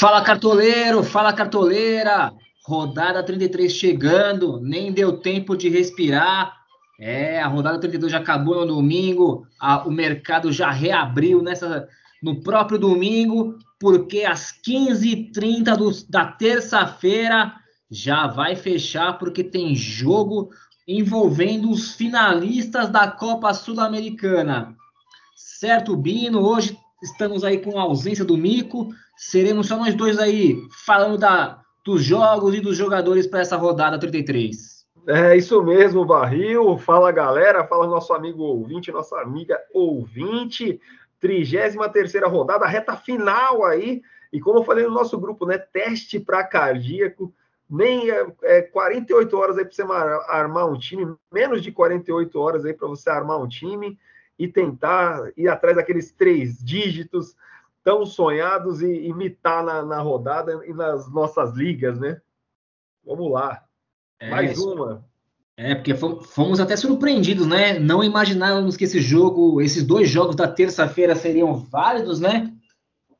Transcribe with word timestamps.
Fala 0.00 0.22
cartoleiro, 0.22 1.04
fala 1.04 1.30
cartoleira. 1.30 2.32
Rodada 2.66 3.22
33 3.22 3.70
chegando, 3.70 4.58
nem 4.58 4.90
deu 4.90 5.18
tempo 5.18 5.54
de 5.54 5.68
respirar. 5.68 6.56
É, 6.98 7.38
a 7.38 7.46
rodada 7.46 7.78
32 7.78 8.10
já 8.10 8.16
acabou 8.16 8.64
no 8.64 8.76
domingo, 8.76 9.46
a, 9.60 9.86
o 9.86 9.90
mercado 9.90 10.50
já 10.50 10.70
reabriu 10.70 11.42
nessa 11.42 11.86
no 12.22 12.40
próprio 12.42 12.78
domingo, 12.78 13.58
porque 13.78 14.24
às 14.24 14.54
15h30 14.66 16.06
da 16.08 16.24
terça-feira 16.24 17.52
já 17.90 18.26
vai 18.26 18.56
fechar, 18.56 19.18
porque 19.18 19.44
tem 19.44 19.74
jogo 19.74 20.48
envolvendo 20.88 21.70
os 21.70 21.92
finalistas 21.92 22.88
da 22.88 23.06
Copa 23.10 23.52
Sul-Americana. 23.52 24.74
Certo, 25.36 25.94
Bino? 25.94 26.40
Hoje 26.40 26.74
estamos 27.02 27.44
aí 27.44 27.58
com 27.58 27.78
a 27.78 27.82
ausência 27.82 28.24
do 28.24 28.36
Mico, 28.36 28.90
seremos 29.16 29.66
só 29.66 29.76
nós 29.76 29.94
dois 29.94 30.18
aí 30.18 30.56
falando 30.84 31.18
da, 31.18 31.60
dos 31.84 32.02
jogos 32.02 32.54
e 32.54 32.60
dos 32.60 32.76
jogadores 32.76 33.26
para 33.26 33.40
essa 33.40 33.56
rodada 33.56 33.98
33. 33.98 34.80
É 35.06 35.36
isso 35.36 35.62
mesmo, 35.62 36.04
Barril. 36.04 36.76
Fala 36.78 37.10
galera, 37.10 37.64
fala 37.64 37.86
nosso 37.86 38.12
amigo 38.12 38.42
ouvinte, 38.42 38.92
nossa 38.92 39.20
amiga 39.20 39.58
ouvinte. 39.72 40.80
33 41.20 42.14
rodada, 42.24 42.66
reta 42.66 42.96
final 42.96 43.64
aí. 43.64 44.02
E 44.32 44.40
como 44.40 44.58
eu 44.58 44.64
falei 44.64 44.84
no 44.84 44.90
nosso 44.90 45.18
grupo, 45.18 45.46
né? 45.46 45.58
Teste 45.58 46.18
para 46.18 46.44
cardíaco. 46.44 47.32
Nem 47.68 48.10
é, 48.10 48.26
é 48.42 48.62
48 48.62 49.36
horas 49.36 49.58
aí 49.58 49.64
para 49.64 49.72
você 49.72 49.82
armar 50.28 50.66
um 50.66 50.78
time, 50.78 51.14
menos 51.32 51.62
de 51.62 51.70
48 51.70 52.38
horas 52.38 52.64
aí 52.64 52.74
para 52.74 52.88
você 52.88 53.08
armar 53.08 53.40
um 53.40 53.46
time 53.46 53.96
e 54.40 54.48
tentar 54.48 55.30
ir 55.36 55.48
atrás 55.48 55.76
daqueles 55.76 56.10
três 56.12 56.56
dígitos 56.64 57.36
tão 57.84 58.06
sonhados 58.06 58.80
e 58.80 59.06
imitar 59.06 59.62
na, 59.62 59.82
na 59.82 60.00
rodada 60.00 60.62
e 60.66 60.72
nas 60.72 61.12
nossas 61.12 61.54
ligas, 61.54 62.00
né? 62.00 62.22
Vamos 63.04 63.30
lá. 63.30 63.62
É, 64.18 64.30
Mais 64.30 64.58
uma. 64.58 65.04
É, 65.58 65.74
porque 65.74 65.94
fomos 65.94 66.58
até 66.58 66.74
surpreendidos, 66.74 67.46
né? 67.46 67.78
Não 67.78 68.02
imaginávamos 68.02 68.78
que 68.78 68.84
esse 68.84 68.98
jogo, 68.98 69.60
esses 69.60 69.84
dois 69.84 70.08
jogos 70.08 70.34
da 70.34 70.48
terça-feira 70.48 71.14
seriam 71.14 71.52
válidos, 71.52 72.18
né? 72.18 72.50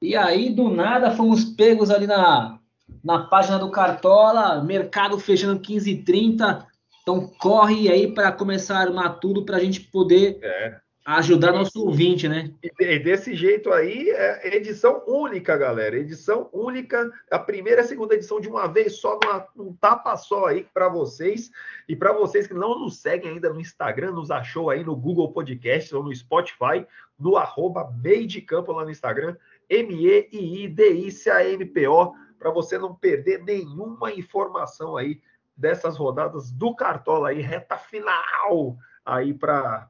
E 0.01 0.17
aí, 0.17 0.49
do 0.49 0.71
nada, 0.71 1.11
fomos 1.11 1.45
pegos 1.45 1.91
ali 1.91 2.07
na, 2.07 2.59
na 3.05 3.25
página 3.25 3.59
do 3.59 3.71
Cartola, 3.71 4.65
mercado 4.65 5.19
fechando 5.19 5.61
15h30. 5.61 6.65
Então, 7.03 7.31
corre 7.39 7.91
aí 7.91 8.11
para 8.11 8.33
começar 8.33 8.79
a 8.79 8.81
armar 8.81 9.21
tudo 9.21 9.45
para 9.45 9.59
a 9.59 9.61
gente 9.61 9.81
poder 9.81 10.39
é 10.43 10.81
ajudar 11.17 11.53
nosso 11.53 11.85
ouvinte, 11.85 12.29
né? 12.29 12.53
E 12.63 12.99
desse 12.99 13.35
jeito 13.35 13.73
aí, 13.73 14.11
é 14.11 14.57
edição 14.57 15.03
única, 15.07 15.57
galera. 15.57 15.97
Edição 15.97 16.51
única, 16.53 17.11
a 17.31 17.39
primeira 17.39 17.81
e 17.81 17.85
a 17.85 17.87
segunda 17.87 18.15
edição 18.15 18.39
de 18.41 18.49
uma 18.49 18.67
vez 18.67 19.01
só, 19.01 19.19
numa, 19.23 19.47
um 19.57 19.73
tapa 19.75 20.17
só 20.17 20.47
aí 20.47 20.67
para 20.73 20.89
vocês. 20.89 21.51
E 21.89 21.97
para 21.97 22.13
vocês 22.13 22.47
que 22.47 22.55
não 22.55 22.79
nos 22.79 22.99
seguem 22.99 23.33
ainda 23.33 23.53
no 23.53 23.61
Instagram, 23.61 24.13
nos 24.13 24.31
achou 24.31 24.71
aí 24.71 24.85
no 24.85 24.95
Google 24.95 25.33
Podcast 25.33 25.93
ou 25.95 26.05
no 26.05 26.15
Spotify, 26.15 26.87
no 27.19 27.37
arroba 27.37 27.91
de 28.27 28.41
campo 28.41 28.73
lá 28.73 28.85
no 28.85 28.91
Instagram, 28.91 29.37
M-E-I-I-D-I-C-A-M-P-O, 29.69 32.15
para 32.39 32.51
você 32.51 32.79
não 32.79 32.95
perder 32.95 33.45
nenhuma 33.45 34.13
informação 34.13 34.97
aí 34.97 35.21
dessas 35.57 35.97
rodadas 35.97 36.51
do 36.51 36.75
Cartola 36.75 37.29
aí, 37.31 37.41
reta 37.43 37.77
final 37.77 38.79
aí 39.05 39.35
para 39.35 39.90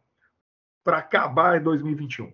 para 0.84 0.98
acabar 0.98 1.60
em 1.60 1.62
2021. 1.62 2.32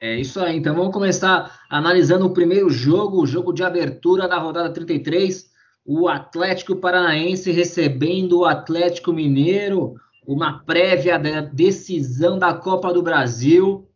É 0.00 0.18
isso 0.18 0.40
aí. 0.40 0.56
Então 0.56 0.74
vamos 0.74 0.92
começar 0.92 1.60
analisando 1.68 2.26
o 2.26 2.32
primeiro 2.32 2.70
jogo, 2.70 3.20
o 3.20 3.26
jogo 3.26 3.52
de 3.52 3.62
abertura 3.62 4.26
da 4.26 4.38
rodada 4.38 4.72
33. 4.72 5.50
O 5.84 6.08
Atlético 6.08 6.76
Paranaense 6.76 7.50
recebendo 7.50 8.40
o 8.40 8.44
Atlético 8.46 9.12
Mineiro, 9.12 9.94
uma 10.26 10.60
prévia 10.64 11.18
da 11.18 11.42
decisão 11.42 12.38
da 12.38 12.54
Copa 12.54 12.92
do 12.94 13.02
Brasil. 13.02 13.86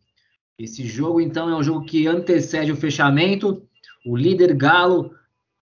Esse 0.59 0.85
jogo, 0.85 1.19
então, 1.19 1.49
é 1.49 1.55
um 1.55 1.63
jogo 1.63 1.85
que 1.85 2.07
antecede 2.07 2.71
o 2.71 2.77
fechamento. 2.77 3.67
O 4.05 4.15
líder 4.15 4.53
Galo 4.53 5.11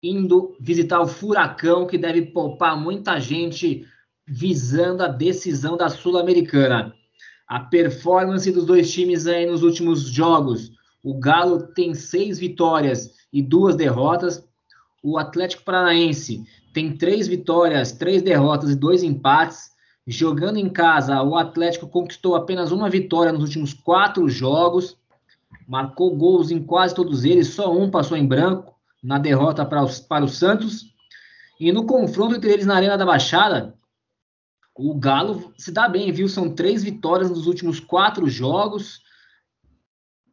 indo 0.01 0.57
visitar 0.59 0.99
o 0.99 1.07
Furacão, 1.07 1.87
que 1.87 1.97
deve 1.97 2.21
poupar 2.23 2.77
muita 2.77 3.17
gente 3.19 3.87
visando 4.27 5.03
a 5.03 5.07
decisão 5.07 5.77
da 5.77 5.89
Sul-Americana 5.89 6.93
a 7.53 7.59
performance 7.59 8.51
dos 8.51 8.65
dois 8.65 8.91
times 8.91 9.27
aí 9.27 9.45
nos 9.45 9.61
últimos 9.61 10.01
jogos. 10.01 10.71
O 11.03 11.19
Galo 11.19 11.67
tem 11.67 11.93
seis 11.93 12.39
vitórias 12.39 13.11
e 13.31 13.43
duas 13.43 13.75
derrotas. 13.75 14.43
O 15.03 15.19
Atlético 15.19 15.63
Paranaense 15.63 16.43
tem 16.73 16.97
três 16.97 17.27
vitórias, 17.27 17.91
três 17.91 18.23
derrotas 18.23 18.71
e 18.71 18.75
dois 18.75 19.03
empates. 19.03 19.69
Jogando 20.07 20.57
em 20.57 20.67
casa, 20.67 21.21
o 21.21 21.37
Atlético 21.37 21.87
conquistou 21.87 22.35
apenas 22.35 22.71
uma 22.71 22.89
vitória 22.89 23.31
nos 23.31 23.43
últimos 23.43 23.71
quatro 23.71 24.27
jogos. 24.27 24.97
Marcou 25.67 26.17
gols 26.17 26.49
em 26.49 26.59
quase 26.59 26.95
todos 26.95 27.23
eles, 27.23 27.49
só 27.49 27.71
um 27.71 27.91
passou 27.91 28.17
em 28.17 28.25
branco 28.25 28.73
na 29.03 29.19
derrota 29.19 29.63
para, 29.63 29.83
os, 29.83 29.99
para 29.99 30.25
o 30.25 30.27
Santos. 30.27 30.87
E 31.59 31.71
no 31.71 31.85
confronto 31.85 32.33
entre 32.33 32.51
eles 32.51 32.65
na 32.65 32.77
Arena 32.77 32.97
da 32.97 33.05
Baixada, 33.05 33.75
o 34.75 34.95
Galo 34.95 35.53
se 35.57 35.71
dá 35.71 35.87
bem, 35.87 36.11
viu? 36.11 36.27
São 36.27 36.53
três 36.53 36.83
vitórias 36.83 37.29
nos 37.29 37.45
últimos 37.45 37.79
quatro 37.79 38.27
jogos. 38.27 39.01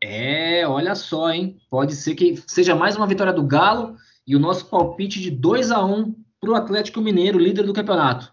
É, 0.02 0.66
olha 0.66 0.94
só, 0.94 1.30
hein? 1.30 1.58
Pode 1.68 1.94
ser 1.94 2.14
que 2.14 2.42
seja 2.46 2.74
mais 2.74 2.96
uma 2.96 3.06
vitória 3.06 3.32
do 3.32 3.46
Galo 3.46 3.96
e 4.26 4.34
o 4.34 4.38
nosso 4.38 4.66
palpite 4.66 5.20
de 5.20 5.30
2 5.30 5.70
a 5.70 5.84
1 5.84 6.14
para 6.40 6.50
o 6.50 6.54
Atlético 6.54 7.02
Mineiro, 7.02 7.38
líder 7.38 7.64
do 7.64 7.74
campeonato. 7.74 8.32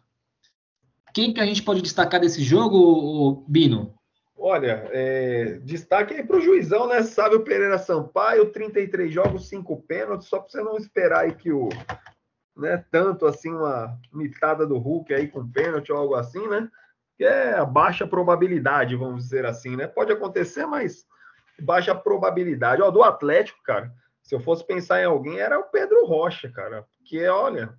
Quem 1.13 1.33
que 1.33 1.41
a 1.41 1.45
gente 1.45 1.63
pode 1.63 1.81
destacar 1.81 2.21
desse 2.21 2.41
jogo, 2.41 3.43
Bino? 3.47 3.93
Olha, 4.37 4.87
é, 4.91 5.59
destaque 5.63 6.13
aí 6.13 6.23
para 6.23 6.37
o 6.37 6.41
juizão, 6.41 6.87
né? 6.87 7.03
Sabe 7.03 7.35
o 7.35 7.43
Pereira 7.43 7.77
Sampaio, 7.77 8.51
33 8.51 9.11
jogos, 9.11 9.49
5 9.49 9.83
pênaltis, 9.87 10.27
só 10.27 10.39
para 10.39 10.49
você 10.49 10.61
não 10.61 10.77
esperar 10.77 11.21
aí 11.21 11.33
que 11.33 11.51
o, 11.51 11.67
né? 12.57 12.83
Tanto 12.91 13.25
assim 13.25 13.51
uma 13.51 13.97
mitada 14.11 14.65
do 14.65 14.77
Hulk 14.77 15.13
aí 15.13 15.27
com 15.27 15.49
pênalti 15.49 15.91
ou 15.91 15.97
algo 15.97 16.15
assim, 16.15 16.45
né? 16.47 16.69
Que 17.15 17.23
é 17.23 17.53
a 17.53 17.65
baixa 17.65 18.05
probabilidade, 18.05 18.95
vamos 18.95 19.23
dizer 19.23 19.45
assim, 19.45 19.75
né? 19.75 19.87
Pode 19.87 20.11
acontecer, 20.11 20.65
mas 20.65 21.05
baixa 21.59 21.95
probabilidade. 21.95 22.81
Ó, 22.81 22.91
do 22.91 23.03
Atlético, 23.03 23.61
cara, 23.63 23.91
se 24.21 24.35
eu 24.35 24.39
fosse 24.39 24.65
pensar 24.65 25.01
em 25.01 25.05
alguém, 25.05 25.39
era 25.39 25.59
o 25.59 25.63
Pedro 25.63 26.05
Rocha, 26.05 26.51
cara. 26.51 26.85
Porque, 26.97 27.25
olha, 27.27 27.73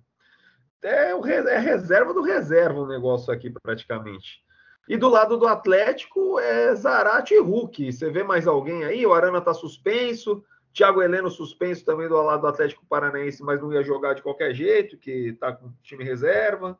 é, 0.81 1.13
o, 1.13 1.25
é 1.25 1.57
reserva 1.59 2.13
do 2.13 2.21
reserva 2.21 2.79
o 2.79 2.87
negócio 2.87 3.31
aqui, 3.31 3.53
praticamente. 3.61 4.41
E 4.87 4.97
do 4.97 5.07
lado 5.07 5.37
do 5.37 5.45
Atlético 5.45 6.39
é 6.39 6.73
Zarate 6.73 7.35
e 7.35 7.39
Hulk. 7.39 7.91
Você 7.91 8.09
vê 8.09 8.23
mais 8.23 8.47
alguém 8.47 8.83
aí? 8.83 9.05
O 9.05 9.13
Arana 9.13 9.39
tá 9.39 9.53
suspenso. 9.53 10.43
Thiago 10.73 11.01
Heleno 11.01 11.29
suspenso 11.29 11.83
também 11.83 12.07
do 12.07 12.15
lado 12.21 12.41
do 12.41 12.47
Atlético 12.47 12.85
Paranaense, 12.87 13.43
mas 13.43 13.61
não 13.61 13.73
ia 13.73 13.83
jogar 13.83 14.13
de 14.13 14.21
qualquer 14.21 14.53
jeito, 14.53 14.97
que 14.97 15.29
está 15.29 15.51
com 15.51 15.71
time 15.83 16.03
reserva. 16.03 16.77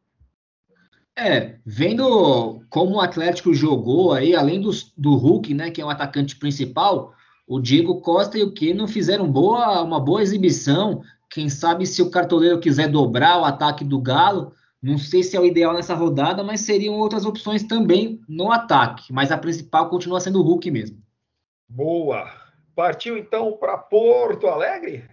É, 1.17 1.57
vendo 1.65 2.61
como 2.69 2.95
o 2.95 3.01
Atlético 3.01 3.53
jogou 3.53 4.13
aí, 4.13 4.35
além 4.35 4.61
do, 4.61 4.69
do 4.95 5.15
Hulk, 5.15 5.53
né, 5.53 5.69
que 5.69 5.81
é 5.81 5.85
o 5.85 5.89
atacante 5.89 6.35
principal, 6.37 7.13
o 7.45 7.59
Diego 7.59 7.99
Costa 7.99 8.37
e 8.37 8.43
o 8.43 8.53
Keno 8.53 8.87
fizeram 8.87 9.29
boa, 9.29 9.81
uma 9.81 9.99
boa 9.99 10.21
exibição. 10.21 11.01
Quem 11.29 11.49
sabe 11.49 11.85
se 11.85 12.01
o 12.01 12.09
cartoleiro 12.09 12.59
quiser 12.59 12.87
dobrar 12.87 13.41
o 13.41 13.43
ataque 13.43 13.83
do 13.83 13.99
Galo, 13.99 14.53
não 14.81 14.97
sei 14.97 15.23
se 15.23 15.35
é 15.35 15.39
o 15.39 15.45
ideal 15.45 15.73
nessa 15.73 15.93
rodada, 15.93 16.41
mas 16.41 16.61
seriam 16.61 16.95
outras 16.95 17.25
opções 17.25 17.63
também 17.63 18.21
no 18.29 18.51
ataque. 18.51 19.11
Mas 19.11 19.31
a 19.31 19.37
principal 19.37 19.89
continua 19.89 20.21
sendo 20.21 20.39
o 20.39 20.43
Hulk 20.43 20.71
mesmo. 20.71 21.01
Boa. 21.67 22.31
Partiu 22.79 23.17
então 23.17 23.57
para 23.57 23.77
Porto 23.77 24.47
Alegre? 24.47 25.03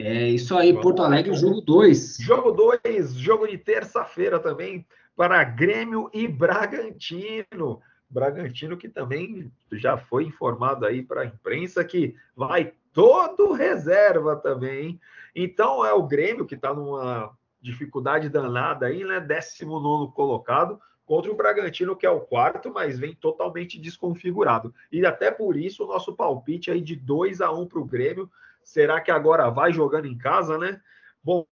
É 0.00 0.26
isso 0.30 0.58
aí, 0.58 0.72
Porto 0.72 1.00
Alegre, 1.00 1.30
lá, 1.30 1.36
jogo 1.36 1.60
2. 1.60 2.16
Jogo 2.18 2.50
2, 2.50 3.14
jogo 3.14 3.46
de 3.46 3.56
terça-feira 3.56 4.40
também 4.40 4.84
para 5.14 5.44
Grêmio 5.44 6.10
e 6.12 6.26
Bragantino. 6.26 7.80
Bragantino 8.10 8.76
que 8.76 8.88
também 8.88 9.48
já 9.74 9.96
foi 9.96 10.24
informado 10.24 10.84
aí 10.84 11.04
para 11.04 11.20
a 11.20 11.26
imprensa 11.26 11.84
que 11.84 12.16
vai 12.34 12.72
todo 12.92 13.52
reserva 13.52 14.34
também. 14.34 15.00
Então 15.36 15.86
é 15.86 15.92
o 15.92 16.02
Grêmio 16.02 16.44
que 16.44 16.56
está 16.56 16.74
numa 16.74 17.30
dificuldade 17.62 18.28
danada 18.28 18.86
aí, 18.86 19.04
né? 19.04 19.20
19 19.20 20.12
colocado 20.14 20.80
contra 21.06 21.30
o 21.30 21.36
Bragantino, 21.36 21.96
que 21.96 22.06
é 22.06 22.10
o 22.10 22.20
quarto, 22.20 22.72
mas 22.72 22.98
vem 22.98 23.14
totalmente 23.14 23.78
desconfigurado. 23.78 24.74
E 24.90 25.04
até 25.04 25.30
por 25.30 25.56
isso 25.56 25.84
o 25.84 25.86
nosso 25.86 26.14
palpite 26.14 26.70
aí 26.70 26.80
de 26.80 26.96
2 26.96 27.40
a 27.40 27.52
1 27.52 27.66
para 27.66 27.78
o 27.78 27.84
Grêmio. 27.84 28.30
Será 28.62 29.00
que 29.00 29.10
agora 29.10 29.50
vai 29.50 29.72
jogando 29.72 30.06
em 30.06 30.16
casa, 30.16 30.58
né? 30.58 30.80
Bom, 31.22 31.46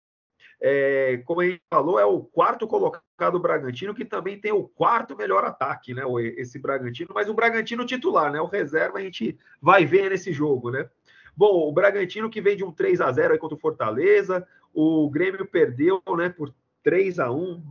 é, 0.62 1.22
como 1.26 1.42
a 1.42 1.46
gente 1.46 1.62
falou, 1.70 2.00
é 2.00 2.06
o 2.06 2.22
quarto 2.22 2.68
colocado 2.68 3.40
Bragantino, 3.40 3.96
que 3.96 4.06
também 4.06 4.40
tem 4.40 4.52
o 4.52 4.68
quarto 4.68 5.16
melhor 5.16 5.44
ataque, 5.44 5.94
né? 5.94 6.04
Esse 6.38 6.60
Bragantino, 6.60 7.10
mas 7.14 7.30
o 7.30 7.34
Bragantino 7.34 7.86
titular, 7.86 8.32
né? 8.32 8.40
O 8.40 8.46
reserva 8.46 9.00
a 9.00 9.02
gente 9.02 9.38
vai 9.62 9.86
ver 9.86 10.10
nesse 10.12 10.32
jogo, 10.32 10.70
né? 10.70 10.88
Bom, 11.36 11.68
o 11.68 11.72
Bragantino 11.72 12.30
que 12.30 12.42
vem 12.42 12.58
de 12.58 12.64
um 12.64 12.72
3 12.72 13.00
a 13.02 13.12
0 13.12 13.34
aí 13.34 13.40
contra 13.40 13.56
o 13.56 13.60
Fortaleza, 13.60 14.46
o 14.74 15.10
Grêmio 15.10 15.46
perdeu, 15.46 16.02
né, 16.18 16.30
por 16.30 16.54
3 16.84 17.18
a 17.20 17.32
1 17.32 17.64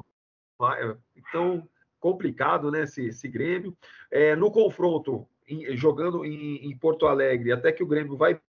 então 1.17 1.69
complicado, 2.01 2.71
né, 2.71 2.83
esse, 2.83 3.07
esse 3.07 3.29
Grêmio. 3.29 3.77
É, 4.11 4.37
no 4.37 4.51
confronto, 4.51 5.27
em, 5.47 5.77
jogando 5.77 6.25
em, 6.25 6.69
em, 6.69 6.77
Porto 6.77 7.07
Alegre, 7.07 7.53
até 7.53 7.73
que 7.73 7.83
o 7.83 7.87
Grêmio 7.87 8.17
vai 8.17 8.41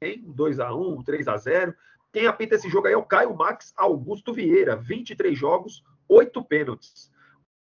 bem, 0.00 0.22
2 0.22 0.60
a 0.60 0.74
1 0.74 1.02
3 1.02 1.28
a 1.28 1.36
0 1.36 1.74
Quem 2.12 2.26
apita 2.26 2.56
esse 2.56 2.68
jogo 2.68 2.86
aí 2.86 2.94
é 2.94 2.96
o 2.96 3.04
Caio 3.04 3.34
Max 3.34 3.72
Augusto 3.76 4.32
Vieira, 4.32 4.76
23 4.76 5.38
jogos, 5.38 5.82
8 6.08 6.42
pênaltis. 6.44 7.10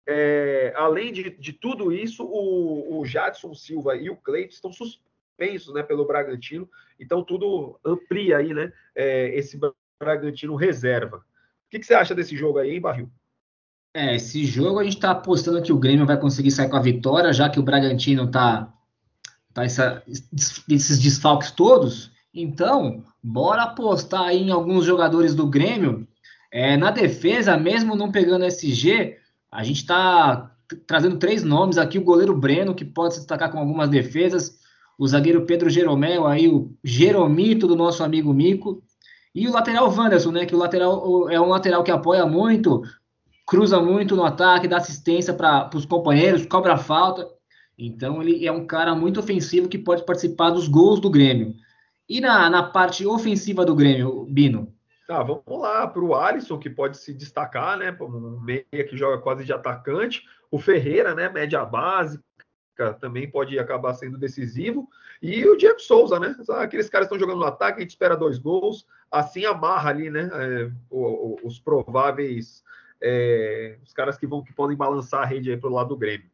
É, 0.07 0.71
além 0.75 1.11
de, 1.11 1.31
de, 1.31 1.51
tudo 1.51 1.91
isso, 1.91 2.23
o, 2.23 2.99
o 2.99 3.05
Jadson 3.05 3.55
Silva 3.55 3.95
e 3.95 4.09
o 4.09 4.15
Cleiton 4.15 4.53
estão 4.53 4.71
suspensos 4.71 5.73
né, 5.73 5.81
pelo 5.81 6.05
Bragantino, 6.05 6.69
então 6.99 7.23
tudo 7.23 7.79
amplia 7.83 8.37
aí 8.37 8.53
né, 8.53 8.71
é, 8.93 9.29
esse 9.35 9.59
Bragantino 9.99 10.55
reserva. 10.55 11.17
O 11.17 11.69
que, 11.71 11.79
que, 11.79 11.85
você 11.85 11.95
acha 11.95 12.13
desse 12.13 12.37
jogo 12.37 12.59
aí, 12.59 12.75
hein, 12.75 12.81
Barril? 12.81 13.09
É, 13.97 14.13
esse 14.13 14.43
jogo 14.43 14.79
a 14.79 14.83
gente 14.83 14.97
está 14.97 15.11
apostando 15.11 15.61
que 15.61 15.71
o 15.71 15.77
Grêmio 15.77 16.05
vai 16.05 16.19
conseguir 16.19 16.51
sair 16.51 16.67
com 16.67 16.75
a 16.75 16.81
vitória, 16.81 17.31
já 17.31 17.49
que 17.49 17.61
o 17.61 17.63
Bragantino 17.63 18.29
tá, 18.29 18.67
tá 19.53 19.63
essa, 19.63 20.03
esses 20.69 20.99
desfalques 20.99 21.51
todos. 21.51 22.11
Então, 22.33 23.05
bora 23.23 23.63
apostar 23.63 24.23
aí 24.23 24.41
em 24.41 24.51
alguns 24.51 24.83
jogadores 24.83 25.33
do 25.33 25.47
Grêmio. 25.47 26.05
É, 26.51 26.75
na 26.75 26.91
defesa, 26.91 27.55
mesmo 27.55 27.95
não 27.95 28.11
pegando 28.11 28.43
SG, 28.43 29.15
a 29.49 29.63
gente 29.63 29.77
está 29.77 30.51
trazendo 30.85 31.17
três 31.17 31.45
nomes 31.45 31.77
aqui: 31.77 31.97
o 31.97 32.03
goleiro 32.03 32.37
Breno, 32.37 32.75
que 32.75 32.83
pode 32.83 33.13
se 33.13 33.21
destacar 33.21 33.49
com 33.49 33.59
algumas 33.59 33.87
defesas, 33.87 34.59
o 34.99 35.07
zagueiro 35.07 35.45
Pedro 35.45 35.69
Jeromel, 35.69 36.27
aí 36.27 36.49
o 36.49 36.75
Jeromito 36.83 37.65
do 37.65 37.77
nosso 37.77 38.03
amigo 38.03 38.33
Mico, 38.33 38.83
e 39.33 39.47
o 39.47 39.53
lateral 39.53 39.89
Wanderson, 39.89 40.31
né? 40.33 40.45
Que 40.45 40.53
o 40.53 40.59
lateral 40.59 41.29
é 41.29 41.39
um 41.39 41.47
lateral 41.47 41.81
que 41.81 41.91
apoia 41.91 42.25
muito, 42.25 42.83
cruza 43.45 43.79
muito 43.79 44.15
no 44.15 44.23
ataque, 44.23 44.67
dá 44.67 44.77
assistência 44.77 45.33
para 45.33 45.69
os 45.73 45.85
companheiros, 45.85 46.45
cobra 46.45 46.77
falta. 46.77 47.27
Então 47.77 48.21
ele 48.21 48.45
é 48.45 48.51
um 48.51 48.65
cara 48.65 48.95
muito 48.95 49.19
ofensivo 49.19 49.69
que 49.69 49.77
pode 49.77 50.05
participar 50.05 50.49
dos 50.49 50.67
gols 50.67 50.99
do 50.99 51.09
Grêmio. 51.09 51.55
E 52.07 52.21
na, 52.21 52.49
na 52.49 52.63
parte 52.63 53.05
ofensiva 53.05 53.65
do 53.65 53.75
Grêmio, 53.75 54.25
Bino? 54.25 54.73
Tá, 55.07 55.21
vamos 55.21 55.43
lá 55.47 55.87
para 55.87 56.03
o 56.03 56.15
Alisson, 56.15 56.57
que 56.57 56.69
pode 56.69 56.97
se 56.97 57.13
destacar, 57.13 57.77
né? 57.77 57.95
Um 58.01 58.39
meia 58.39 58.65
que 58.71 58.97
joga 58.97 59.19
quase 59.19 59.43
de 59.43 59.53
atacante. 59.53 60.23
O 60.49 60.57
Ferreira, 60.57 61.13
né? 61.13 61.29
Média 61.29 61.63
básica, 61.63 62.23
também 62.99 63.29
pode 63.29 63.57
acabar 63.59 63.93
sendo 63.93 64.17
decisivo. 64.17 64.87
E 65.21 65.45
o 65.47 65.55
Diego 65.55 65.79
Souza, 65.79 66.19
né? 66.19 66.35
Aqueles 66.49 66.89
caras 66.89 67.05
estão 67.05 67.19
jogando 67.19 67.39
no 67.39 67.45
ataque, 67.45 67.79
a 67.79 67.81
gente 67.81 67.91
espera 67.91 68.17
dois 68.17 68.39
gols. 68.39 68.85
Assim 69.11 69.45
amarra 69.45 69.91
ali, 69.91 70.09
né? 70.09 70.29
É, 70.33 70.71
os 70.89 71.59
prováveis 71.59 72.63
é, 73.01 73.77
os 73.83 73.93
caras 73.93 74.17
que 74.17 74.27
vão 74.27 74.43
que 74.43 74.53
podem 74.53 74.75
balançar 74.75 75.21
a 75.21 75.25
rede 75.25 75.51
aí 75.51 75.57
para 75.57 75.69
o 75.69 75.73
lado 75.73 75.89
do 75.89 75.97
Grêmio. 75.97 76.29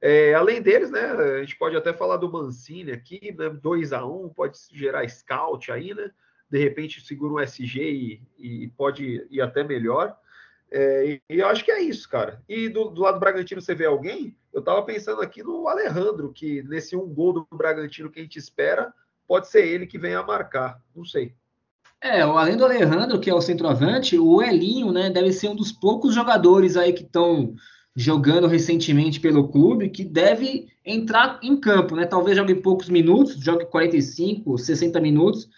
É, 0.00 0.32
além 0.32 0.62
deles, 0.62 0.90
né, 0.90 1.00
a 1.00 1.40
gente 1.40 1.56
pode 1.56 1.76
até 1.76 1.92
falar 1.92 2.16
do 2.16 2.30
Mancini 2.30 2.90
aqui, 2.90 3.34
né, 3.36 3.50
2 3.50 3.92
a 3.92 4.04
1 4.06 4.30
pode 4.30 4.58
gerar 4.72 5.06
scout 5.08 5.70
aí, 5.70 5.94
né? 5.94 6.10
De 6.50 6.58
repente 6.58 7.00
segura 7.00 7.34
um 7.34 7.40
SG 7.40 7.80
e, 7.80 8.22
e 8.38 8.68
pode 8.68 9.26
ir 9.30 9.40
até 9.40 9.62
melhor. 9.62 10.16
É, 10.70 11.06
e, 11.06 11.22
e, 11.28 11.40
eu 11.40 11.48
acho 11.48 11.64
que 11.64 11.70
é 11.70 11.80
isso, 11.80 12.08
cara. 12.08 12.42
E 12.48 12.68
do, 12.68 12.90
do, 12.90 13.02
lado 13.02 13.14
do 13.14 13.20
Bragantino 13.20 13.60
você 13.60 13.74
vê 13.74 13.86
alguém? 13.86 14.36
Eu 14.52 14.62
tava 14.62 14.82
pensando 14.82 15.20
aqui 15.20 15.42
no 15.42 15.68
Alejandro, 15.68 16.32
que 16.32 16.62
nesse 16.62 16.96
um 16.96 17.12
gol 17.12 17.32
do 17.32 17.46
Bragantino 17.52 18.10
que 18.10 18.20
a 18.20 18.22
gente 18.22 18.38
espera, 18.38 18.92
pode 19.28 19.48
ser 19.48 19.66
ele 19.66 19.86
que 19.86 19.98
venha 19.98 20.20
a 20.20 20.26
marcar. 20.26 20.82
Não 20.94 21.04
sei. 21.04 21.34
É, 22.02 22.22
além 22.22 22.56
do 22.56 22.64
Alejandro, 22.64 23.20
que 23.20 23.28
é 23.28 23.34
o 23.34 23.42
centroavante, 23.42 24.18
o 24.18 24.42
Elinho, 24.42 24.90
né, 24.90 25.10
deve 25.10 25.32
ser 25.32 25.48
um 25.48 25.54
dos 25.54 25.70
poucos 25.70 26.14
jogadores 26.14 26.76
aí 26.76 26.94
que 26.94 27.02
estão 27.02 27.54
jogando 27.94 28.46
recentemente 28.46 29.20
pelo 29.20 29.48
clube, 29.48 29.90
que 29.90 30.04
deve 30.04 30.68
entrar 30.84 31.38
em 31.42 31.58
campo, 31.60 31.94
né? 31.94 32.06
Talvez 32.06 32.36
jogue 32.36 32.54
poucos 32.54 32.88
minutos, 32.88 33.36
jogue 33.38 33.66
45, 33.66 34.56
60 34.56 35.00
minutos, 35.00 35.48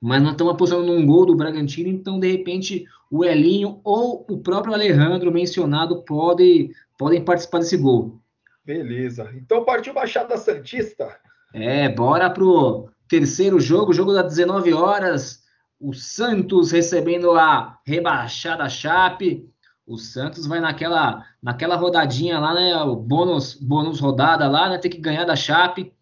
mas 0.00 0.20
não 0.20 0.32
estão 0.32 0.48
apostando 0.48 0.84
num 0.84 1.06
gol 1.06 1.24
do 1.24 1.36
Bragantino, 1.36 1.88
então 1.88 2.18
de 2.18 2.32
repente 2.32 2.84
o 3.10 3.24
Elinho 3.24 3.80
ou 3.84 4.26
o 4.28 4.38
próprio 4.38 4.74
Alejandro 4.74 5.30
mencionado 5.30 6.02
pode, 6.02 6.70
podem 6.98 7.24
participar 7.24 7.58
desse 7.58 7.76
gol. 7.76 8.20
Beleza. 8.64 9.30
Então 9.36 9.64
partiu 9.64 9.94
Baixada 9.94 10.36
Santista. 10.36 11.16
É, 11.52 11.88
bora 11.88 12.30
pro 12.30 12.88
terceiro 13.06 13.60
jogo, 13.60 13.92
jogo 13.92 14.12
das 14.12 14.26
19 14.28 14.72
horas 14.72 15.41
o 15.82 15.92
Santos 15.92 16.70
recebendo 16.70 17.32
a 17.32 17.76
rebaixada 17.84 18.68
Chape. 18.68 19.50
O 19.84 19.98
Santos 19.98 20.46
vai 20.46 20.60
naquela 20.60 21.26
naquela 21.42 21.74
rodadinha 21.74 22.38
lá, 22.38 22.54
né? 22.54 22.76
O 22.84 22.94
bônus, 22.94 23.54
bônus 23.54 23.98
rodada 23.98 24.48
lá, 24.48 24.68
né? 24.68 24.78
Tem 24.78 24.90
que 24.90 24.98
ganhar 24.98 25.24
da 25.24 25.34
Chape 25.34 25.92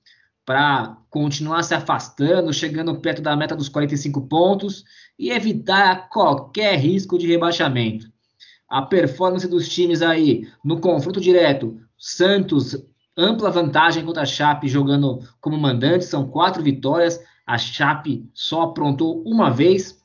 para 0.44 0.98
continuar 1.08 1.62
se 1.62 1.74
afastando, 1.74 2.52
chegando 2.52 3.00
perto 3.00 3.22
da 3.22 3.34
meta 3.34 3.56
dos 3.56 3.70
45 3.70 4.28
pontos 4.28 4.84
e 5.18 5.30
evitar 5.30 6.10
qualquer 6.10 6.78
risco 6.78 7.18
de 7.18 7.26
rebaixamento. 7.26 8.06
A 8.68 8.82
performance 8.82 9.48
dos 9.48 9.68
times 9.68 10.02
aí 10.02 10.46
no 10.62 10.78
confronto 10.78 11.20
direto, 11.20 11.80
Santos 11.96 12.76
ampla 13.16 13.50
vantagem 13.50 14.04
contra 14.04 14.22
a 14.22 14.26
Chape 14.26 14.68
jogando 14.68 15.20
como 15.40 15.56
mandante, 15.58 16.04
são 16.04 16.28
quatro 16.28 16.62
vitórias. 16.62 17.18
A 17.50 17.58
Chape 17.58 18.30
só 18.32 18.62
aprontou 18.62 19.24
uma 19.26 19.50
vez. 19.50 20.00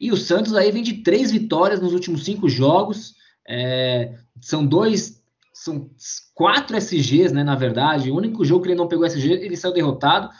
E 0.00 0.10
o 0.10 0.16
Santos 0.16 0.54
aí 0.54 0.72
vem 0.72 0.82
de 0.82 1.02
três 1.02 1.30
vitórias 1.30 1.78
nos 1.78 1.92
últimos 1.92 2.24
cinco 2.24 2.48
jogos. 2.48 3.16
É, 3.46 4.14
são 4.40 4.64
dois, 4.64 5.22
são 5.52 5.90
quatro 6.34 6.74
SGs, 6.74 7.34
né? 7.34 7.44
Na 7.44 7.54
verdade, 7.54 8.10
o 8.10 8.16
único 8.16 8.46
jogo 8.46 8.62
que 8.62 8.68
ele 8.68 8.78
não 8.78 8.88
pegou 8.88 9.04
SG, 9.04 9.30
ele 9.30 9.58
saiu 9.58 9.74
derrotado. 9.74 10.30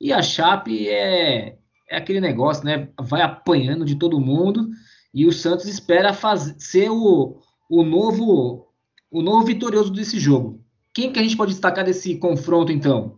E 0.00 0.10
a 0.10 0.22
Chape 0.22 0.88
é, 0.88 1.58
é 1.90 1.96
aquele 1.98 2.20
negócio, 2.22 2.64
né? 2.64 2.88
Vai 2.98 3.20
apanhando 3.20 3.84
de 3.84 3.96
todo 3.96 4.18
mundo. 4.18 4.70
E 5.12 5.26
o 5.26 5.32
Santos 5.32 5.66
espera 5.66 6.14
fazer, 6.14 6.54
ser 6.58 6.88
o, 6.88 7.42
o 7.68 7.82
novo 7.82 8.72
o 9.10 9.20
novo 9.20 9.44
vitorioso 9.44 9.92
desse 9.92 10.18
jogo. 10.18 10.64
Quem 10.94 11.12
que 11.12 11.18
a 11.18 11.22
gente 11.22 11.36
pode 11.36 11.52
destacar 11.52 11.84
desse 11.84 12.16
confronto, 12.16 12.72
então? 12.72 13.17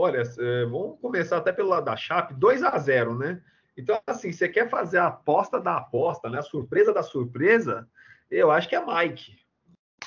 Olha, 0.00 0.22
é, 0.22 0.64
vamos 0.64 0.98
começar 0.98 1.36
até 1.36 1.52
pelo 1.52 1.68
lado 1.68 1.84
da 1.84 1.94
Chape, 1.94 2.32
2 2.32 2.62
a 2.62 2.78
0 2.78 3.18
né? 3.18 3.42
Então, 3.76 4.00
assim, 4.06 4.32
você 4.32 4.48
quer 4.48 4.66
fazer 4.70 4.96
a 4.96 5.08
aposta 5.08 5.60
da 5.60 5.76
aposta, 5.76 6.30
né? 6.30 6.38
A 6.38 6.42
surpresa 6.42 6.90
da 6.90 7.02
surpresa, 7.02 7.86
eu 8.30 8.50
acho 8.50 8.66
que 8.66 8.74
é 8.74 8.82
Mike, 8.82 9.36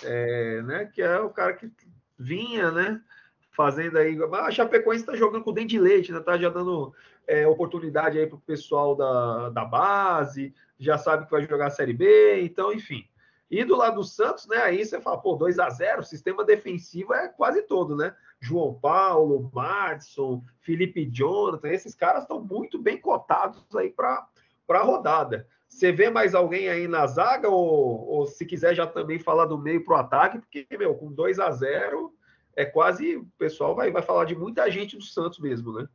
é, 0.04 0.64
né? 0.64 0.86
Que 0.86 1.04
é 1.04 1.20
o 1.20 1.30
cara 1.30 1.54
que 1.54 1.72
vinha, 2.18 2.72
né? 2.72 3.00
Fazendo 3.52 4.00
aí. 4.00 4.18
A 4.34 4.50
Chapecoense 4.50 5.04
está 5.04 5.16
jogando 5.16 5.44
com 5.44 5.52
o 5.52 5.54
dente 5.54 5.76
de 5.76 5.80
leite, 5.80 6.12
né? 6.12 6.20
Tá 6.22 6.40
já 6.40 6.50
dando 6.50 6.92
é, 7.28 7.46
oportunidade 7.46 8.18
aí 8.18 8.26
para 8.26 8.38
o 8.38 8.42
pessoal 8.42 8.96
da, 8.96 9.50
da 9.52 9.64
base, 9.64 10.56
já 10.80 10.98
sabe 10.98 11.26
que 11.26 11.32
vai 11.32 11.44
jogar 11.44 11.68
a 11.68 11.70
Série 11.70 11.94
B, 11.94 12.42
então, 12.42 12.74
enfim. 12.74 13.08
E 13.50 13.64
do 13.64 13.76
lado 13.76 13.98
do 13.98 14.04
Santos, 14.04 14.48
né? 14.48 14.58
Aí 14.58 14.84
você 14.84 15.00
fala, 15.00 15.22
pô, 15.22 15.36
2 15.36 15.60
a 15.60 15.70
0 15.70 16.02
o 16.02 16.04
sistema 16.04 16.44
defensivo 16.44 17.14
é 17.14 17.28
quase 17.28 17.62
todo, 17.62 17.96
né? 17.96 18.16
João 18.44 18.74
Paulo, 18.74 19.50
Madison, 19.54 20.44
Felipe 20.60 21.06
Jonathan, 21.06 21.70
esses 21.70 21.96
caras 21.96 22.24
estão 22.24 22.44
muito 22.44 22.78
bem 22.78 23.00
cotados 23.00 23.64
aí 23.74 23.90
para 23.90 24.28
a 24.70 24.84
rodada. 24.84 25.48
Você 25.70 25.94
vê 25.94 26.10
mais 26.10 26.36
alguém 26.36 26.68
aí 26.68 26.88
na 26.88 27.08
zaga, 27.08 27.48
ou, 27.48 28.06
ou 28.08 28.26
se 28.28 28.46
quiser 28.46 28.76
já 28.76 28.86
também 28.86 29.18
falar 29.18 29.46
do 29.46 29.58
meio 29.58 29.84
para 29.84 29.96
o 29.96 30.00
ataque, 30.00 30.40
porque, 30.40 30.68
meu, 30.78 30.94
com 30.94 31.12
2 31.12 31.40
a 31.40 31.50
0 31.52 32.14
é 32.56 32.66
quase. 32.66 33.16
O 33.16 33.26
pessoal 33.40 33.74
vai, 33.74 33.90
vai 33.90 34.02
falar 34.02 34.26
de 34.26 34.36
muita 34.36 34.70
gente 34.70 34.98
do 34.98 35.04
Santos 35.04 35.40
mesmo, 35.40 35.72
né? 35.74 35.88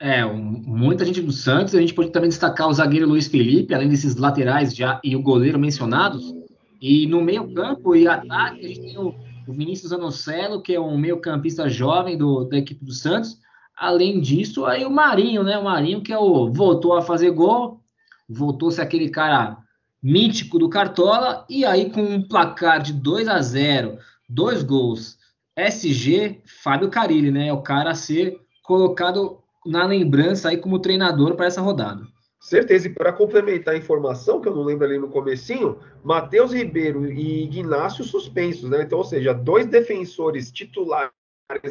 É, 0.00 0.24
muita 0.24 1.04
gente 1.04 1.20
do 1.20 1.30
Santos. 1.30 1.74
A 1.74 1.80
gente 1.80 1.94
pode 1.94 2.10
também 2.10 2.30
destacar 2.30 2.66
o 2.66 2.72
zagueiro 2.72 3.06
Luiz 3.06 3.28
Felipe, 3.28 3.74
além 3.74 3.90
desses 3.90 4.16
laterais 4.16 4.74
já 4.74 4.98
e 5.04 5.14
o 5.14 5.22
goleiro 5.22 5.58
mencionados. 5.58 6.34
E 6.80 7.06
no 7.06 7.20
meio-campo 7.20 7.94
e 7.94 8.08
ataque, 8.08 8.64
a 8.64 8.68
gente 8.68 8.80
tem 8.80 8.98
o, 8.98 9.14
o 9.50 9.52
Vinícius 9.52 9.92
Anocelo, 9.92 10.62
que 10.62 10.74
é 10.74 10.80
um 10.80 10.96
meio-campista 10.96 11.68
jovem 11.68 12.16
do, 12.16 12.44
da 12.44 12.56
equipe 12.56 12.84
do 12.84 12.92
Santos. 12.92 13.36
Além 13.76 14.20
disso, 14.20 14.64
aí 14.64 14.84
o 14.84 14.90
Marinho, 14.90 15.42
né? 15.42 15.58
O 15.58 15.64
Marinho 15.64 16.02
que 16.02 16.12
é 16.12 16.18
o, 16.18 16.52
voltou 16.52 16.96
a 16.96 17.02
fazer 17.02 17.32
gol, 17.32 17.82
voltou-se 18.28 18.80
aquele 18.80 19.08
cara 19.08 19.58
mítico 20.00 20.56
do 20.58 20.68
Cartola, 20.68 21.44
e 21.50 21.64
aí 21.64 21.90
com 21.90 22.00
um 22.00 22.22
placar 22.22 22.80
de 22.80 22.92
2 22.92 23.28
a 23.28 23.42
0 23.42 23.98
dois 24.28 24.62
gols, 24.62 25.18
SG, 25.56 26.40
Fábio 26.62 26.88
Carilli, 26.88 27.32
né? 27.32 27.48
É 27.48 27.52
o 27.52 27.62
cara 27.62 27.90
a 27.90 27.94
ser 27.94 28.38
colocado 28.62 29.40
na 29.66 29.84
lembrança 29.84 30.48
aí 30.48 30.56
como 30.56 30.78
treinador 30.78 31.34
para 31.34 31.46
essa 31.46 31.60
rodada. 31.60 32.06
Certeza, 32.40 32.88
e 32.88 32.94
para 32.94 33.12
complementar 33.12 33.74
a 33.74 33.76
informação, 33.76 34.40
que 34.40 34.48
eu 34.48 34.54
não 34.54 34.62
lembro 34.62 34.86
ali 34.86 34.98
no 34.98 35.10
comecinho, 35.10 35.78
Matheus 36.02 36.54
Ribeiro 36.54 37.04
e 37.04 37.44
Ignácio 37.44 38.02
suspensos, 38.02 38.70
né? 38.70 38.82
Então, 38.82 38.96
ou 38.96 39.04
seja, 39.04 39.34
dois 39.34 39.66
defensores 39.66 40.50
titulares 40.50 41.12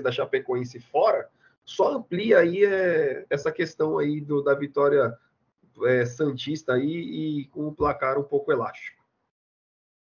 da 0.03 0.11
Chapecoense 0.11 0.79
fora, 0.79 1.27
só 1.65 1.95
amplia 1.95 2.37
aí 2.37 2.63
é, 2.63 3.25
essa 3.31 3.51
questão 3.51 3.97
aí 3.97 4.21
do, 4.21 4.43
da 4.43 4.53
vitória 4.53 5.17
é, 5.85 6.05
Santista 6.05 6.73
aí 6.73 7.41
e 7.41 7.45
com 7.45 7.67
o 7.67 7.73
placar 7.73 8.19
um 8.19 8.23
pouco 8.23 8.51
elástico. 8.51 9.01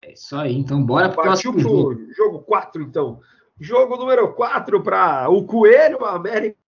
É 0.01 0.13
isso 0.13 0.37
aí, 0.37 0.55
então 0.55 0.81
bora 0.85 1.09
para 1.09 1.19
o 1.19 1.23
próximo 1.23 1.59
jogo. 1.59 2.13
Jogo 2.13 2.39
4, 2.39 2.81
então. 2.81 3.19
Jogo 3.59 3.97
número 3.97 4.33
4 4.33 4.81
para 4.81 5.29
o 5.29 5.45
Coelho 5.45 6.05
América 6.05 6.64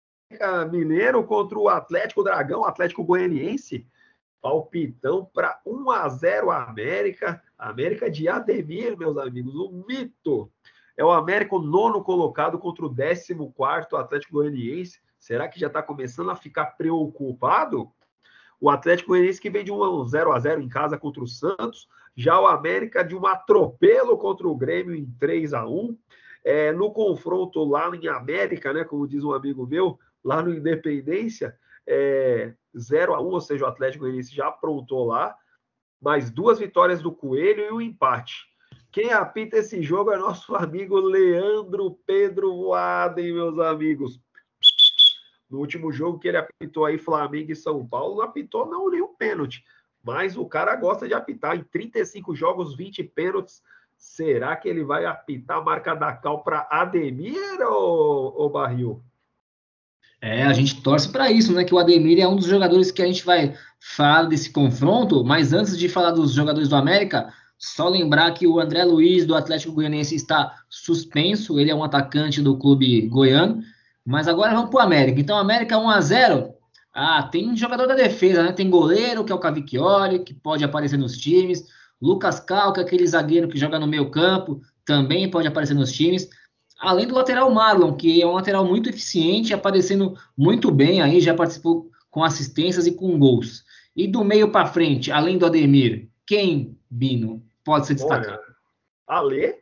Mineiro 0.70 1.24
contra 1.24 1.58
o 1.58 1.70
Atlético 1.70 2.24
Dragão, 2.24 2.66
Atlético 2.66 3.04
Goianiense. 3.04 3.88
Palpitão 4.42 5.30
para 5.34 5.60
1 5.66 5.90
a 5.92 6.10
0 6.10 6.52
América. 6.52 7.42
América 7.58 8.10
de 8.10 8.28
Ademir, 8.28 8.98
meus 8.98 9.18
amigos, 9.18 9.56
o 9.56 9.86
mito. 9.88 10.52
É 10.96 11.04
o 11.04 11.12
América 11.12 11.58
nono 11.58 12.04
colocado 12.04 12.60
contra 12.60 12.86
o 12.86 12.94
14 12.94 13.34
Atlético 13.96 14.34
Goianiense. 14.34 15.00
Será 15.20 15.48
que 15.48 15.60
já 15.60 15.68
está 15.68 15.82
começando 15.82 16.30
a 16.30 16.36
ficar 16.36 16.78
preocupado? 16.78 17.92
O 18.60 18.70
Atlético 18.70 19.10
Goianiense 19.10 19.42
que 19.42 19.50
vem 19.50 19.64
de 19.64 19.72
um 19.72 20.06
0 20.06 20.32
a 20.32 20.40
0 20.40 20.62
em 20.62 20.70
casa 20.70 20.98
contra 20.98 21.24
o 21.24 21.28
Santos, 21.28 21.88
já 22.16 22.40
o 22.40 22.48
América 22.48 23.04
de 23.04 23.16
um 23.16 23.26
atropelo 23.26 24.18
contra 24.18 24.48
o 24.48 24.56
Grêmio 24.56 24.96
em 24.96 25.06
3 25.20 25.54
a 25.54 25.66
1 25.66 25.98
é, 26.44 26.72
no 26.72 26.92
confronto 26.92 27.64
lá 27.66 27.94
em 27.94 28.08
América, 28.08 28.72
né, 28.72 28.84
como 28.84 29.08
diz 29.08 29.24
um 29.24 29.34
amigo 29.34 29.68
meu, 29.68 30.00
lá 30.28 30.42
no 30.44 30.54
Independência, 30.54 31.58
é, 31.88 32.54
0 32.78 33.16
a 33.16 33.22
1 33.22 33.26
ou 33.26 33.40
seja, 33.40 33.64
o 33.64 33.68
Atlético 33.68 34.04
Goianiense 34.04 34.36
já 34.36 34.50
aprontou 34.50 35.06
lá, 35.06 35.34
mais 36.02 36.30
duas 36.30 36.60
vitórias 36.60 37.02
do 37.02 37.14
Coelho 37.14 37.64
e 37.64 37.72
um 37.72 37.80
empate. 37.80 38.46
Quem 38.92 39.14
apita 39.14 39.56
esse 39.56 39.82
jogo 39.82 40.12
é 40.12 40.18
nosso 40.18 40.54
amigo 40.54 41.00
Leandro 41.00 41.98
Pedro 42.06 42.54
Voaden, 42.54 43.34
meus 43.34 43.58
amigos. 43.58 44.20
No 45.50 45.60
último 45.60 45.94
jogo 45.94 46.20
que 46.20 46.28
ele 46.28 46.38
apitou 46.38 46.84
aí 46.84 46.98
Flamengo 46.98 47.54
e 47.54 47.56
São 47.56 47.88
Paulo, 47.88 48.18
não 48.18 48.24
apitou 48.24 48.66
não 48.66 48.90
nenhum 48.90 49.16
pênalti. 49.16 49.64
Mas 50.04 50.36
o 50.36 50.46
cara 50.46 50.76
gosta 50.76 51.08
de 51.08 51.14
apitar 51.14 51.56
em 51.56 51.64
35 51.64 52.36
jogos, 52.36 52.76
20 52.76 53.02
pênaltis. 53.04 53.64
Será 53.98 54.58
que 54.58 54.68
ele 54.68 54.84
vai 54.84 55.06
apitar 55.06 55.60
a 55.60 55.62
marca 55.62 55.96
da 55.96 56.12
cal 56.12 56.44
para 56.44 56.68
Ademir 56.70 57.62
ou, 57.62 58.36
ou 58.36 58.50
Barril? 58.50 59.02
É, 60.22 60.44
a 60.44 60.54
gente 60.54 60.82
torce 60.82 61.10
para 61.10 61.32
isso, 61.32 61.54
né? 61.54 61.64
Que 61.64 61.74
o 61.74 61.78
Ademir 61.78 62.20
é 62.20 62.28
um 62.28 62.36
dos 62.36 62.48
jogadores 62.48 62.92
que 62.92 63.02
a 63.02 63.06
gente 63.06 63.24
vai 63.24 63.54
falar 63.80 64.24
desse 64.24 64.50
confronto. 64.50 65.24
Mas 65.24 65.54
antes 65.54 65.78
de 65.78 65.88
falar 65.88 66.12
dos 66.12 66.32
jogadores 66.34 66.68
do 66.68 66.76
América, 66.76 67.32
só 67.58 67.88
lembrar 67.88 68.32
que 68.32 68.48
o 68.48 68.60
André 68.60 68.84
Luiz 68.84 69.26
do 69.26 69.36
Atlético 69.36 69.74
Goianiense 69.74 70.16
está 70.16 70.56
suspenso. 70.70 71.60
Ele 71.60 71.72
é 71.72 71.76
um 71.76 71.84
atacante 71.84 72.42
do 72.42 72.58
clube 72.58 73.08
goiano. 73.08 73.62
Mas 74.06 74.28
agora 74.28 74.54
vamos 74.54 74.70
para 74.70 74.80
o 74.80 74.84
América. 74.84 75.20
Então, 75.20 75.38
América 75.38 75.78
1 75.78 75.90
a 75.90 76.02
0 76.02 76.58
ah, 77.00 77.22
tem 77.22 77.56
jogador 77.56 77.86
da 77.86 77.94
defesa, 77.94 78.42
né? 78.42 78.52
Tem 78.52 78.68
goleiro, 78.72 79.24
que 79.24 79.32
é 79.32 79.36
o 79.36 79.40
Cavicchioli, 79.40 80.24
que 80.24 80.34
pode 80.34 80.64
aparecer 80.64 80.98
nos 80.98 81.16
times. 81.16 81.64
Lucas 82.02 82.40
Calca, 82.40 82.82
aquele 82.82 83.06
zagueiro 83.06 83.48
que 83.48 83.60
joga 83.60 83.78
no 83.78 83.86
meio 83.86 84.10
campo, 84.10 84.62
também 84.84 85.30
pode 85.30 85.48
aparecer 85.48 85.76
nos 85.76 85.92
times. 85.92 86.28
Além 86.80 87.08
do 87.08 87.16
lateral 87.16 87.50
Marlon, 87.52 87.96
que 87.96 88.22
é 88.22 88.28
um 88.28 88.34
lateral 88.34 88.66
muito 88.66 88.90
eficiente, 88.90 89.54
aparecendo 89.54 90.16
muito 90.38 90.72
bem 90.72 91.02
aí, 91.02 91.20
já 91.20 91.34
participou 91.34 91.90
com 92.12 92.24
assistências 92.24 92.86
e 92.86 92.92
com 92.92 93.18
gols. 93.18 93.66
E 93.96 94.08
do 94.08 94.24
meio 94.24 94.52
para 94.52 94.68
frente, 94.68 95.12
além 95.12 95.38
do 95.38 95.46
Ademir, 95.46 96.08
quem, 96.26 96.78
Bino, 96.90 97.44
pode 97.64 97.88
se 97.88 97.96
destacar? 97.96 98.38
Olha, 98.38 98.48
Ale, 99.08 99.56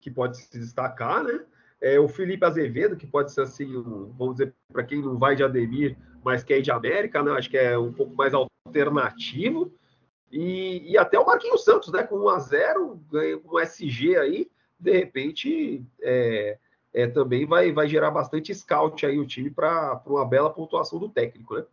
que 0.00 0.10
pode 0.10 0.38
se 0.38 0.58
destacar, 0.58 1.22
né? 1.22 1.44
É, 1.80 2.00
o 2.00 2.08
Felipe 2.08 2.44
Azevedo, 2.44 2.96
que 2.96 3.06
pode 3.06 3.32
ser 3.32 3.42
assim, 3.42 3.76
um, 3.76 4.12
vamos 4.16 4.36
dizer, 4.36 4.54
para 4.72 4.82
quem 4.82 5.02
não 5.02 5.18
vai 5.18 5.36
de 5.36 5.44
Ademir, 5.44 5.96
mas 6.24 6.42
que 6.42 6.54
é 6.54 6.60
de 6.60 6.70
América, 6.70 7.22
né? 7.22 7.32
Acho 7.32 7.50
que 7.50 7.58
é 7.58 7.78
um 7.78 7.92
pouco 7.92 8.14
mais 8.14 8.32
alternativo. 8.34 9.72
E, 10.32 10.90
e 10.90 10.98
até 10.98 11.18
o 11.18 11.26
Marquinhos 11.26 11.64
Santos, 11.64 11.92
né? 11.92 12.02
Com 12.02 12.16
1 12.16 12.28
a 12.28 12.38
0 12.38 13.00
ganha 13.10 13.38
um 13.44 13.60
SG 13.60 14.16
aí, 14.16 14.50
de 14.78 14.92
repente 14.92 15.84
é, 16.02 16.58
é, 16.94 17.06
também 17.06 17.46
vai, 17.46 17.72
vai 17.72 17.88
gerar 17.88 18.10
bastante 18.10 18.54
scout 18.54 19.04
aí 19.04 19.18
o 19.18 19.26
time 19.26 19.50
para 19.50 20.00
uma 20.06 20.24
bela 20.24 20.50
pontuação 20.50 20.98
do 20.98 21.08
técnico, 21.08 21.54
né? 21.54 21.64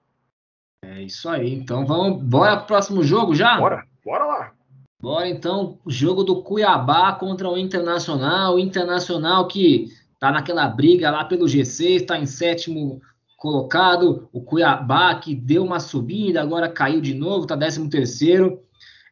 É 0.83 1.01
isso 1.01 1.29
aí. 1.29 1.53
Então 1.53 1.86
vamos, 1.86 2.22
bora 2.24 2.57
pro 2.57 2.67
próximo 2.67 3.03
jogo 3.03 3.33
já? 3.33 3.57
Bora, 3.57 3.86
bora 4.03 4.25
lá. 4.25 4.53
Bora 5.01 5.27
então, 5.27 5.79
jogo 5.88 6.24
do 6.24 6.41
Cuiabá 6.41 7.13
contra 7.13 7.50
o 7.50 7.57
Internacional. 7.57 8.55
O 8.55 8.60
Internacional 8.60 9.48
que 9.48 9.88
tá 10.19 10.31
naquela 10.31 10.67
briga 10.67 11.12
lá 11.12 11.25
pelo 11.25 11.45
G6, 11.45 12.01
está 12.01 12.17
em 12.17 12.25
sétimo 12.25 13.01
colocado. 13.36 14.29
O 14.31 14.41
Cuiabá, 14.41 15.13
que 15.15 15.36
deu 15.36 15.65
uma 15.65 15.81
subida, 15.81 16.41
agora 16.41 16.69
caiu 16.69 17.01
de 17.01 17.13
novo, 17.13 17.43
está 17.43 17.57
13 17.57 17.89
terceiro. 17.89 18.62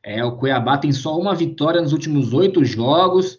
É, 0.02 0.24
o 0.24 0.38
Cuiabá 0.38 0.78
tem 0.78 0.94
só 0.94 1.20
uma 1.20 1.36
vitória 1.36 1.82
nos 1.82 1.92
últimos 1.92 2.34
oito 2.34 2.64
jogos. 2.64 3.38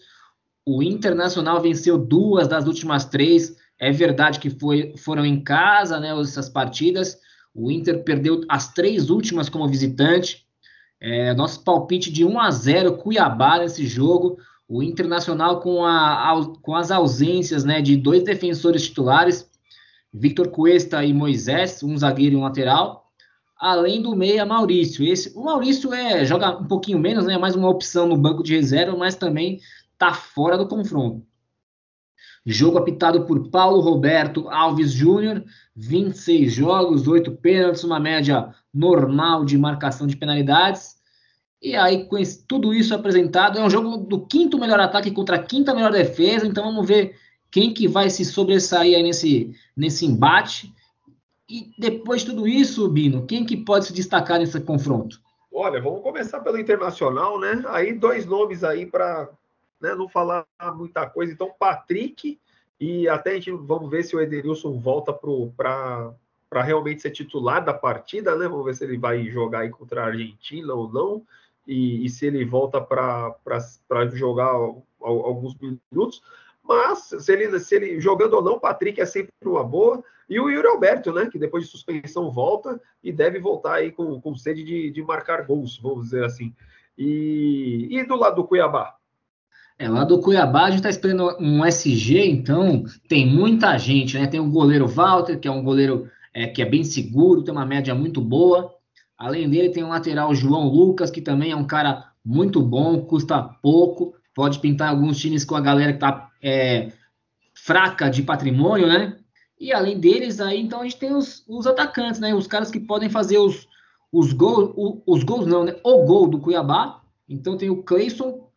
O 0.64 0.82
Internacional 0.82 1.60
venceu 1.60 1.98
duas 1.98 2.46
das 2.46 2.66
últimas 2.66 3.04
três. 3.04 3.56
É 3.78 3.90
verdade 3.90 4.38
que 4.38 4.48
foi, 4.48 4.94
foram 4.96 5.26
em 5.26 5.42
casa, 5.42 5.98
né, 5.98 6.18
essas 6.20 6.48
partidas. 6.48 7.18
O 7.54 7.70
Inter 7.70 8.02
perdeu 8.04 8.42
as 8.48 8.72
três 8.72 9.10
últimas 9.10 9.48
como 9.48 9.68
visitante. 9.68 10.46
É, 11.00 11.34
nosso 11.34 11.64
palpite 11.64 12.12
de 12.12 12.24
1 12.24 12.40
a 12.40 12.50
0 12.50 12.96
Cuiabá 12.96 13.58
nesse 13.58 13.86
jogo. 13.86 14.38
O 14.68 14.82
Internacional 14.82 15.60
com, 15.60 15.84
a, 15.84 16.54
com 16.62 16.74
as 16.74 16.90
ausências 16.90 17.64
né, 17.64 17.82
de 17.82 17.96
dois 17.96 18.22
defensores 18.22 18.84
titulares, 18.84 19.50
Victor 20.14 20.48
Cuesta 20.48 21.04
e 21.04 21.12
Moisés, 21.12 21.82
um 21.82 21.96
zagueiro 21.98 22.36
e 22.36 22.38
um 22.38 22.42
lateral, 22.42 23.10
além 23.58 24.00
do 24.00 24.16
meia 24.16 24.46
Maurício. 24.46 25.04
Esse, 25.04 25.36
o 25.36 25.44
Maurício 25.44 25.92
é 25.92 26.24
joga 26.24 26.56
um 26.56 26.66
pouquinho 26.66 26.98
menos, 26.98 27.26
né, 27.26 27.36
mais 27.36 27.54
uma 27.54 27.68
opção 27.68 28.06
no 28.06 28.16
banco 28.16 28.42
de 28.42 28.54
reserva, 28.54 28.96
mas 28.96 29.14
também 29.14 29.60
está 30.02 30.12
fora 30.12 30.58
do 30.58 30.66
confronto. 30.66 31.24
Jogo 32.44 32.76
apitado 32.76 33.24
por 33.24 33.50
Paulo 33.50 33.80
Roberto 33.80 34.48
Alves 34.48 34.90
Júnior, 34.90 35.44
26 35.76 36.52
jogos, 36.52 37.06
8 37.06 37.30
pênaltis, 37.36 37.84
uma 37.84 38.00
média 38.00 38.52
normal 38.74 39.44
de 39.44 39.56
marcação 39.56 40.08
de 40.08 40.16
penalidades. 40.16 40.96
E 41.62 41.76
aí, 41.76 42.04
com 42.06 42.16
tudo 42.48 42.74
isso 42.74 42.92
apresentado, 42.92 43.60
é 43.60 43.62
um 43.62 43.70
jogo 43.70 43.96
do 43.96 44.26
quinto 44.26 44.58
melhor 44.58 44.80
ataque 44.80 45.12
contra 45.12 45.36
a 45.36 45.42
quinta 45.42 45.72
melhor 45.72 45.92
defesa, 45.92 46.44
então 46.44 46.64
vamos 46.64 46.84
ver 46.84 47.14
quem 47.48 47.72
que 47.72 47.86
vai 47.86 48.10
se 48.10 48.24
sobressair 48.24 48.96
aí 48.96 49.02
nesse, 49.04 49.54
nesse 49.76 50.04
embate. 50.04 50.74
E 51.48 51.70
depois 51.78 52.22
de 52.22 52.30
tudo 52.30 52.48
isso, 52.48 52.88
Bino, 52.88 53.24
quem 53.24 53.44
que 53.44 53.56
pode 53.56 53.84
se 53.84 53.92
destacar 53.92 54.40
nesse 54.40 54.60
confronto? 54.60 55.20
Olha, 55.54 55.80
vamos 55.80 56.02
começar 56.02 56.40
pelo 56.40 56.58
Internacional, 56.58 57.38
né? 57.38 57.62
Aí 57.68 57.92
dois 57.92 58.26
nomes 58.26 58.64
aí 58.64 58.86
para 58.86 59.28
né, 59.82 59.94
não 59.94 60.08
falar 60.08 60.46
muita 60.74 61.08
coisa. 61.10 61.32
Então, 61.32 61.52
Patrick 61.58 62.38
e 62.80 63.08
até 63.08 63.30
a 63.30 63.34
gente 63.34 63.52
vamos 63.52 63.90
ver 63.90 64.02
se 64.02 64.16
o 64.16 64.20
Edenilson 64.20 64.78
volta 64.78 65.12
para 65.12 66.62
realmente 66.62 67.02
ser 67.02 67.10
titular 67.10 67.64
da 67.64 67.72
partida, 67.72 68.34
né? 68.34 68.48
Vamos 68.48 68.64
ver 68.64 68.74
se 68.74 68.82
ele 68.82 68.98
vai 68.98 69.24
jogar 69.26 69.60
aí 69.60 69.70
contra 69.70 70.02
a 70.02 70.06
Argentina 70.06 70.74
ou 70.74 70.92
não. 70.92 71.22
E, 71.64 72.04
e 72.04 72.08
se 72.08 72.26
ele 72.26 72.44
volta 72.44 72.80
para 72.80 73.36
jogar 74.14 74.50
alguns 75.00 75.56
minutos. 75.60 76.22
Mas 76.60 77.10
se 77.18 77.32
ele, 77.32 77.58
se 77.60 77.76
ele 77.76 78.00
jogando 78.00 78.34
ou 78.34 78.42
não, 78.42 78.58
Patrick 78.58 79.00
é 79.00 79.06
sempre 79.06 79.30
uma 79.44 79.62
boa. 79.62 80.02
E 80.28 80.40
o 80.40 80.50
Yuri 80.50 80.66
Alberto, 80.66 81.12
né? 81.12 81.28
Que 81.30 81.38
depois 81.38 81.64
de 81.64 81.70
suspensão 81.70 82.32
volta 82.32 82.80
e 83.00 83.12
deve 83.12 83.38
voltar 83.38 83.74
aí 83.74 83.92
com, 83.92 84.20
com 84.20 84.34
sede 84.34 84.64
de, 84.64 84.90
de 84.90 85.02
marcar 85.04 85.46
gols, 85.46 85.78
vamos 85.78 86.06
dizer 86.06 86.24
assim. 86.24 86.52
E, 86.98 87.86
e 87.90 88.04
do 88.04 88.16
lado 88.16 88.36
do 88.36 88.44
Cuiabá? 88.44 88.96
É, 89.82 89.88
lá 89.88 90.04
do 90.04 90.20
Cuiabá 90.20 90.66
a 90.66 90.70
gente 90.70 90.76
está 90.76 90.90
esperando 90.90 91.36
um 91.40 91.66
SG, 91.66 92.24
então 92.24 92.84
tem 93.08 93.26
muita 93.26 93.76
gente, 93.76 94.16
né? 94.16 94.28
Tem 94.28 94.38
o 94.38 94.48
goleiro 94.48 94.86
Walter, 94.86 95.40
que 95.40 95.48
é 95.48 95.50
um 95.50 95.64
goleiro 95.64 96.08
é, 96.32 96.46
que 96.46 96.62
é 96.62 96.64
bem 96.64 96.84
seguro, 96.84 97.42
tem 97.42 97.52
uma 97.52 97.66
média 97.66 97.92
muito 97.92 98.20
boa. 98.20 98.72
Além 99.18 99.50
dele, 99.50 99.70
tem 99.70 99.82
o 99.82 99.88
lateral 99.88 100.32
João 100.36 100.68
Lucas, 100.68 101.10
que 101.10 101.20
também 101.20 101.50
é 101.50 101.56
um 101.56 101.66
cara 101.66 102.12
muito 102.24 102.62
bom, 102.62 103.00
custa 103.00 103.42
pouco, 103.42 104.14
pode 104.32 104.60
pintar 104.60 104.90
alguns 104.90 105.18
times 105.18 105.44
com 105.44 105.56
a 105.56 105.60
galera 105.60 105.90
que 105.90 105.96
está 105.96 106.30
é, 106.40 106.92
fraca 107.52 108.08
de 108.08 108.22
patrimônio, 108.22 108.86
né? 108.86 109.16
E 109.58 109.72
além 109.72 109.98
deles, 109.98 110.38
aí 110.38 110.60
então 110.60 110.82
a 110.82 110.84
gente 110.84 110.96
tem 110.96 111.12
os, 111.12 111.44
os 111.48 111.66
atacantes, 111.66 112.20
né? 112.20 112.32
Os 112.32 112.46
caras 112.46 112.70
que 112.70 112.78
podem 112.78 113.10
fazer 113.10 113.38
os, 113.38 113.66
os 114.12 114.32
gols, 114.32 115.02
os 115.04 115.24
gols 115.24 115.48
não, 115.48 115.64
né? 115.64 115.74
O 115.82 116.04
gol 116.04 116.28
do 116.28 116.38
Cuiabá. 116.38 117.00
Então 117.28 117.56
tem 117.56 117.68
o 117.68 117.82
Cleison 117.82 118.51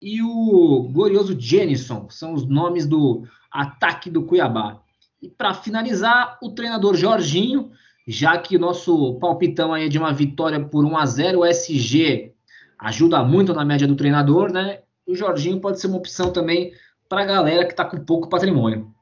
e 0.00 0.22
o 0.22 0.88
glorioso 0.92 1.38
Jenison, 1.38 2.08
são 2.08 2.32
os 2.34 2.46
nomes 2.46 2.86
do 2.86 3.26
ataque 3.50 4.10
do 4.10 4.24
Cuiabá. 4.24 4.80
E 5.20 5.28
para 5.28 5.54
finalizar, 5.54 6.38
o 6.42 6.50
treinador 6.50 6.94
Jorginho, 6.94 7.72
já 8.06 8.38
que 8.38 8.56
o 8.56 8.60
nosso 8.60 9.18
palpitão 9.18 9.74
aí 9.74 9.86
é 9.86 9.88
de 9.88 9.98
uma 9.98 10.12
vitória 10.12 10.64
por 10.64 10.84
1 10.84 10.96
a 10.96 11.06
0, 11.06 11.40
o 11.40 11.44
SG 11.44 12.32
ajuda 12.78 13.24
muito 13.24 13.52
na 13.52 13.64
média 13.64 13.86
do 13.86 13.96
treinador, 13.96 14.52
né? 14.52 14.82
O 15.06 15.14
Jorginho 15.14 15.60
pode 15.60 15.80
ser 15.80 15.88
uma 15.88 15.96
opção 15.96 16.32
também 16.32 16.72
para 17.08 17.22
a 17.22 17.26
galera 17.26 17.64
que 17.64 17.72
está 17.72 17.84
com 17.84 18.04
pouco 18.04 18.28
patrimônio. 18.28 18.94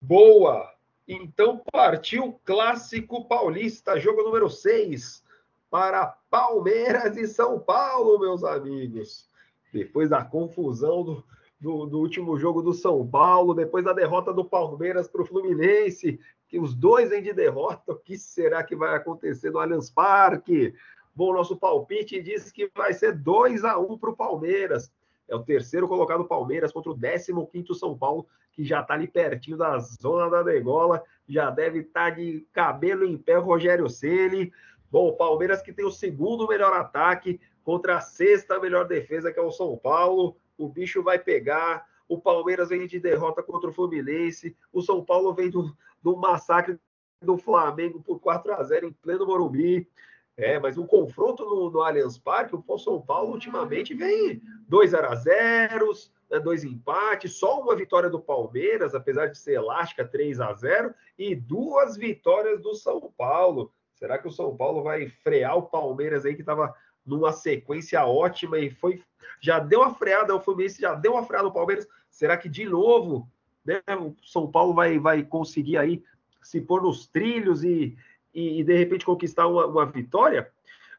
Boa! 0.00 0.72
Então 1.06 1.60
partiu 1.70 2.40
clássico 2.44 3.24
paulista, 3.26 4.00
jogo 4.00 4.22
número 4.22 4.48
6, 4.48 5.22
para 5.70 6.16
Palmeiras 6.30 7.16
e 7.16 7.26
São 7.26 7.58
Paulo, 7.58 8.18
meus 8.18 8.44
amigos. 8.44 9.28
Depois 9.72 10.10
da 10.10 10.24
confusão 10.24 11.02
do, 11.02 11.24
do, 11.60 11.86
do 11.86 11.98
último 12.00 12.36
jogo 12.36 12.60
do 12.60 12.72
São 12.72 13.06
Paulo, 13.06 13.54
depois 13.54 13.84
da 13.84 13.92
derrota 13.92 14.32
do 14.32 14.44
Palmeiras 14.44 15.08
para 15.08 15.22
o 15.22 15.26
Fluminense, 15.26 16.20
que 16.48 16.58
os 16.58 16.74
dois 16.74 17.10
vêm 17.10 17.22
de 17.22 17.32
derrota, 17.32 17.92
o 17.92 17.96
que 17.96 18.18
será 18.18 18.62
que 18.62 18.76
vai 18.76 18.94
acontecer 18.94 19.50
no 19.50 19.58
Allianz 19.58 19.90
Parque? 19.90 20.74
Bom, 21.14 21.32
nosso 21.32 21.56
palpite 21.56 22.22
diz 22.22 22.50
que 22.50 22.70
vai 22.74 22.92
ser 22.92 23.12
2 23.12 23.64
a 23.64 23.78
1 23.78 23.98
para 23.98 24.10
o 24.10 24.16
Palmeiras. 24.16 24.92
É 25.28 25.36
o 25.36 25.42
terceiro 25.42 25.88
colocado 25.88 26.24
Palmeiras 26.24 26.72
contra 26.72 26.90
o 26.90 26.98
15 26.98 27.74
São 27.74 27.96
Paulo, 27.96 28.26
que 28.52 28.64
já 28.64 28.80
está 28.80 28.94
ali 28.94 29.06
pertinho 29.06 29.56
da 29.56 29.78
zona 29.78 30.28
da 30.28 30.42
degola, 30.42 31.02
já 31.28 31.48
deve 31.50 31.80
estar 31.80 32.10
tá 32.10 32.16
de 32.16 32.46
cabelo 32.52 33.04
em 33.04 33.16
pé 33.16 33.36
Rogério 33.36 33.88
Ceni. 33.88 34.52
Bom, 34.90 35.08
o 35.08 35.16
Palmeiras 35.16 35.62
que 35.62 35.72
tem 35.72 35.84
o 35.84 35.90
segundo 35.90 36.46
melhor 36.46 36.74
ataque 36.74 37.40
contra 37.64 37.96
a 37.96 38.00
sexta 38.00 38.58
melhor 38.58 38.86
defesa, 38.86 39.32
que 39.32 39.38
é 39.38 39.42
o 39.42 39.50
São 39.50 39.76
Paulo. 39.76 40.36
O 40.56 40.68
bicho 40.68 41.02
vai 41.02 41.18
pegar. 41.18 41.86
O 42.08 42.20
Palmeiras 42.20 42.68
vem 42.68 42.86
de 42.86 43.00
derrota 43.00 43.42
contra 43.42 43.70
o 43.70 43.72
Fluminense. 43.72 44.56
O 44.72 44.82
São 44.82 45.04
Paulo 45.04 45.32
vem 45.32 45.50
do, 45.50 45.74
do 46.02 46.16
massacre 46.16 46.78
do 47.20 47.38
Flamengo 47.38 48.02
por 48.02 48.20
4 48.20 48.52
a 48.54 48.62
0 48.62 48.88
em 48.88 48.92
pleno 48.92 49.26
Morumbi. 49.26 49.88
É, 50.36 50.58
mas 50.58 50.78
o 50.78 50.86
confronto 50.86 51.44
no, 51.44 51.70
no 51.70 51.82
Allianz 51.82 52.18
Parque, 52.18 52.56
o 52.56 52.78
São 52.78 53.00
Paulo 53.00 53.32
ultimamente 53.32 53.94
vem 53.94 54.40
2 54.66 54.94
a 54.94 55.14
0 55.14 55.92
né, 56.32 56.40
dois 56.40 56.64
empates, 56.64 57.34
só 57.34 57.60
uma 57.60 57.76
vitória 57.76 58.08
do 58.08 58.18
Palmeiras, 58.18 58.94
apesar 58.94 59.26
de 59.26 59.36
ser 59.36 59.52
elástica, 59.52 60.08
3 60.08 60.40
a 60.40 60.52
0 60.54 60.94
e 61.18 61.34
duas 61.34 61.96
vitórias 61.98 62.62
do 62.62 62.74
São 62.74 63.12
Paulo. 63.16 63.70
Será 63.94 64.16
que 64.16 64.26
o 64.26 64.32
São 64.32 64.56
Paulo 64.56 64.82
vai 64.82 65.08
frear 65.08 65.58
o 65.58 65.62
Palmeiras 65.62 66.24
aí 66.24 66.34
que 66.34 66.40
estava 66.40 66.74
numa 67.04 67.32
sequência 67.32 68.04
ótima 68.04 68.58
e 68.58 68.70
foi 68.70 69.02
já 69.40 69.58
deu 69.58 69.80
uma 69.80 69.92
freada, 69.92 70.34
o 70.34 70.40
Fluminense 70.40 70.80
já 70.80 70.94
deu 70.94 71.14
uma 71.14 71.24
freada 71.24 71.44
no 71.44 71.52
Palmeiras. 71.52 71.86
Será 72.08 72.36
que 72.36 72.48
de 72.48 72.64
novo, 72.64 73.28
né, 73.64 73.80
o 73.98 74.14
São 74.24 74.50
Paulo 74.50 74.72
vai 74.72 74.98
vai 74.98 75.22
conseguir 75.22 75.76
aí 75.76 76.02
se 76.42 76.60
pôr 76.60 76.82
nos 76.82 77.06
trilhos 77.06 77.64
e, 77.64 77.96
e, 78.32 78.60
e 78.60 78.64
de 78.64 78.76
repente 78.76 79.04
conquistar 79.04 79.48
uma, 79.48 79.66
uma 79.66 79.86
vitória? 79.86 80.50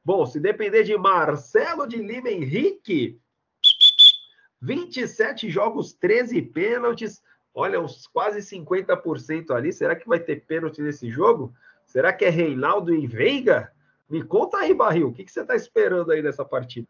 Bom, 0.03 0.25
se 0.25 0.39
depender 0.39 0.83
de 0.83 0.97
Marcelo 0.97 1.87
de 1.87 1.97
Lima 1.97 2.29
Henrique, 2.29 3.17
27 4.61 5.49
jogos, 5.49 5.93
13 5.93 6.41
pênaltis. 6.41 7.21
Olha, 7.53 7.79
uns 7.79 8.07
quase 8.07 8.39
50% 8.39 9.51
ali. 9.51 9.71
Será 9.71 9.95
que 9.95 10.07
vai 10.07 10.19
ter 10.19 10.45
pênalti 10.45 10.81
nesse 10.81 11.09
jogo? 11.09 11.53
Será 11.85 12.11
que 12.11 12.25
é 12.25 12.29
Reinaldo 12.29 12.93
e 12.93 13.05
Veiga? 13.05 13.71
Me 14.13 14.21
conta 14.21 14.57
aí, 14.57 14.75
Barril, 14.75 15.07
o 15.07 15.11
que, 15.11 15.23
que 15.23 15.31
você 15.31 15.41
está 15.41 15.55
esperando 15.55 16.11
aí 16.11 16.21
dessa 16.21 16.45
partida? 16.45 16.87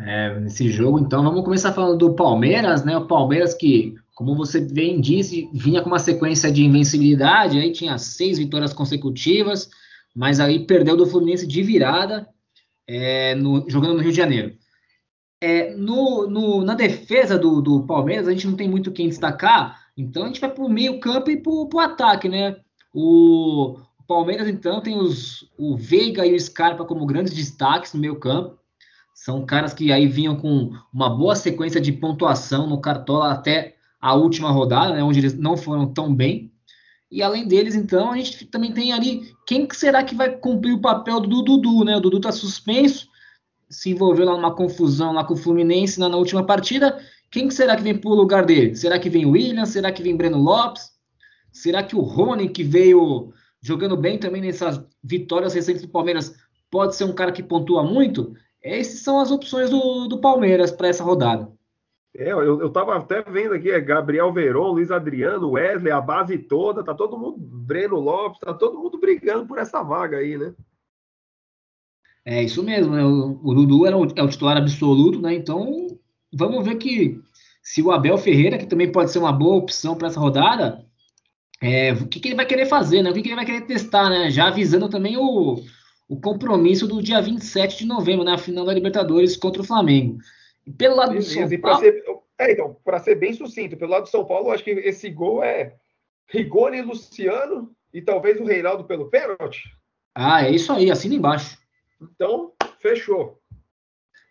É, 0.00 0.40
nesse 0.40 0.70
jogo, 0.70 0.98
então, 0.98 1.22
vamos 1.22 1.44
começar 1.44 1.74
falando 1.74 1.98
do 1.98 2.14
Palmeiras, 2.14 2.82
né? 2.82 2.96
O 2.96 3.06
Palmeiras 3.06 3.52
que, 3.52 3.94
como 4.14 4.34
você 4.34 4.58
bem 4.58 4.98
disse, 4.98 5.50
vinha 5.52 5.82
com 5.82 5.88
uma 5.88 5.98
sequência 5.98 6.50
de 6.50 6.64
invencibilidade, 6.64 7.58
aí 7.58 7.70
tinha 7.70 7.98
seis 7.98 8.38
vitórias 8.38 8.72
consecutivas, 8.72 9.68
mas 10.16 10.40
aí 10.40 10.66
perdeu 10.66 10.96
do 10.96 11.06
Fluminense 11.06 11.46
de 11.46 11.62
virada, 11.62 12.26
é, 12.88 13.34
no, 13.34 13.68
jogando 13.68 13.96
no 13.96 14.00
Rio 14.00 14.12
de 14.12 14.16
Janeiro. 14.16 14.56
É, 15.38 15.74
no, 15.74 16.26
no, 16.26 16.64
na 16.64 16.74
defesa 16.74 17.38
do, 17.38 17.60
do, 17.60 17.82
Palmeiras, 17.82 18.26
a 18.26 18.30
gente 18.30 18.46
não 18.46 18.56
tem 18.56 18.70
muito 18.70 18.90
quem 18.90 19.06
destacar, 19.06 19.82
então 19.94 20.22
a 20.22 20.26
gente 20.28 20.40
vai 20.40 20.50
para 20.50 20.64
o 20.64 20.70
meio 20.70 20.98
campo 20.98 21.30
e 21.30 21.36
para 21.36 21.52
o 21.52 21.78
ataque, 21.78 22.26
né? 22.26 22.56
O, 22.94 23.76
o, 24.02 24.06
Palmeiras, 24.06 24.48
então, 24.48 24.80
tem 24.80 24.98
os, 24.98 25.48
o 25.56 25.76
Veiga 25.76 26.26
e 26.26 26.34
o 26.34 26.40
Scarpa 26.40 26.84
como 26.84 27.06
grandes 27.06 27.32
destaques 27.32 27.94
no 27.94 28.00
meio 28.00 28.16
campo. 28.16 28.58
São 29.14 29.46
caras 29.46 29.72
que 29.72 29.92
aí 29.92 30.06
vinham 30.06 30.36
com 30.36 30.72
uma 30.92 31.08
boa 31.08 31.36
sequência 31.36 31.80
de 31.80 31.92
pontuação 31.92 32.66
no 32.66 32.80
Cartola 32.80 33.32
até 33.32 33.76
a 34.00 34.14
última 34.14 34.50
rodada, 34.50 34.94
né, 34.94 35.02
onde 35.02 35.20
eles 35.20 35.38
não 35.38 35.56
foram 35.56 35.92
tão 35.92 36.12
bem. 36.12 36.52
E 37.08 37.22
além 37.22 37.46
deles, 37.46 37.74
então, 37.74 38.10
a 38.10 38.16
gente 38.16 38.46
também 38.46 38.72
tem 38.72 38.92
ali 38.92 39.32
quem 39.46 39.68
será 39.70 40.02
que 40.02 40.14
vai 40.14 40.30
cumprir 40.30 40.72
o 40.72 40.80
papel 40.80 41.20
do 41.20 41.42
Dudu, 41.42 41.84
né? 41.84 41.96
O 41.96 42.00
Dudu 42.00 42.16
está 42.16 42.32
suspenso, 42.32 43.06
se 43.68 43.90
envolveu 43.90 44.24
lá 44.24 44.32
numa 44.32 44.54
confusão 44.54 45.12
lá 45.12 45.22
com 45.22 45.34
o 45.34 45.36
Fluminense 45.36 46.00
na, 46.00 46.08
na 46.08 46.16
última 46.16 46.44
partida. 46.44 46.98
Quem 47.30 47.50
será 47.50 47.76
que 47.76 47.82
vem 47.82 47.96
para 47.96 48.10
o 48.10 48.14
lugar 48.14 48.46
dele? 48.46 48.74
Será 48.74 48.98
que 48.98 49.10
vem 49.10 49.26
o 49.26 49.32
William? 49.32 49.66
Será 49.66 49.92
que 49.92 50.02
vem 50.02 50.16
Breno 50.16 50.38
Lopes? 50.38 50.90
Será 51.52 51.82
que 51.82 51.94
o 51.94 52.00
Rony, 52.00 52.48
que 52.48 52.64
veio 52.64 53.32
jogando 53.62 53.96
bem 53.96 54.18
também 54.18 54.42
nessas 54.42 54.84
vitórias 55.02 55.54
recentes 55.54 55.82
do 55.82 55.88
Palmeiras, 55.88 56.36
pode 56.70 56.96
ser 56.96 57.04
um 57.04 57.14
cara 57.14 57.32
que 57.32 57.42
pontua 57.42 57.82
muito? 57.82 58.34
Essas 58.62 59.00
são 59.00 59.20
as 59.20 59.30
opções 59.30 59.70
do, 59.70 60.08
do 60.08 60.20
Palmeiras 60.20 60.70
para 60.70 60.88
essa 60.88 61.04
rodada. 61.04 61.50
É, 62.14 62.30
eu, 62.30 62.66
estava 62.66 62.96
até 62.96 63.22
vendo 63.22 63.54
aqui, 63.54 63.70
é 63.70 63.80
Gabriel 63.80 64.30
Veron, 64.32 64.72
Luiz 64.72 64.90
Adriano, 64.90 65.52
Wesley, 65.52 65.90
a 65.90 66.00
base 66.00 66.36
toda, 66.36 66.84
tá 66.84 66.94
todo 66.94 67.16
mundo, 67.16 67.38
Breno 67.38 67.98
Lopes, 67.98 68.38
tá 68.38 68.52
todo 68.52 68.78
mundo 68.78 68.98
brigando 68.98 69.46
por 69.46 69.58
essa 69.58 69.82
vaga 69.82 70.18
aí, 70.18 70.36
né? 70.36 70.54
É 72.24 72.42
isso 72.42 72.62
mesmo, 72.62 72.94
né? 72.94 73.02
O, 73.02 73.40
o 73.42 73.54
Dudu 73.54 73.86
era 73.86 73.96
o, 73.96 74.04
é 74.04 74.22
o 74.22 74.28
titular 74.28 74.58
absoluto, 74.58 75.20
né? 75.22 75.34
Então, 75.34 75.88
vamos 76.32 76.64
ver 76.64 76.76
que 76.76 77.18
se 77.62 77.80
o 77.80 77.90
Abel 77.90 78.18
Ferreira, 78.18 78.58
que 78.58 78.66
também 78.66 78.92
pode 78.92 79.10
ser 79.10 79.18
uma 79.18 79.32
boa 79.32 79.56
opção 79.56 79.96
para 79.96 80.08
essa 80.08 80.20
rodada, 80.20 80.84
é, 81.62 81.92
o 81.92 82.08
que, 82.08 82.18
que, 82.18 82.28
ele 82.28 82.34
vai 82.34 82.44
querer 82.44 82.66
fazer, 82.66 83.02
né? 83.02 83.10
O 83.10 83.14
que, 83.14 83.22
que, 83.22 83.28
ele 83.28 83.36
vai 83.36 83.46
querer 83.46 83.60
testar, 83.62 84.10
né? 84.10 84.30
Já 84.30 84.48
avisando 84.48 84.88
também 84.88 85.16
o, 85.16 85.62
o 86.08 86.20
compromisso 86.20 86.88
do 86.88 87.00
dia 87.00 87.22
27 87.22 87.78
de 87.78 87.86
novembro, 87.86 88.24
na 88.24 88.32
né? 88.32 88.38
final 88.38 88.64
da 88.64 88.74
Libertadores 88.74 89.36
contra 89.36 89.62
o 89.62 89.64
Flamengo. 89.64 90.18
E 90.66 90.72
pelo 90.72 90.96
lado 90.96 91.14
do 91.14 91.22
São 91.22 91.48
Paulo. 91.60 91.78
Ser, 91.78 92.02
é, 92.38 92.52
então, 92.52 92.76
para 92.84 92.98
ser 92.98 93.14
bem 93.14 93.32
sucinto, 93.32 93.76
pelo 93.76 93.92
lado 93.92 94.02
do 94.02 94.08
São 94.08 94.24
Paulo, 94.24 94.50
acho 94.50 94.64
que 94.64 94.70
esse 94.70 95.08
gol 95.08 95.44
é 95.44 95.76
Rigoni 96.26 96.78
e 96.78 96.82
Luciano 96.82 97.70
e 97.94 98.02
talvez 98.02 98.40
o 98.40 98.44
Reinaldo 98.44 98.84
pelo 98.84 99.08
pênalti. 99.08 99.62
Ah, 100.12 100.44
é 100.44 100.50
isso 100.50 100.72
aí, 100.72 100.90
assina 100.90 101.14
embaixo. 101.14 101.58
Então, 102.00 102.52
fechou. 102.80 103.40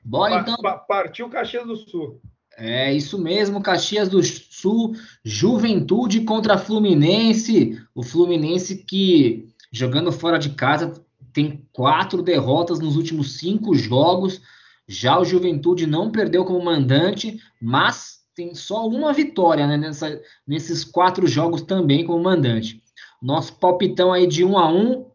Bora 0.04 0.42
então. 0.42 0.58
Pa 0.58 0.78
partiu 0.78 1.30
Caxias 1.30 1.66
do 1.66 1.78
Sul. 1.78 2.22
É 2.64 2.94
isso 2.94 3.18
mesmo, 3.18 3.60
Caxias 3.60 4.08
do 4.08 4.22
Sul, 4.22 4.94
Juventude 5.26 6.22
contra 6.22 6.60
Fluminense. 6.60 7.82
O 7.96 8.04
Fluminense 8.04 8.76
que, 8.76 9.52
jogando 9.72 10.12
fora 10.12 10.38
de 10.38 10.52
casa, 10.52 10.94
tem 11.34 11.68
quatro 11.74 12.22
derrotas 12.22 12.80
nos 12.80 12.98
últimos 12.98 13.40
cinco 13.40 13.74
jogos. 13.74 14.42
Já 14.88 15.20
o 15.20 15.26
Juventude 15.26 15.88
não 15.88 16.12
perdeu 16.12 16.46
como 16.46 16.64
mandante, 16.64 17.40
mas 17.60 18.20
tem 18.36 18.54
só 18.54 18.88
uma 18.88 19.12
vitória 19.12 19.66
né, 19.66 19.76
nessa, 19.76 20.22
nesses 20.46 20.84
quatro 20.84 21.26
jogos 21.26 21.64
também 21.64 22.06
como 22.06 22.22
mandante. 22.22 22.80
Nosso 23.20 23.58
palpitão 23.58 24.14
aí 24.14 24.28
de 24.28 24.46
um 24.46 24.56
a 24.56 24.72
um 24.72 25.08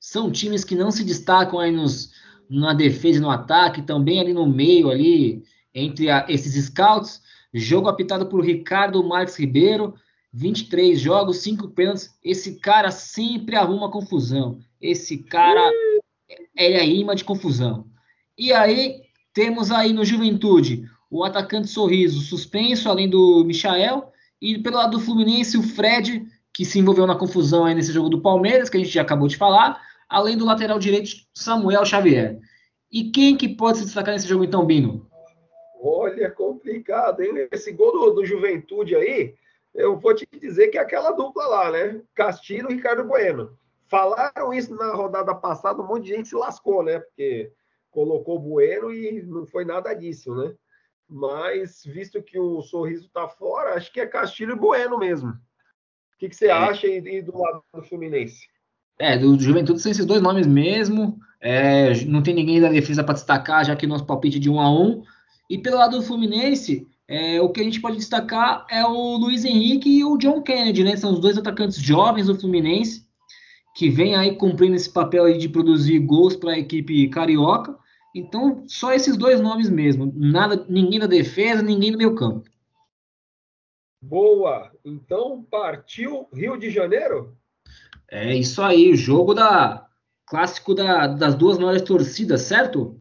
são 0.00 0.32
times 0.32 0.64
que 0.64 0.74
não 0.74 0.90
se 0.90 1.04
destacam 1.04 1.58
aí 1.58 1.70
nos, 1.70 2.10
na 2.48 2.72
defesa 2.72 3.18
e 3.18 3.20
no 3.20 3.30
ataque, 3.30 3.82
também 3.82 4.18
ali 4.18 4.32
no 4.32 4.46
meio, 4.46 4.88
ali 4.88 5.44
entre 5.76 6.10
a, 6.10 6.24
esses 6.28 6.64
scouts. 6.64 7.20
Jogo 7.52 7.88
apitado 7.88 8.26
por 8.26 8.44
Ricardo 8.44 9.04
Marques 9.04 9.36
Ribeiro, 9.36 9.94
23 10.32 10.98
jogos, 10.98 11.38
5 11.38 11.68
pênaltis. 11.68 12.16
Esse 12.24 12.58
cara 12.58 12.90
sempre 12.90 13.54
arruma 13.54 13.90
confusão. 13.90 14.58
Esse 14.80 15.18
cara 15.18 15.70
é, 16.56 16.72
é 16.72 16.86
imã 16.86 17.14
de 17.14 17.24
confusão. 17.24 17.86
E 18.36 18.52
aí, 18.52 19.02
temos 19.32 19.70
aí 19.70 19.92
no 19.92 20.04
Juventude 20.04 20.88
o 21.10 21.22
atacante 21.22 21.68
Sorriso 21.68 22.20
suspenso, 22.20 22.88
além 22.88 23.08
do 23.08 23.44
Michael. 23.44 24.10
E 24.40 24.58
pelo 24.58 24.76
lado 24.76 24.92
do 24.92 25.00
Fluminense, 25.00 25.56
o 25.56 25.62
Fred, 25.62 26.26
que 26.52 26.64
se 26.64 26.78
envolveu 26.78 27.06
na 27.06 27.14
confusão 27.14 27.64
aí 27.64 27.74
nesse 27.74 27.92
jogo 27.92 28.08
do 28.08 28.20
Palmeiras, 28.20 28.68
que 28.68 28.76
a 28.76 28.80
gente 28.80 28.92
já 28.92 29.02
acabou 29.02 29.28
de 29.28 29.36
falar 29.36 29.80
além 30.08 30.36
do 30.36 30.44
lateral 30.44 30.78
direito 30.78 31.10
Samuel 31.34 31.84
Xavier. 31.84 32.38
E 32.90 33.10
quem 33.10 33.36
que 33.36 33.48
pode 33.48 33.78
se 33.78 33.84
destacar 33.84 34.14
nesse 34.14 34.28
jogo 34.28 34.44
então, 34.44 34.64
Bino? 34.64 35.06
Olha, 35.86 36.28
complicado, 36.30 37.22
hein? 37.22 37.46
Esse 37.52 37.70
gol 37.70 37.92
do, 37.92 38.10
do 38.14 38.26
Juventude 38.26 38.96
aí, 38.96 39.36
eu 39.72 39.96
vou 39.96 40.12
te 40.12 40.26
dizer 40.40 40.66
que 40.68 40.78
é 40.78 40.80
aquela 40.80 41.12
dupla 41.12 41.46
lá, 41.46 41.70
né? 41.70 42.02
Castilho 42.12 42.68
e 42.70 42.74
Ricardo 42.74 43.04
Bueno. 43.04 43.56
Falaram 43.88 44.52
isso 44.52 44.74
na 44.74 44.92
rodada 44.92 45.32
passada, 45.32 45.80
um 45.80 45.86
monte 45.86 46.06
de 46.06 46.16
gente 46.16 46.28
se 46.28 46.34
lascou, 46.34 46.82
né? 46.82 46.98
Porque 46.98 47.52
colocou 47.88 48.40
Bueno 48.40 48.92
e 48.92 49.22
não 49.22 49.46
foi 49.46 49.64
nada 49.64 49.94
disso, 49.94 50.34
né? 50.34 50.52
Mas, 51.08 51.84
visto 51.84 52.20
que 52.20 52.36
o 52.36 52.60
sorriso 52.62 53.08
tá 53.10 53.28
fora, 53.28 53.74
acho 53.74 53.92
que 53.92 54.00
é 54.00 54.06
Castilho 54.06 54.56
e 54.56 54.58
Bueno 54.58 54.98
mesmo. 54.98 55.30
O 55.30 56.18
que, 56.18 56.28
que 56.28 56.34
você 56.34 56.46
é. 56.46 56.50
acha 56.50 56.88
aí 56.88 57.22
do 57.22 57.38
lado 57.38 57.62
do 57.72 57.82
Fluminense? 57.82 58.48
É, 58.98 59.16
do 59.16 59.38
Juventude 59.38 59.80
são 59.80 59.92
esses 59.92 60.06
dois 60.06 60.20
nomes 60.20 60.48
mesmo. 60.48 61.16
É, 61.40 61.94
não 62.06 62.24
tem 62.24 62.34
ninguém 62.34 62.60
da 62.60 62.70
defesa 62.70 63.04
para 63.04 63.14
destacar, 63.14 63.64
já 63.64 63.76
que 63.76 63.86
nosso 63.86 64.04
palpite 64.04 64.38
é 64.38 64.40
de 64.40 64.50
1 64.50 64.60
a 64.60 64.68
1 64.68 65.02
E 65.48 65.58
pelo 65.58 65.76
lado 65.76 65.98
do 65.98 66.02
Fluminense, 66.02 66.86
é, 67.08 67.40
o 67.40 67.48
que 67.48 67.60
a 67.60 67.64
gente 67.64 67.80
pode 67.80 67.96
destacar 67.96 68.66
é 68.68 68.84
o 68.84 69.16
Luiz 69.16 69.44
Henrique 69.44 69.88
e 69.88 70.04
o 70.04 70.16
John 70.16 70.42
Kennedy, 70.42 70.82
né? 70.82 70.96
São 70.96 71.12
os 71.12 71.20
dois 71.20 71.38
atacantes 71.38 71.78
jovens 71.78 72.26
do 72.26 72.38
Fluminense 72.38 73.06
que 73.76 73.90
vem 73.90 74.16
aí 74.16 74.34
cumprindo 74.36 74.74
esse 74.74 74.90
papel 74.90 75.26
aí 75.26 75.36
de 75.36 75.50
produzir 75.50 75.98
gols 75.98 76.34
para 76.34 76.52
a 76.52 76.58
equipe 76.58 77.08
carioca. 77.10 77.78
Então, 78.14 78.64
só 78.66 78.94
esses 78.94 79.18
dois 79.18 79.38
nomes 79.38 79.68
mesmo. 79.68 80.10
Nada, 80.16 80.64
ninguém 80.68 80.98
da 80.98 81.06
defesa, 81.06 81.62
ninguém 81.62 81.92
do 81.92 81.98
meio 81.98 82.14
campo. 82.14 82.48
Boa. 84.00 84.72
Então, 84.82 85.46
partiu 85.50 86.26
Rio 86.32 86.56
de 86.56 86.70
Janeiro? 86.70 87.36
É 88.10 88.34
isso 88.34 88.62
aí, 88.62 88.90
o 88.90 88.96
jogo 88.96 89.34
da 89.34 89.86
clássico 90.26 90.74
da, 90.74 91.06
das 91.06 91.34
duas 91.34 91.58
maiores 91.58 91.82
torcidas, 91.82 92.42
certo? 92.42 92.98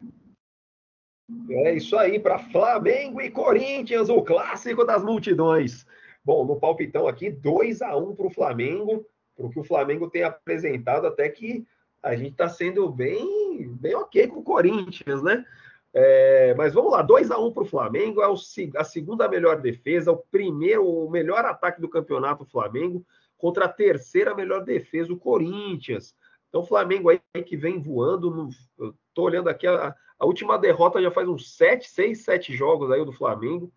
É 1.49 1.73
isso 1.73 1.97
aí, 1.97 2.19
para 2.19 2.37
Flamengo 2.37 3.19
e 3.19 3.31
Corinthians, 3.31 4.09
o 4.09 4.21
clássico 4.21 4.85
das 4.85 5.03
multidões. 5.03 5.85
Bom, 6.23 6.45
no 6.45 6.59
palpitão 6.59 7.07
aqui, 7.07 7.29
2 7.29 7.81
a 7.81 7.95
1 7.95 8.15
para 8.15 8.27
o 8.27 8.31
Flamengo, 8.31 9.05
para 9.35 9.45
o 9.45 9.49
que 9.49 9.59
o 9.59 9.63
Flamengo 9.63 10.09
tem 10.09 10.23
apresentado, 10.23 11.07
até 11.07 11.27
que 11.29 11.65
a 12.01 12.15
gente 12.15 12.31
está 12.31 12.47
sendo 12.47 12.87
bem, 12.89 13.73
bem 13.79 13.95
ok 13.95 14.27
com 14.27 14.39
o 14.39 14.43
Corinthians, 14.43 15.23
né? 15.23 15.43
É, 15.91 16.53
mas 16.55 16.73
vamos 16.73 16.91
lá, 16.91 17.01
2 17.01 17.31
a 17.31 17.39
1 17.39 17.51
para 17.53 17.63
o 17.63 17.67
Flamengo, 17.67 18.21
é 18.21 18.27
o, 18.27 18.35
a 18.77 18.83
segunda 18.83 19.27
melhor 19.27 19.61
defesa, 19.61 20.11
o 20.11 20.17
primeiro, 20.17 20.87
o 20.87 21.09
melhor 21.09 21.43
ataque 21.45 21.81
do 21.81 21.89
campeonato 21.89 22.43
o 22.43 22.47
Flamengo, 22.47 23.03
contra 23.37 23.65
a 23.65 23.69
terceira 23.69 24.35
melhor 24.35 24.63
defesa, 24.63 25.11
o 25.11 25.17
Corinthians. 25.17 26.15
Então, 26.49 26.61
o 26.61 26.65
Flamengo 26.65 27.09
aí 27.09 27.19
que 27.43 27.57
vem 27.57 27.81
voando, 27.81 28.29
no, 28.29 28.49
eu 28.77 28.93
tô 29.13 29.23
olhando 29.23 29.49
aqui, 29.49 29.65
a, 29.67 29.95
a 30.19 30.25
última 30.25 30.57
derrota 30.57 31.01
já 31.01 31.11
faz 31.11 31.27
uns 31.27 31.55
7, 31.55 31.89
6, 31.89 32.23
7 32.23 32.53
jogos 32.55 32.91
aí 32.91 33.03
do 33.03 33.11
Flamengo. 33.11 33.71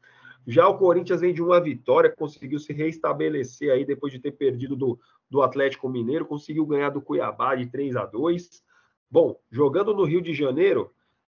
Já 0.47 0.67
o 0.67 0.79
Corinthians 0.79 1.21
vem 1.21 1.35
de 1.35 1.43
uma 1.43 1.61
vitória, 1.61 2.15
conseguiu 2.15 2.59
se 2.59 2.73
reestabelecer 2.73 3.71
aí 3.71 3.85
depois 3.85 4.13
de 4.13 4.19
ter 4.19 4.33
perdido 4.33 4.75
do, 4.75 4.99
do 5.29 5.43
Atlético 5.43 5.89
Mineiro, 5.89 6.25
conseguiu 6.25 6.65
ganhar 6.65 6.91
do 6.91 7.03
Cuiabá 7.03 7.55
de 7.55 7.67
3 7.67 7.97
a 7.97 8.07
2. 8.07 8.63
Bom, 9.11 9.39
jogando 9.51 9.95
no 9.95 10.05
Rio 10.05 10.23
de 10.23 10.33
Janeiro, 10.33 10.91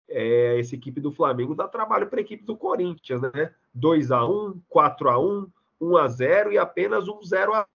é, 0.08 0.58
essa 0.58 0.74
equipe 0.74 1.00
do 1.00 1.10
Flamengo 1.10 1.54
dá 1.54 1.66
trabalho 1.66 2.08
para 2.08 2.20
a 2.20 2.22
equipe 2.22 2.44
do 2.44 2.56
Corinthians, 2.56 3.20
né? 3.22 3.54
2 3.74 4.10
a 4.10 4.24
1, 4.24 4.60
4 4.68 5.08
a 5.08 5.18
1, 5.18 5.46
1 5.80 5.96
a 5.96 6.08
0 6.08 6.52
e 6.52 6.58
apenas 6.58 7.08
um 7.08 7.22
0 7.22 7.54
a 7.54 7.66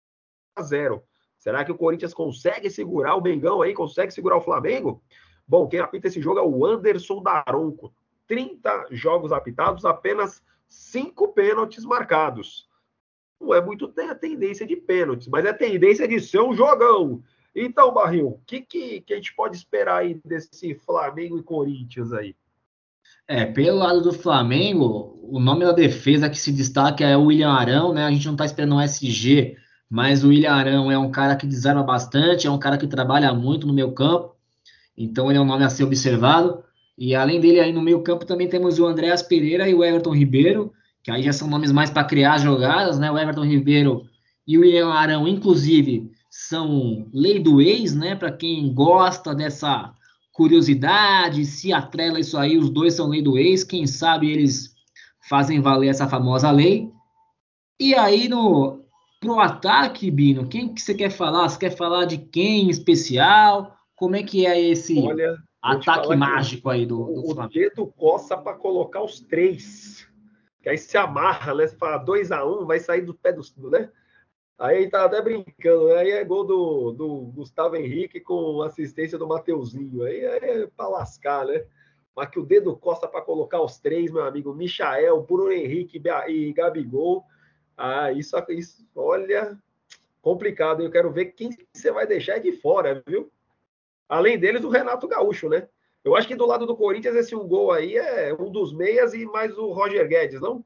0. 0.62 1.04
Será 1.38 1.66
que 1.66 1.72
o 1.72 1.78
Corinthians 1.78 2.14
consegue 2.14 2.70
segurar 2.70 3.16
o 3.16 3.22
Mengão 3.22 3.62
aí, 3.62 3.74
consegue 3.74 4.14
segurar 4.14 4.38
o 4.38 4.42
Flamengo? 4.42 5.02
Bom, 5.47 5.67
quem 5.67 5.79
apita 5.79 6.08
esse 6.08 6.21
jogo 6.21 6.39
é 6.39 6.43
o 6.43 6.65
Anderson 6.65 7.21
Daronco. 7.21 7.93
30 8.27 8.88
jogos 8.91 9.31
apitados, 9.31 9.86
apenas 9.86 10.43
5 10.67 11.27
pênaltis 11.34 11.86
marcados 11.86 12.67
não 13.39 13.53
é 13.53 13.62
muito 13.63 13.91
a 14.10 14.15
tendência 14.15 14.65
de 14.65 14.75
pênaltis, 14.75 15.27
mas 15.27 15.45
é 15.45 15.53
tendência 15.53 16.08
de 16.08 16.19
ser 16.19 16.41
um 16.41 16.53
jogão. 16.53 17.21
Então, 17.55 17.93
Barril, 17.93 18.27
o 18.27 18.41
que, 18.45 18.62
que, 18.62 19.01
que, 19.01 19.13
a 19.13 19.15
gente 19.15 19.34
pode 19.36 19.55
esperar 19.55 19.99
aí 19.99 20.19
desse 20.25 20.75
Flamengo 20.75 21.38
e 21.38 21.43
Corinthians 21.43 22.12
aí? 22.12 22.36
É, 23.27 23.45
pelo 23.45 23.77
lado 23.77 24.01
do 24.01 24.13
Flamengo, 24.13 25.19
o 25.23 25.39
nome 25.39 25.63
da 25.63 25.71
defesa 25.71 26.29
que 26.29 26.38
se 26.38 26.51
destaca 26.51 27.03
é 27.03 27.15
o 27.15 27.25
William 27.25 27.51
Arão, 27.51 27.93
né? 27.93 28.03
A 28.03 28.12
gente 28.12 28.25
não 28.25 28.34
está 28.34 28.45
esperando 28.45 28.75
um 28.75 28.81
SG, 28.81 29.55
mas 29.89 30.23
o 30.23 30.29
William 30.29 30.53
Arão 30.53 30.91
é 30.91 30.97
um 30.97 31.10
cara 31.10 31.36
que 31.36 31.47
desarma 31.47 31.84
bastante, 31.84 32.45
é 32.45 32.51
um 32.51 32.60
cara 32.60 32.77
que 32.77 32.88
trabalha 32.88 33.34
muito 33.34 33.65
no 33.65 33.73
meio 33.73 33.93
campo, 33.93 34.35
então 34.97 35.29
ele 35.29 35.38
é 35.38 35.41
um 35.41 35.45
nome 35.45 35.63
a 35.63 35.69
ser 35.69 35.84
observado. 35.84 36.63
E 36.97 37.13
além 37.13 37.39
dele, 37.39 37.60
aí 37.60 37.73
no 37.73 37.81
meio 37.81 38.01
campo 38.01 38.25
também 38.25 38.47
temos 38.47 38.79
o 38.79 38.86
Andréas 38.86 39.21
Pereira 39.21 39.67
e 39.67 39.73
o 39.73 39.84
Everton 39.84 40.15
Ribeiro, 40.15 40.71
que 41.03 41.12
aí 41.12 41.21
já 41.21 41.34
são 41.34 41.47
nomes 41.47 41.71
mais 41.71 41.89
para 41.89 42.03
criar 42.03 42.38
jogadas, 42.38 42.97
né? 42.97 43.12
O 43.12 43.17
Everton 43.17 43.43
Ribeiro 43.43 44.05
e 44.47 44.58
o 44.58 44.62
William 44.62 44.89
Arão, 44.89 45.27
inclusive, 45.27 46.12
são 46.29 47.08
lei 47.13 47.39
do 47.39 47.62
ex, 47.62 47.93
né? 47.93 48.15
Para 48.15 48.31
quem 48.31 48.73
gosta 48.73 49.36
dessa 49.36 49.93
curiosidade, 50.31 51.45
se 51.45 51.71
atrela 51.71 52.19
isso 52.19 52.38
aí, 52.38 52.58
os 52.58 52.69
dois 52.69 52.93
são 52.93 53.08
lei 53.08 53.21
do 53.21 53.38
ex, 53.38 53.63
quem 53.63 53.88
sabe 53.88 54.29
eles 54.29 54.75
fazem 55.29 55.62
valer 55.62 55.88
essa 55.88 56.08
famosa 56.08 56.51
lei. 56.51 56.89
E 57.79 57.95
aí 57.95 58.27
no 58.27 58.81
pro 59.19 59.39
ataque, 59.39 60.12
Bino, 60.12 60.47
quem 60.47 60.73
que 60.73 60.81
você 60.81 60.93
quer 60.93 61.10
falar? 61.10 61.49
Você 61.49 61.58
quer 61.58 61.75
falar 61.75 62.05
de 62.05 62.17
quem 62.17 62.65
em 62.65 62.69
especial? 62.69 63.75
Como 63.95 64.15
é 64.15 64.23
que 64.23 64.45
é 64.45 64.60
esse 64.60 64.99
Olha, 64.99 65.38
ataque 65.62 66.15
mágico 66.15 66.69
aí 66.69 66.86
do, 66.86 66.97
do 66.97 67.19
o, 67.19 67.34
Flamengo? 67.34 67.45
O 67.45 67.53
dedo 67.53 67.88
coça 67.95 68.38
para 68.38 68.58
colocar 68.58 69.01
os 69.01 69.19
três 69.19 70.08
que 70.65 70.69
aí 70.69 70.79
se 70.79 70.97
amarra, 70.97 71.53
né? 71.53 71.67
Você 71.67 71.75
fala 71.75 71.99
2 71.99 72.31
a 72.31 72.43
1 72.43 72.63
um, 72.63 72.65
vai 72.65 72.79
sair 72.79 73.01
do 73.01 73.13
pé 73.13 73.31
do, 73.31 73.43
né? 73.69 73.88
Aí 74.58 74.89
tá 74.89 75.05
até 75.05 75.21
brincando, 75.21 75.89
né? 75.89 75.97
aí 75.97 76.10
é 76.10 76.23
gol 76.23 76.43
do, 76.43 76.91
do 76.91 77.17
Gustavo 77.36 77.75
Henrique 77.75 78.19
com 78.19 78.63
assistência 78.63 79.15
do 79.15 79.27
Mateuzinho. 79.27 80.03
Aí 80.03 80.21
é 80.21 80.67
para 80.75 80.88
lascar, 80.88 81.45
né? 81.45 81.65
Mas 82.15 82.29
que 82.29 82.39
o 82.39 82.45
dedo 82.45 82.75
costa 82.75 83.08
para 83.08 83.21
colocar 83.21 83.62
os 83.62 83.77
três, 83.77 84.12
meu 84.12 84.23
amigo, 84.23 84.55
Michael, 84.55 85.21
Bruno 85.21 85.51
Henrique 85.51 86.01
e 86.27 86.51
Gabigol. 86.53 87.23
Ah, 87.77 88.12
isso, 88.12 88.36
isso 88.49 88.88
olha, 88.95 89.55
complicado. 90.19 90.81
Eu 90.81 90.89
quero 90.89 91.12
ver 91.12 91.25
quem 91.25 91.51
você 91.71 91.91
vai 91.91 92.08
deixar 92.08 92.39
de 92.39 92.53
fora, 92.53 93.03
viu? 93.05 93.31
Além 94.08 94.38
deles, 94.38 94.63
o 94.63 94.70
Renato 94.70 95.08
Gaúcho, 95.08 95.50
né? 95.50 95.68
Eu 96.04 96.15
acho 96.15 96.28
que 96.28 96.36
do 96.36 96.46
lado 96.46 96.68
do 96.68 96.78
Corinthians, 96.78 97.15
esse 97.15 97.36
gol 97.36 97.72
aí 97.72 97.98
é 97.98 98.36
um 98.39 98.52
dos 98.52 98.72
meias 98.72 99.13
e 99.13 99.26
mais 99.26 99.58
o 99.58 99.72
Roger 99.72 100.08
Guedes, 100.08 100.39
não? 100.39 100.63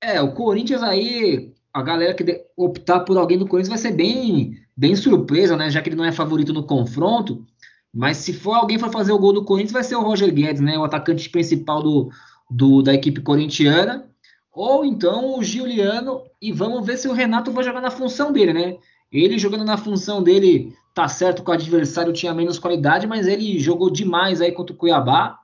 É, 0.00 0.20
o 0.20 0.32
Corinthians 0.32 0.82
aí, 0.82 1.52
a 1.72 1.80
galera 1.80 2.14
que 2.14 2.44
optar 2.56 3.00
por 3.00 3.16
alguém 3.16 3.38
do 3.38 3.46
Corinthians 3.46 3.68
vai 3.68 3.78
ser 3.78 3.92
bem, 3.92 4.54
bem 4.76 4.96
surpresa, 4.96 5.56
né? 5.56 5.70
Já 5.70 5.80
que 5.80 5.88
ele 5.88 5.96
não 5.96 6.04
é 6.04 6.10
favorito 6.10 6.52
no 6.52 6.66
confronto. 6.66 7.46
Mas 7.94 8.16
se 8.18 8.32
for 8.32 8.54
alguém 8.54 8.78
para 8.78 8.90
fazer 8.90 9.12
o 9.12 9.18
gol 9.18 9.32
do 9.32 9.44
Corinthians, 9.44 9.72
vai 9.72 9.84
ser 9.84 9.94
o 9.96 10.02
Roger 10.02 10.32
Guedes, 10.32 10.60
né? 10.60 10.76
O 10.76 10.84
atacante 10.84 11.30
principal 11.30 11.82
do, 11.82 12.10
do, 12.50 12.82
da 12.82 12.92
equipe 12.92 13.20
corintiana. 13.20 14.10
Ou 14.52 14.84
então 14.84 15.38
o 15.38 15.42
Giuliano. 15.42 16.22
E 16.42 16.52
vamos 16.52 16.84
ver 16.84 16.96
se 16.96 17.08
o 17.08 17.12
Renato 17.12 17.52
vai 17.52 17.62
jogar 17.62 17.80
na 17.80 17.90
função 17.90 18.32
dele, 18.32 18.52
né? 18.52 18.76
Ele 19.10 19.38
jogando 19.38 19.64
na 19.64 19.76
função 19.76 20.22
dele 20.22 20.76
Tá 20.98 21.06
certo 21.06 21.44
que 21.44 21.50
o 21.52 21.54
adversário 21.54 22.12
tinha 22.12 22.34
menos 22.34 22.58
qualidade, 22.58 23.06
mas 23.06 23.28
ele 23.28 23.60
jogou 23.60 23.88
demais 23.88 24.40
aí 24.40 24.50
contra 24.50 24.74
o 24.74 24.76
Cuiabá. 24.76 25.38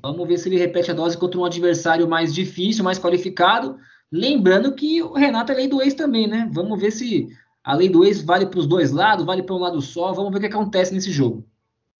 Vamos 0.00 0.28
ver 0.28 0.38
se 0.38 0.48
ele 0.48 0.58
repete 0.58 0.92
a 0.92 0.94
dose 0.94 1.18
contra 1.18 1.40
um 1.40 1.44
adversário 1.44 2.08
mais 2.08 2.32
difícil, 2.32 2.84
mais 2.84 2.96
qualificado. 2.96 3.76
Lembrando 4.12 4.72
que 4.72 5.02
o 5.02 5.12
Renato 5.12 5.50
é 5.50 5.56
lei 5.56 5.66
do 5.66 5.82
ex 5.82 5.94
também, 5.94 6.28
né? 6.28 6.48
Vamos 6.52 6.80
ver 6.80 6.92
se 6.92 7.26
a 7.64 7.74
lei 7.74 7.88
do 7.88 8.04
ex 8.04 8.22
vale 8.22 8.46
para 8.46 8.60
os 8.60 8.66
dois 8.68 8.92
lados, 8.92 9.26
vale 9.26 9.42
para 9.42 9.56
um 9.56 9.58
lado 9.58 9.82
só. 9.82 10.12
Vamos 10.12 10.30
ver 10.30 10.38
o 10.38 10.40
que 10.40 10.46
acontece 10.46 10.94
nesse 10.94 11.10
jogo. 11.10 11.44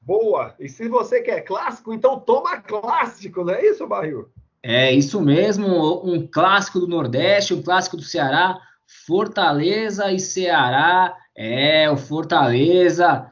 Boa! 0.00 0.54
E 0.60 0.68
se 0.68 0.86
você 0.86 1.22
quer 1.22 1.40
clássico, 1.40 1.92
então 1.92 2.20
toma 2.20 2.58
clássico, 2.58 3.42
não 3.42 3.52
é 3.52 3.66
isso, 3.66 3.84
Barril? 3.84 4.28
É 4.62 4.92
isso 4.92 5.20
mesmo, 5.20 6.08
um 6.08 6.24
clássico 6.24 6.78
do 6.78 6.86
Nordeste, 6.86 7.52
um 7.52 7.62
clássico 7.62 7.96
do 7.96 8.04
Ceará, 8.04 8.60
Fortaleza 8.86 10.12
e 10.12 10.20
Ceará 10.20 11.16
é, 11.36 11.90
o 11.90 11.96
Fortaleza 11.96 13.30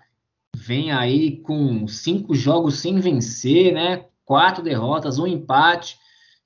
vem 0.57 0.91
aí 0.91 1.39
com 1.39 1.87
cinco 1.87 2.35
jogos 2.35 2.79
sem 2.79 2.99
vencer, 3.01 3.73
né? 3.73 4.07
Quatro 4.25 4.63
derrotas, 4.63 5.19
um 5.19 5.27
empate. 5.27 5.97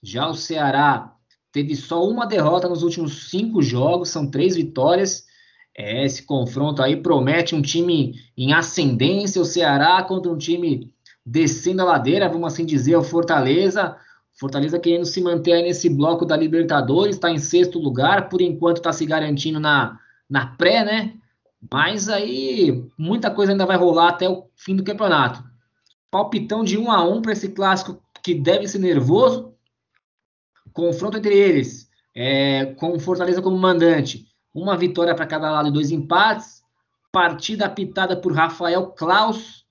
Já 0.03 0.29
o 0.29 0.35
Ceará 0.35 1.15
teve 1.53 1.77
só 1.77 2.05
uma 2.07 2.27
derrota 2.27 2.69
nos 2.69 2.83
últimos 2.83 3.31
cinco 3.31 3.62
jogos, 3.62 4.09
são 4.09 4.31
três 4.31 4.57
vitórias. 4.57 5.25
É, 5.77 6.05
esse 6.05 6.25
confronto 6.25 6.83
aí 6.83 6.97
promete 6.97 7.55
um 7.55 7.62
time 7.62 8.15
em 8.37 8.53
ascendência, 8.53 9.41
o 9.41 9.45
Ceará 9.45 10.03
contra 10.03 10.31
um 10.31 10.37
time 10.37 10.93
descendo 11.25 11.83
a 11.83 11.85
ladeira, 11.85 12.29
vamos 12.29 12.53
assim 12.53 12.67
dizer, 12.67 12.97
o 12.97 13.03
Fortaleza. 13.03 13.97
Fortaleza 14.33 14.79
querendo 14.79 15.05
se 15.05 15.21
manter 15.21 15.62
nesse 15.62 15.88
bloco 15.88 16.25
da 16.25 16.37
Libertadores, 16.37 17.17
está 17.17 17.31
em 17.31 17.38
sexto 17.38 17.79
lugar, 17.79 18.29
por 18.29 18.41
enquanto 18.41 18.79
está 18.79 18.93
se 18.93 19.07
garantindo 19.07 19.61
na, 19.61 19.99
na 20.29 20.47
pré, 20.47 20.85
né? 20.85 21.15
Mas 21.70 22.09
aí 22.09 22.88
muita 22.98 23.31
coisa 23.31 23.53
ainda 23.53 23.66
vai 23.66 23.77
rolar 23.77 24.09
até 24.09 24.29
o 24.29 24.48
fim 24.57 24.75
do 24.75 24.85
campeonato. 24.85 25.44
Palpitão 26.11 26.64
de 26.64 26.77
1 26.77 26.90
a 26.90 27.05
1 27.05 27.22
para 27.22 27.33
esse 27.33 27.51
clássico 27.51 28.03
que 28.22 28.35
deve 28.35 28.66
ser 28.66 28.79
nervoso. 28.79 29.55
Confronto 30.72 31.18
entre 31.18 31.37
eles, 31.37 31.88
é, 32.14 32.66
com 32.75 32.98
Fortaleza 32.98 33.42
como 33.42 33.57
mandante. 33.57 34.27
Uma 34.55 34.77
vitória 34.77 35.14
para 35.14 35.27
cada 35.27 35.51
lado 35.51 35.68
e 35.68 35.72
dois 35.72 35.90
empates. 35.90 36.62
Partida 37.11 37.66
apitada 37.66 38.16
por 38.16 38.33
Rafael 38.33 38.88
Klaus. 38.88 39.64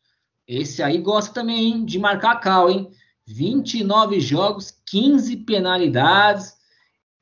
Esse 0.48 0.82
aí 0.84 0.98
gosta 1.00 1.34
também 1.34 1.72
hein, 1.72 1.86
de 1.86 1.98
marcar 2.00 2.40
cal, 2.40 2.70
hein? 2.70 2.90
29 3.28 4.20
jogos, 4.20 4.72
15 4.86 5.38
penalidades. 5.38 6.56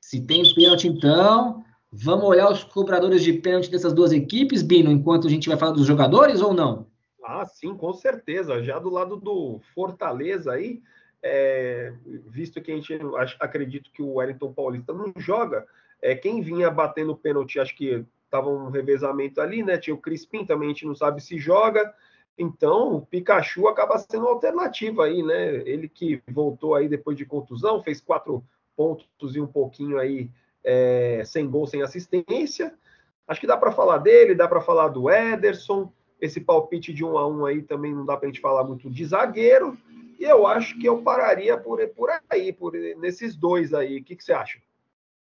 Se 0.00 0.20
tem 0.20 0.42
pênalti, 0.54 0.88
então, 0.88 1.64
Vamos 1.92 2.24
olhar 2.24 2.50
os 2.50 2.62
cobradores 2.62 3.22
de 3.22 3.32
pênalti 3.32 3.70
dessas 3.70 3.92
duas 3.92 4.12
equipes, 4.12 4.62
Bino, 4.62 4.92
enquanto 4.92 5.26
a 5.26 5.30
gente 5.30 5.48
vai 5.48 5.58
falar 5.58 5.72
dos 5.72 5.86
jogadores 5.86 6.40
ou 6.40 6.54
não? 6.54 6.86
Ah, 7.24 7.44
sim, 7.44 7.76
com 7.76 7.92
certeza. 7.92 8.62
Já 8.62 8.78
do 8.78 8.88
lado 8.88 9.16
do 9.16 9.60
Fortaleza 9.74 10.52
aí, 10.52 10.80
é, 11.22 11.92
visto 12.26 12.60
que 12.60 12.70
a 12.70 12.76
gente 12.76 12.96
acredito 13.40 13.90
que 13.92 14.02
o 14.02 14.14
Wellington 14.14 14.52
Paulista 14.52 14.92
não 14.92 15.12
joga, 15.16 15.66
é, 16.00 16.14
quem 16.14 16.40
vinha 16.40 16.70
batendo 16.70 17.16
pênalti, 17.16 17.58
acho 17.58 17.76
que 17.76 18.04
estava 18.24 18.48
um 18.48 18.70
revezamento 18.70 19.40
ali, 19.40 19.62
né? 19.62 19.76
Tinha 19.76 19.94
o 19.94 20.00
Crispim 20.00 20.46
também, 20.46 20.68
a 20.68 20.72
gente 20.72 20.86
não 20.86 20.94
sabe 20.94 21.20
se 21.20 21.38
joga. 21.38 21.92
Então, 22.38 22.94
o 22.94 23.02
Pikachu 23.04 23.66
acaba 23.66 23.98
sendo 23.98 24.22
uma 24.22 24.30
alternativa 24.30 25.04
aí, 25.04 25.22
né? 25.22 25.56
Ele 25.68 25.88
que 25.88 26.22
voltou 26.30 26.76
aí 26.76 26.88
depois 26.88 27.16
de 27.16 27.26
contusão, 27.26 27.82
fez 27.82 28.00
quatro 28.00 28.42
pontos 28.76 29.34
e 29.34 29.40
um 29.40 29.46
pouquinho 29.46 29.98
aí 29.98 30.30
é, 30.64 31.22
sem 31.24 31.48
gol, 31.48 31.66
sem 31.66 31.82
assistência. 31.82 32.74
Acho 33.26 33.40
que 33.40 33.46
dá 33.46 33.56
para 33.56 33.72
falar 33.72 33.98
dele, 33.98 34.34
dá 34.34 34.48
para 34.48 34.60
falar 34.60 34.88
do 34.88 35.08
Ederson. 35.08 35.92
Esse 36.20 36.40
palpite 36.40 36.92
de 36.92 37.04
um 37.04 37.16
a 37.16 37.26
um 37.26 37.46
aí 37.46 37.62
também 37.62 37.94
não 37.94 38.04
dá 38.04 38.16
para 38.16 38.28
a 38.28 38.30
gente 38.30 38.40
falar 38.40 38.64
muito 38.64 38.90
de 38.90 39.04
zagueiro. 39.04 39.78
E 40.18 40.24
eu 40.24 40.46
acho 40.46 40.78
que 40.78 40.86
eu 40.86 41.00
pararia 41.00 41.56
por, 41.56 41.80
por 41.96 42.10
aí, 42.28 42.52
por 42.52 42.72
nesses 42.98 43.34
dois 43.34 43.72
aí. 43.72 43.98
O 43.98 44.04
que, 44.04 44.16
que 44.16 44.22
você 44.22 44.32
acha? 44.32 44.58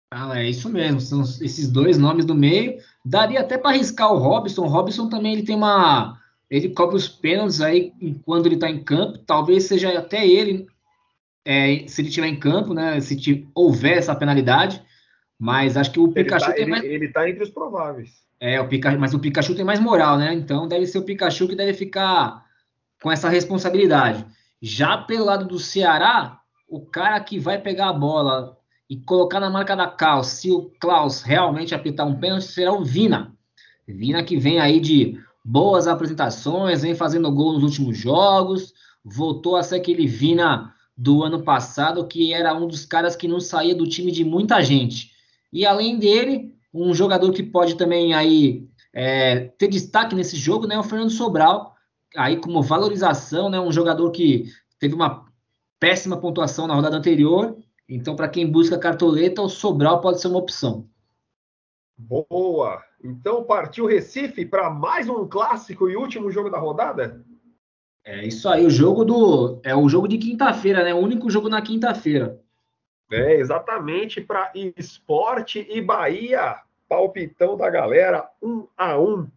Ah, 0.10 0.40
é 0.40 0.50
isso 0.50 0.70
mesmo. 0.70 1.02
São 1.02 1.22
esses 1.22 1.70
dois 1.70 1.98
nomes 1.98 2.24
do 2.24 2.34
meio. 2.34 2.78
Daria 3.04 3.42
até 3.42 3.58
para 3.58 3.72
arriscar 3.72 4.14
o 4.14 4.18
Robson. 4.18 4.64
O 4.64 4.70
Robson 4.70 5.10
também 5.10 5.34
ele 5.34 5.44
tem 5.44 5.56
uma. 5.56 6.18
Ele 6.50 6.70
cobre 6.70 6.96
os 6.96 7.10
pênaltis 7.10 7.60
aí 7.60 7.92
quando 8.24 8.46
ele 8.46 8.56
está 8.56 8.70
em 8.70 8.82
campo. 8.82 9.18
Talvez 9.18 9.66
seja 9.66 9.98
até 10.00 10.26
ele, 10.26 10.66
é, 11.44 11.86
se 11.88 12.00
ele 12.00 12.08
estiver 12.08 12.28
em 12.28 12.40
campo, 12.40 12.74
né? 12.74 12.98
Se 13.02 13.46
houver 13.54 13.98
essa 13.98 14.16
penalidade. 14.16 14.82
Mas 15.40 15.78
acho 15.78 15.92
que 15.92 16.00
o 16.00 16.12
Pikachu 16.12 16.46
ele 16.46 16.50
tá, 16.50 16.56
tem 16.56 16.64
ele, 16.64 16.72
mais. 16.72 16.84
Ele 16.84 17.06
está 17.06 17.30
entre 17.30 17.44
os 17.44 17.50
prováveis. 17.50 18.26
É, 18.40 18.60
o 18.60 18.68
Pikachu, 18.68 19.00
mas 19.00 19.14
o 19.14 19.20
Pikachu 19.20 19.56
tem 19.56 19.66
mais 19.66 19.80
moral, 19.80 20.18
né? 20.18 20.34
Então 20.34 20.68
deve 20.68 20.86
ser 20.86 21.00
o 21.00 21.04
Pikachu 21.04 21.48
que 21.48 21.56
deve 21.56 21.74
ficar 21.74 22.44
com 23.02 23.12
essa 23.12 23.30
responsabilidade. 23.30 24.26
Já 24.62 24.98
pelo 24.98 25.26
lado 25.26 25.46
do 25.46 25.60
Ceará, 25.60 26.40
o 26.68 26.86
cara 26.86 27.20
que 27.20 27.40
vai 27.40 27.60
pegar 27.60 27.90
a 27.90 27.94
bola 27.94 28.58
e 28.90 28.98
colocar 28.98 29.40
na 29.40 29.50
marca 29.50 29.76
da 29.76 29.88
Cal, 29.88 30.24
se 30.24 30.52
o 30.52 30.72
Klaus 30.80 31.22
realmente 31.22 31.76
apitar 31.76 32.08
um 32.08 32.20
pênalti, 32.20 32.46
será 32.46 32.74
o 32.74 32.84
Vina. 32.84 33.34
Vina 33.88 34.24
que 34.24 34.38
vem 34.38 34.60
aí 34.60 34.80
de 34.80 35.20
boas 35.44 35.88
apresentações, 35.88 36.82
vem 36.82 36.96
fazendo 36.96 37.32
gol 37.32 37.54
nos 37.54 37.64
últimos 37.64 37.98
jogos, 37.98 38.74
voltou 39.04 39.56
a 39.56 39.64
ser 39.64 39.76
aquele 39.76 40.08
Vina 40.08 40.74
do 40.96 41.24
ano 41.24 41.44
passado, 41.44 42.08
que 42.08 42.34
era 42.34 42.54
um 42.54 42.68
dos 42.68 42.86
caras 42.86 43.16
que 43.16 43.28
não 43.28 43.40
saía 43.40 43.76
do 43.76 43.88
time 43.88 44.12
de 44.12 44.26
muita 44.26 44.62
gente. 44.62 45.12
E 45.58 45.66
além 45.66 45.98
dele, 45.98 46.56
um 46.72 46.94
jogador 46.94 47.32
que 47.32 47.42
pode 47.42 47.76
também 47.78 48.14
aí 48.14 48.70
é, 48.94 49.46
ter 49.58 49.68
destaque 49.68 50.14
nesse 50.14 50.38
jogo, 50.38 50.68
né, 50.68 50.76
é 50.76 50.80
o 50.80 50.84
Fernando 50.84 51.10
Sobral, 51.10 51.76
aí 52.16 52.38
como 52.38 52.62
valorização, 52.62 53.50
né, 53.50 53.60
um 53.60 53.72
jogador 53.72 54.12
que 54.12 54.46
teve 54.78 54.94
uma 54.94 55.26
péssima 55.80 56.16
pontuação 56.16 56.68
na 56.68 56.76
rodada 56.76 56.96
anterior, 56.96 57.58
então 57.90 58.16
para 58.16 58.30
quem 58.30 58.46
busca 58.46 58.78
cartoleta, 58.78 59.42
o 59.42 59.50
Sobral 59.50 60.00
pode 60.00 60.22
ser 60.22 60.28
uma 60.28 60.38
opção. 60.38 60.88
Boa! 61.98 62.84
Então 63.04 63.44
partiu 63.44 63.88
Recife 63.88 64.46
para 64.46 64.70
mais 64.70 65.10
um 65.10 65.28
clássico 65.28 65.90
e 65.90 65.98
último 65.98 66.30
jogo 66.30 66.52
da 66.52 66.60
rodada? 66.60 67.26
É 68.06 68.28
isso 68.28 68.48
aí, 68.48 68.64
o 68.64 68.70
jogo 68.70 69.04
do 69.04 69.60
é 69.64 69.76
o 69.76 69.90
jogo 69.90 70.08
de 70.08 70.20
quinta-feira, 70.20 70.84
né? 70.84 70.94
O 70.94 71.00
único 71.00 71.32
jogo 71.32 71.50
na 71.50 71.64
quinta-feira. 71.64 72.40
É, 73.12 73.36
exatamente 73.36 74.22
para 74.22 74.52
Esporte 74.54 75.66
e 75.70 75.82
Bahia. 75.82 76.62
Palpitão 76.90 77.58
da 77.58 77.70
galera, 77.70 78.30
um 78.42 78.68
a 78.78 78.98
um 78.98 79.28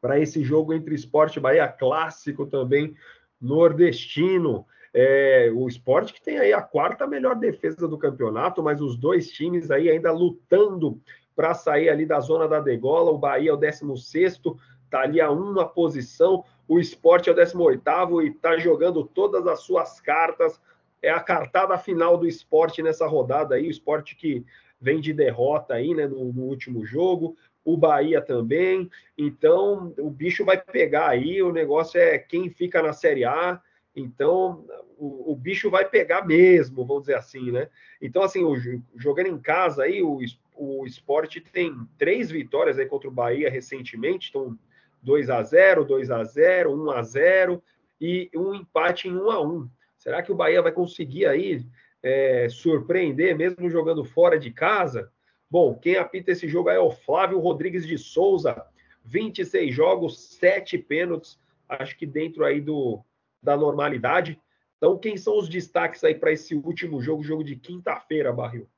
para 0.00 0.18
esse 0.18 0.42
jogo 0.42 0.72
entre 0.72 0.94
Esporte 0.94 1.38
e 1.38 1.40
Bahia, 1.40 1.68
clássico 1.68 2.46
também 2.46 2.94
nordestino. 3.40 4.66
É, 4.94 5.50
o 5.54 5.68
esporte 5.68 6.14
que 6.14 6.22
tem 6.22 6.38
aí 6.38 6.54
a 6.54 6.62
quarta 6.62 7.06
melhor 7.06 7.36
defesa 7.36 7.86
do 7.86 7.98
campeonato, 7.98 8.62
mas 8.62 8.80
os 8.80 8.96
dois 8.96 9.30
times 9.30 9.70
aí 9.70 9.90
ainda 9.90 10.10
lutando 10.10 10.98
para 11.34 11.52
sair 11.52 11.90
ali 11.90 12.06
da 12.06 12.18
zona 12.18 12.48
da 12.48 12.60
degola. 12.60 13.10
O 13.10 13.18
Bahia 13.18 13.50
é 13.50 13.52
o 13.52 13.58
16, 13.58 14.40
está 14.84 15.00
ali 15.00 15.20
a 15.20 15.30
uma 15.30 15.68
posição. 15.68 16.42
O 16.66 16.80
esporte 16.80 17.28
é 17.28 17.32
o 17.32 17.36
18 17.36 18.22
e 18.22 18.28
está 18.28 18.56
jogando 18.56 19.04
todas 19.04 19.46
as 19.46 19.60
suas 19.60 20.00
cartas. 20.00 20.58
É 21.06 21.10
a 21.10 21.20
cartada 21.20 21.76
final 21.78 22.16
do 22.16 22.26
esporte 22.26 22.82
nessa 22.82 23.06
rodada 23.06 23.54
aí. 23.54 23.66
O 23.66 23.70
esporte 23.70 24.16
que 24.16 24.44
vem 24.80 25.00
de 25.00 25.12
derrota 25.12 25.74
aí, 25.74 25.94
né, 25.94 26.06
no, 26.06 26.32
no 26.32 26.42
último 26.42 26.84
jogo 26.84 27.36
o 27.66 27.76
Bahia 27.76 28.22
também. 28.22 28.88
Então, 29.18 29.92
o 29.98 30.08
bicho 30.08 30.44
vai 30.44 30.56
pegar 30.56 31.08
aí, 31.08 31.42
o 31.42 31.52
negócio 31.52 32.00
é 32.00 32.16
quem 32.16 32.48
fica 32.48 32.80
na 32.80 32.92
Série 32.92 33.24
A. 33.24 33.60
Então, 33.94 34.64
o, 34.96 35.32
o 35.32 35.34
bicho 35.34 35.68
vai 35.68 35.84
pegar 35.84 36.24
mesmo, 36.24 36.86
vamos 36.86 37.02
dizer 37.02 37.16
assim, 37.16 37.50
né? 37.50 37.68
Então, 38.00 38.22
assim, 38.22 38.44
o, 38.44 38.54
jogando 38.94 39.26
em 39.26 39.38
casa 39.38 39.82
aí, 39.82 40.00
o, 40.00 40.20
o 40.54 40.86
esporte 40.86 41.40
tem 41.40 41.76
três 41.98 42.30
vitórias 42.30 42.78
aí 42.78 42.86
contra 42.86 43.08
o 43.08 43.12
Bahia 43.12 43.50
recentemente, 43.50 44.28
então 44.30 44.56
2 45.02 45.28
a 45.28 45.42
0 45.42 45.84
2 45.84 46.10
a 46.10 46.22
0 46.22 46.72
1 46.72 46.90
a 46.90 47.02
0 47.02 47.62
e 48.00 48.30
um 48.34 48.54
empate 48.54 49.08
em 49.08 49.16
1 49.16 49.30
a 49.30 49.42
1 49.42 49.68
Será 50.06 50.22
que 50.22 50.30
o 50.30 50.36
Bahia 50.36 50.62
vai 50.62 50.70
conseguir 50.70 51.26
aí 51.26 51.66
é, 52.00 52.48
surpreender, 52.48 53.36
mesmo 53.36 53.68
jogando 53.68 54.04
fora 54.04 54.38
de 54.38 54.52
casa? 54.52 55.10
Bom, 55.50 55.74
quem 55.74 55.96
apita 55.96 56.30
esse 56.30 56.46
jogo 56.46 56.70
é 56.70 56.78
o 56.78 56.92
Flávio 56.92 57.40
Rodrigues 57.40 57.84
de 57.84 57.98
Souza. 57.98 58.64
26 59.04 59.74
jogos, 59.74 60.16
7 60.38 60.78
pênaltis, 60.78 61.36
acho 61.68 61.98
que 61.98 62.06
dentro 62.06 62.44
aí 62.44 62.60
do, 62.60 63.00
da 63.42 63.56
normalidade. 63.56 64.40
Então, 64.76 64.96
quem 64.96 65.16
são 65.16 65.36
os 65.36 65.48
destaques 65.48 66.04
aí 66.04 66.14
para 66.14 66.30
esse 66.30 66.54
último 66.54 67.02
jogo, 67.02 67.24
jogo 67.24 67.42
de 67.42 67.56
quinta-feira, 67.56 68.32
Barril? 68.32 68.68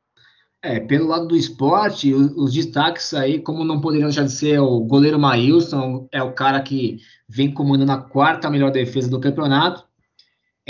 É, 0.62 0.80
pelo 0.80 1.08
lado 1.08 1.28
do 1.28 1.36
esporte, 1.36 2.14
os, 2.14 2.54
destaques 2.54 3.12
aí, 3.12 3.38
como 3.38 3.64
não 3.64 3.82
poderiam 3.82 4.08
deixar 4.08 4.24
de 4.24 4.32
ser 4.32 4.60
o 4.60 4.80
goleiro 4.80 5.18
Maílson, 5.18 6.08
é 6.10 6.22
o 6.22 6.32
cara 6.32 6.62
que 6.62 6.96
vem 7.28 7.52
comandando 7.52 7.92
a 7.92 8.00
quarta 8.00 8.48
melhor 8.48 8.70
defesa 8.70 9.10
do 9.10 9.20
campeonato. 9.20 9.87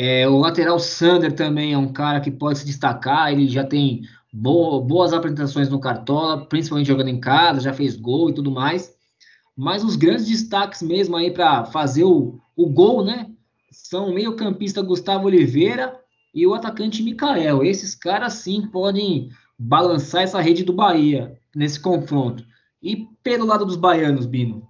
É, 0.00 0.28
o 0.28 0.38
lateral 0.38 0.78
Sander 0.78 1.32
também 1.32 1.72
é 1.72 1.78
um 1.78 1.92
cara 1.92 2.20
que 2.20 2.30
pode 2.30 2.60
se 2.60 2.64
destacar, 2.64 3.32
ele 3.32 3.48
já 3.48 3.64
tem 3.64 4.02
boas 4.32 5.12
apresentações 5.12 5.68
no 5.68 5.80
Cartola, 5.80 6.46
principalmente 6.46 6.86
jogando 6.86 7.08
em 7.08 7.18
casa, 7.18 7.62
já 7.62 7.72
fez 7.72 7.96
gol 7.96 8.30
e 8.30 8.32
tudo 8.32 8.48
mais. 8.48 8.96
Mas 9.56 9.82
os 9.82 9.96
grandes 9.96 10.28
destaques 10.28 10.82
mesmo 10.82 11.16
aí 11.16 11.32
para 11.32 11.64
fazer 11.64 12.04
o, 12.04 12.38
o 12.56 12.68
gol, 12.68 13.04
né? 13.04 13.28
São 13.72 14.10
o 14.10 14.14
meio-campista 14.14 14.80
Gustavo 14.82 15.26
Oliveira 15.26 15.98
e 16.32 16.46
o 16.46 16.54
atacante 16.54 17.02
Mikael. 17.02 17.64
Esses 17.64 17.96
caras 17.96 18.34
sim 18.34 18.68
podem 18.68 19.30
balançar 19.58 20.22
essa 20.22 20.40
rede 20.40 20.62
do 20.62 20.72
Bahia 20.72 21.36
nesse 21.52 21.80
confronto. 21.80 22.44
E 22.80 23.08
pelo 23.20 23.44
lado 23.44 23.64
dos 23.64 23.74
baianos, 23.74 24.26
Bino? 24.26 24.68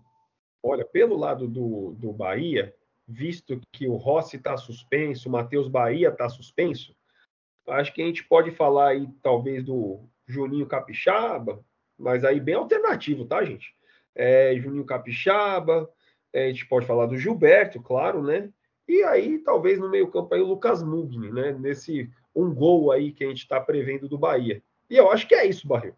Olha, 0.63 0.87
pelo 0.87 1.19
lado 1.19 1.47
do, 1.47 1.95
do 1.99 2.15
Bahia, 2.15 2.73
visto 3.09 3.61
que 3.73 3.89
o 3.89 3.97
Rossi 3.97 4.37
está 4.37 4.57
suspenso, 4.57 5.29
o 5.29 5.33
Matheus 5.33 5.69
Bahia 5.69 6.11
está 6.11 6.29
suspenso, 6.29 6.95
Acho 7.69 7.93
que 7.93 8.03
a 8.03 8.07
gente 8.07 8.25
pode 8.25 8.51
falar 8.51 8.89
aí, 8.89 9.09
talvez, 9.23 9.63
do 9.63 10.09
Juninho 10.27 10.67
Capixaba, 10.67 11.63
mas 11.99 12.25
aí 12.25 12.41
bem 12.41 12.55
alternativo, 12.55 13.27
tá, 13.27 13.45
gente? 13.45 13.75
É, 14.15 14.57
Juninho 14.57 14.85
Capixaba, 14.85 15.89
é, 16.33 16.47
a 16.47 16.49
gente 16.49 16.67
pode 16.67 16.87
falar 16.87 17.07
do 17.07 17.19
Gilberto, 17.19 17.81
claro, 17.81 18.23
né? 18.23 18.51
E 18.87 19.03
aí, 19.03 19.39
talvez 19.39 19.79
no 19.79 19.91
meio-campo 19.91 20.35
aí 20.35 20.41
o 20.41 20.47
Lucas 20.47 20.83
Mugni, 20.83 21.31
né? 21.31 21.53
Nesse 21.53 22.11
um 22.35 22.55
gol 22.55 22.91
aí 22.91 23.13
que 23.13 23.25
a 23.25 23.29
gente 23.29 23.43
está 23.43 23.61
prevendo 23.61 24.09
do 24.09 24.17
Bahia. 24.17 24.63
E 24.89 24.97
eu 24.97 25.11
acho 25.11 25.29
que 25.29 25.35
é 25.35 25.45
isso, 25.45 25.69
Barril. 25.69 25.95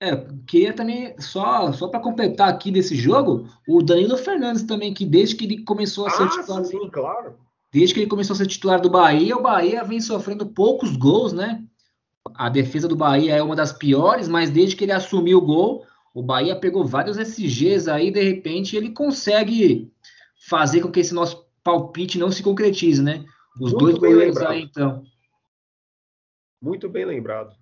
É, 0.00 0.16
queria 0.46 0.72
também, 0.72 1.14
só, 1.18 1.72
só 1.72 1.88
para 1.88 2.00
completar 2.00 2.48
aqui 2.48 2.70
desse 2.70 2.94
jogo, 2.94 3.48
o 3.66 3.82
Danilo 3.82 4.16
Fernandes 4.16 4.62
também, 4.64 4.92
que 4.92 5.06
desde 5.06 5.36
que 5.36 5.44
ele 5.44 5.64
começou 5.64 6.06
a 6.06 6.10
ser 6.10 6.24
ah, 6.24 6.28
titular. 6.28 6.64
Sim, 6.64 6.90
claro. 6.90 7.34
Desde 7.72 7.94
que 7.94 8.00
ele 8.00 8.10
começou 8.10 8.34
a 8.34 8.36
ser 8.36 8.46
titular 8.46 8.80
do 8.80 8.90
Bahia, 8.90 9.36
o 9.36 9.42
Bahia 9.42 9.82
vem 9.82 10.00
sofrendo 10.00 10.46
poucos 10.46 10.96
gols, 10.96 11.32
né? 11.32 11.64
A 12.34 12.48
defesa 12.48 12.86
do 12.86 12.96
Bahia 12.96 13.36
é 13.36 13.42
uma 13.42 13.56
das 13.56 13.72
piores, 13.72 14.28
mas 14.28 14.50
desde 14.50 14.76
que 14.76 14.84
ele 14.84 14.92
assumiu 14.92 15.38
o 15.38 15.44
gol, 15.44 15.86
o 16.12 16.22
Bahia 16.22 16.56
pegou 16.56 16.84
vários 16.84 17.16
SGs 17.16 17.88
aí, 17.88 18.10
de 18.10 18.22
repente 18.22 18.76
ele 18.76 18.90
consegue 18.90 19.92
fazer 20.48 20.80
com 20.80 20.90
que 20.90 21.00
esse 21.00 21.14
nosso 21.14 21.44
palpite 21.62 22.18
não 22.18 22.30
se 22.30 22.42
concretize, 22.42 23.02
né? 23.02 23.24
Os 23.60 23.72
Muito 23.72 23.78
dois 23.78 23.98
goleiros 23.98 24.36
aí, 24.38 24.62
então. 24.62 25.02
Muito 26.60 26.88
bem 26.88 27.04
lembrado. 27.04 27.54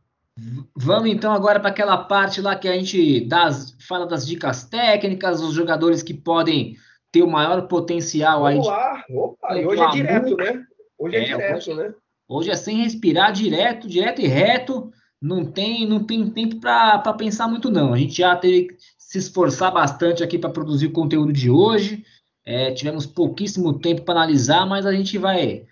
Vamos 0.74 1.10
então 1.10 1.32
agora 1.32 1.60
para 1.60 1.68
aquela 1.68 1.98
parte 1.98 2.40
lá 2.40 2.56
que 2.56 2.66
a 2.66 2.72
gente 2.72 3.20
das, 3.26 3.76
fala 3.86 4.06
das 4.06 4.26
dicas 4.26 4.64
técnicas, 4.64 5.42
os 5.42 5.54
jogadores 5.54 6.02
que 6.02 6.14
podem 6.14 6.76
ter 7.10 7.22
o 7.22 7.30
maior 7.30 7.68
potencial 7.68 8.42
Vamos 8.42 8.66
aí. 8.66 8.72
Lá, 8.72 9.04
opa, 9.10 9.58
e 9.58 9.66
hoje 9.66 9.82
é 9.82 9.90
direto, 9.90 10.36
né? 10.36 10.64
Hoje 10.98 11.16
é, 11.16 11.20
é 11.20 11.24
direto, 11.24 11.56
hoje, 11.56 11.74
né? 11.74 11.94
Hoje 12.26 12.50
é 12.50 12.56
sem 12.56 12.82
respirar, 12.82 13.32
direto, 13.32 13.86
direto 13.86 14.22
e 14.22 14.26
reto. 14.26 14.90
Não 15.20 15.44
tem, 15.44 15.86
não 15.86 16.02
tem 16.02 16.28
tempo 16.30 16.58
para 16.60 17.12
pensar 17.12 17.46
muito, 17.46 17.70
não. 17.70 17.92
A 17.92 17.98
gente 17.98 18.16
já 18.16 18.34
teve 18.34 18.68
que 18.68 18.76
se 18.98 19.18
esforçar 19.18 19.70
bastante 19.70 20.24
aqui 20.24 20.38
para 20.38 20.50
produzir 20.50 20.86
o 20.86 20.92
conteúdo 20.92 21.32
de 21.32 21.50
hoje. 21.50 22.04
É, 22.44 22.72
tivemos 22.72 23.04
pouquíssimo 23.06 23.78
tempo 23.78 24.02
para 24.02 24.14
analisar, 24.14 24.66
mas 24.66 24.86
a 24.86 24.92
gente 24.92 25.18
vai 25.18 25.66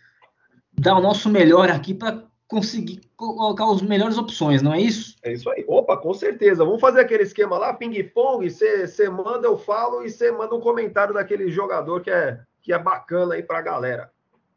dar 0.79 0.97
o 0.97 1.03
nosso 1.03 1.29
melhor 1.31 1.71
aqui 1.71 1.95
para 1.95 2.30
conseguir 2.51 3.01
colocar 3.17 3.71
as 3.71 3.81
melhores 3.81 4.19
opções, 4.19 4.61
não 4.61 4.75
é 4.75 4.81
isso? 4.81 5.15
É 5.23 5.33
isso 5.33 5.49
aí. 5.49 5.65
Opa, 5.69 5.97
com 5.97 6.13
certeza. 6.13 6.65
Vamos 6.65 6.81
fazer 6.81 7.01
aquele 7.01 7.23
esquema 7.23 7.57
lá, 7.57 7.73
ping-pong, 7.73 8.51
você 8.51 9.09
manda, 9.09 9.47
eu 9.47 9.57
falo, 9.57 10.05
e 10.05 10.11
você 10.11 10.33
manda 10.33 10.55
um 10.55 10.61
comentário 10.61 11.15
daquele 11.15 11.49
jogador 11.49 12.01
que 12.01 12.11
é, 12.11 12.41
que 12.61 12.73
é 12.73 12.79
bacana 12.79 13.35
aí 13.35 13.43
pra 13.43 13.63
galera. 13.63 14.11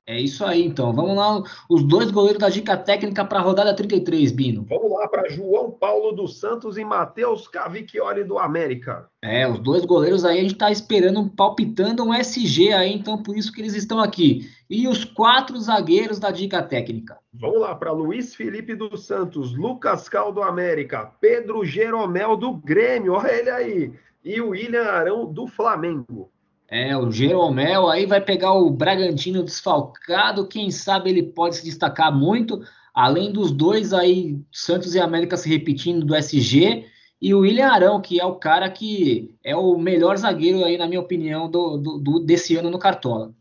É 0.05 0.19
isso 0.19 0.43
aí, 0.43 0.65
então. 0.65 0.91
Vamos 0.91 1.15
lá, 1.15 1.41
os 1.69 1.81
dois 1.81 2.11
goleiros 2.11 2.39
da 2.39 2.49
dica 2.49 2.75
técnica 2.75 3.23
para 3.23 3.39
a 3.39 3.41
rodada 3.41 3.73
33, 3.73 4.33
Bino. 4.33 4.65
Vamos 4.67 4.91
lá 4.91 5.07
para 5.07 5.29
João 5.29 5.71
Paulo 5.71 6.11
dos 6.11 6.39
Santos 6.39 6.77
e 6.77 6.83
Matheus 6.83 7.47
Cavicchioli 7.47 8.25
do 8.25 8.37
América. 8.37 9.07
É, 9.21 9.47
os 9.47 9.59
dois 9.59 9.85
goleiros 9.85 10.25
aí 10.25 10.39
a 10.39 10.41
gente 10.41 10.53
está 10.53 10.69
esperando, 10.69 11.29
palpitando 11.29 12.03
um 12.03 12.13
SG 12.13 12.73
aí, 12.73 12.93
então 12.93 13.23
por 13.23 13.37
isso 13.37 13.53
que 13.53 13.61
eles 13.61 13.75
estão 13.75 14.01
aqui. 14.01 14.49
E 14.69 14.89
os 14.89 15.05
quatro 15.05 15.57
zagueiros 15.57 16.19
da 16.19 16.31
dica 16.31 16.61
técnica. 16.61 17.17
Vamos 17.33 17.61
lá 17.61 17.73
para 17.73 17.93
Luiz 17.93 18.35
Felipe 18.35 18.75
dos 18.75 19.05
Santos, 19.05 19.55
Lucas 19.55 20.09
Cal 20.09 20.33
do 20.33 20.43
América, 20.43 21.13
Pedro 21.21 21.63
Jeromel 21.63 22.35
do 22.35 22.53
Grêmio, 22.53 23.13
olha 23.13 23.31
ele 23.31 23.49
aí, 23.49 23.93
e 24.25 24.41
o 24.41 24.49
William 24.49 24.83
Arão 24.83 25.31
do 25.31 25.47
Flamengo. 25.47 26.32
É, 26.75 26.97
o 26.97 27.11
Jeromel 27.11 27.87
aí 27.87 28.07
vai 28.07 28.19
pegar 28.19 28.53
o 28.53 28.67
Bragantino 28.71 29.43
desfalcado, 29.43 30.47
quem 30.47 30.71
sabe 30.71 31.11
ele 31.11 31.21
pode 31.21 31.57
se 31.57 31.63
destacar 31.63 32.11
muito, 32.11 32.63
além 32.91 33.31
dos 33.31 33.51
dois 33.51 33.93
aí, 33.93 34.41
Santos 34.51 34.95
e 34.95 34.99
América 34.99 35.37
se 35.37 35.47
repetindo 35.47 36.03
do 36.03 36.15
SG, 36.15 36.87
e 37.21 37.31
o 37.31 37.41
William 37.41 37.67
Arão, 37.67 38.01
que 38.01 38.19
é 38.19 38.25
o 38.25 38.37
cara 38.37 38.67
que 38.71 39.35
é 39.43 39.55
o 39.55 39.77
melhor 39.77 40.17
zagueiro 40.17 40.65
aí, 40.65 40.75
na 40.75 40.87
minha 40.87 40.99
opinião, 40.99 41.47
do, 41.47 41.77
do, 41.77 41.99
do 41.99 42.19
desse 42.19 42.55
ano 42.55 42.71
no 42.71 42.79
Cartola. 42.79 43.31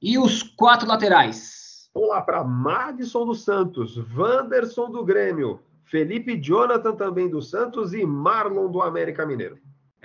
E 0.00 0.18
os 0.18 0.42
quatro 0.42 0.86
laterais? 0.86 1.88
Vamos 1.94 2.10
lá 2.10 2.20
para 2.20 2.44
Madison 2.44 3.24
do 3.24 3.34
Santos, 3.34 3.96
Wanderson 4.14 4.90
do 4.90 5.02
Grêmio, 5.02 5.58
Felipe 5.86 6.36
Jonathan 6.36 6.94
também 6.94 7.30
do 7.30 7.40
Santos 7.40 7.94
e 7.94 8.04
Marlon 8.04 8.70
do 8.70 8.82
América 8.82 9.24
Mineiro. 9.24 9.56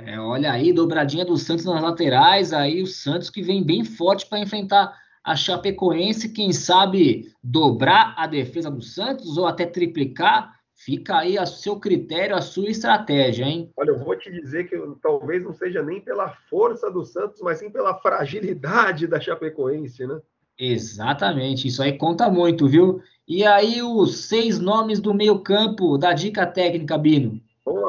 É, 0.05 0.17
olha 0.19 0.51
aí, 0.51 0.71
dobradinha 0.71 1.25
do 1.25 1.35
Santos 1.37 1.65
nas 1.65 1.81
laterais, 1.81 2.53
aí 2.53 2.81
o 2.81 2.87
Santos 2.87 3.29
que 3.29 3.41
vem 3.41 3.61
bem 3.61 3.83
forte 3.83 4.25
para 4.25 4.39
enfrentar 4.39 4.97
a 5.21 5.35
Chapecoense, 5.35 6.29
quem 6.29 6.53
sabe 6.53 7.33
dobrar 7.43 8.13
a 8.17 8.25
defesa 8.25 8.71
do 8.71 8.81
Santos 8.81 9.37
ou 9.37 9.45
até 9.45 9.65
triplicar, 9.65 10.55
fica 10.73 11.17
aí 11.17 11.37
a 11.37 11.45
seu 11.45 11.77
critério, 11.77 12.35
a 12.35 12.41
sua 12.41 12.69
estratégia, 12.69 13.43
hein? 13.43 13.69
Olha, 13.75 13.89
eu 13.89 13.99
vou 13.99 14.17
te 14.17 14.31
dizer 14.31 14.69
que 14.69 14.77
talvez 15.01 15.43
não 15.43 15.51
seja 15.51 15.83
nem 15.83 15.99
pela 15.99 16.29
força 16.49 16.89
do 16.89 17.03
Santos, 17.03 17.41
mas 17.41 17.59
sim 17.59 17.69
pela 17.69 17.93
fragilidade 17.99 19.05
da 19.05 19.19
Chapecoense, 19.19 20.07
né? 20.07 20.21
Exatamente, 20.57 21.67
isso 21.67 21.83
aí 21.83 21.97
conta 21.97 22.29
muito, 22.29 22.67
viu? 22.67 23.01
E 23.27 23.45
aí 23.45 23.81
os 23.81 24.27
seis 24.27 24.59
nomes 24.59 25.01
do 25.01 25.13
meio 25.13 25.39
campo 25.39 25.97
da 25.97 26.13
dica 26.13 26.45
técnica, 26.45 26.97
Bino? 26.97 27.41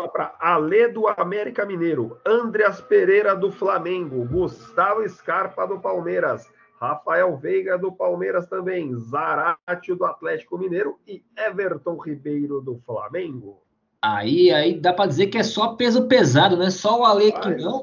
Para 0.08 0.34
Alê 0.40 0.88
do 0.88 1.06
América 1.08 1.64
Mineiro, 1.66 2.18
Andreas 2.26 2.80
Pereira 2.80 3.34
do 3.34 3.50
Flamengo, 3.50 4.24
Gustavo 4.26 5.06
Scarpa 5.08 5.66
do 5.66 5.78
Palmeiras, 5.80 6.50
Rafael 6.80 7.36
Veiga 7.36 7.76
do 7.78 7.92
Palmeiras 7.92 8.46
também, 8.46 8.94
Zarate 8.96 9.94
do 9.94 10.04
Atlético 10.04 10.58
Mineiro 10.58 10.98
e 11.06 11.22
Everton 11.36 11.96
Ribeiro 11.96 12.60
do 12.60 12.80
Flamengo. 12.86 13.62
Aí, 14.02 14.50
aí 14.50 14.80
dá 14.80 14.92
para 14.92 15.06
dizer 15.08 15.26
que 15.26 15.38
é 15.38 15.42
só 15.42 15.74
peso 15.74 16.08
pesado, 16.08 16.56
né? 16.56 16.70
Só 16.70 17.00
o 17.00 17.04
Alê 17.04 17.32
que 17.32 17.54
não. 17.56 17.82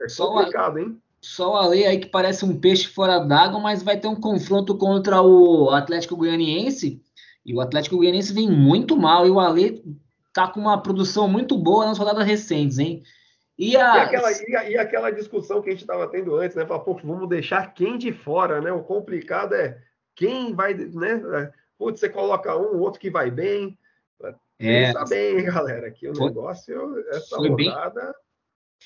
É, 0.00 0.06
é 0.06 0.16
complicado, 0.16 0.78
hein? 0.78 0.98
Só 1.22 1.52
o 1.52 1.56
Ale 1.56 1.86
aí 1.86 2.00
que 2.00 2.08
parece 2.08 2.44
um 2.44 2.58
peixe 2.58 2.88
fora 2.88 3.20
d'água, 3.20 3.60
mas 3.60 3.80
vai 3.80 3.96
ter 3.96 4.08
um 4.08 4.20
confronto 4.20 4.76
contra 4.76 5.22
o 5.22 5.70
Atlético 5.70 6.16
Goianiense. 6.16 7.00
E 7.46 7.54
o 7.54 7.60
Atlético 7.60 7.96
Goianiense 7.96 8.32
vem 8.32 8.50
muito 8.50 8.96
mal. 8.96 9.24
E 9.24 9.30
o 9.30 9.38
Ale 9.38 9.80
tá 10.32 10.48
com 10.48 10.60
uma 10.60 10.82
produção 10.82 11.28
muito 11.28 11.56
boa 11.58 11.86
nas 11.86 11.98
rodadas 11.98 12.26
recentes, 12.26 12.78
hein? 12.78 13.02
E, 13.58 13.76
a... 13.76 13.96
e, 13.96 14.00
aquela, 14.00 14.32
e, 14.32 14.56
a, 14.56 14.70
e 14.70 14.78
aquela, 14.78 15.10
discussão 15.10 15.60
que 15.60 15.68
a 15.68 15.72
gente 15.72 15.82
estava 15.82 16.08
tendo 16.08 16.34
antes, 16.36 16.56
né? 16.56 16.66
Falar, 16.66 16.80
pô, 16.80 16.94
vamos 17.02 17.28
deixar 17.28 17.74
quem 17.74 17.98
de 17.98 18.12
fora, 18.12 18.60
né? 18.60 18.72
O 18.72 18.82
complicado 18.82 19.54
é 19.54 19.78
quem 20.16 20.54
vai, 20.54 20.74
né? 20.74 21.52
Putz, 21.78 22.00
você 22.00 22.08
coloca 22.08 22.56
um, 22.56 22.80
outro 22.80 23.00
que 23.00 23.10
vai 23.10 23.30
bem. 23.30 23.78
É, 24.58 24.92
Pensa 24.92 25.04
bem, 25.06 25.44
galera, 25.44 25.90
que 25.90 26.08
o 26.08 26.14
foi, 26.14 26.26
negócio, 26.28 27.04
essa 27.10 27.36
rodada. 27.36 28.00
Bem, 28.00 28.12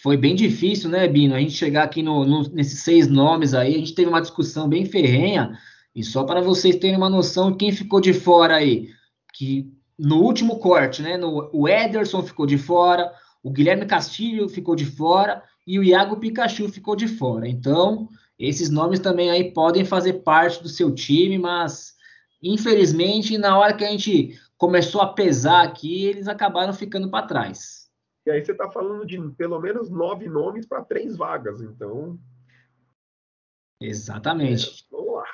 foi 0.03 0.17
bem 0.17 0.35
difícil, 0.35 0.91
né, 0.91 1.07
Bino? 1.07 1.35
A 1.35 1.39
gente 1.39 1.53
chegar 1.53 1.85
aqui 1.85 2.03
no, 2.03 2.25
no, 2.25 2.43
nesses 2.51 2.81
seis 2.81 3.07
nomes 3.07 3.55
aí, 3.55 3.75
a 3.75 3.79
gente 3.79 3.95
teve 3.95 4.09
uma 4.09 4.21
discussão 4.21 4.69
bem 4.69 4.85
ferrenha. 4.85 5.59
E 5.95 6.03
só 6.03 6.25
para 6.25 6.41
vocês 6.41 6.77
terem 6.77 6.97
uma 6.97 7.09
noção 7.09 7.51
de 7.51 7.57
quem 7.57 7.73
ficou 7.73 8.01
de 8.01 8.13
fora 8.13 8.57
aí, 8.57 8.91
que 9.33 9.71
no 9.99 10.23
último 10.23 10.59
corte, 10.59 11.03
né? 11.03 11.17
No, 11.17 11.51
o 11.53 11.69
Ederson 11.69 12.23
ficou 12.23 12.47
de 12.47 12.59
fora, 12.59 13.13
o 13.43 13.51
Guilherme 13.51 13.87
Castilho 13.87 14.49
ficou 14.49 14.75
de 14.75 14.85
fora 14.85 15.43
e 15.67 15.79
o 15.79 15.85
Iago 15.85 16.19
Pikachu 16.19 16.69
ficou 16.69 16.95
de 16.95 17.09
fora. 17.09 17.49
Então, 17.49 18.09
esses 18.39 18.71
nomes 18.71 19.01
também 19.01 19.31
aí 19.31 19.53
podem 19.53 19.85
fazer 19.85 20.15
parte 20.25 20.63
do 20.63 20.69
seu 20.69 20.95
time, 20.95 21.39
mas 21.39 21.95
infelizmente, 22.43 23.39
na 23.39 23.59
hora 23.59 23.75
que 23.75 23.85
a 23.85 23.91
gente 23.91 24.39
começou 24.57 25.01
a 25.01 25.13
pesar 25.13 25.65
aqui, 25.65 26.05
eles 26.05 26.29
acabaram 26.29 26.73
ficando 26.73 27.11
para 27.11 27.27
trás. 27.27 27.87
E 28.27 28.31
aí 28.31 28.45
você 28.45 28.53
está 28.53 28.69
falando 28.71 29.07
de 29.07 29.19
pelo 29.37 29.61
menos 29.61 29.89
nove 29.89 30.29
nomes 30.29 30.67
para 30.67 30.85
três 30.85 31.17
vagas, 31.17 31.63
então. 31.63 32.19
Exatamente. 33.81 34.67
É, 34.67 34.97
vamos 34.97 35.15
lá. 35.15 35.25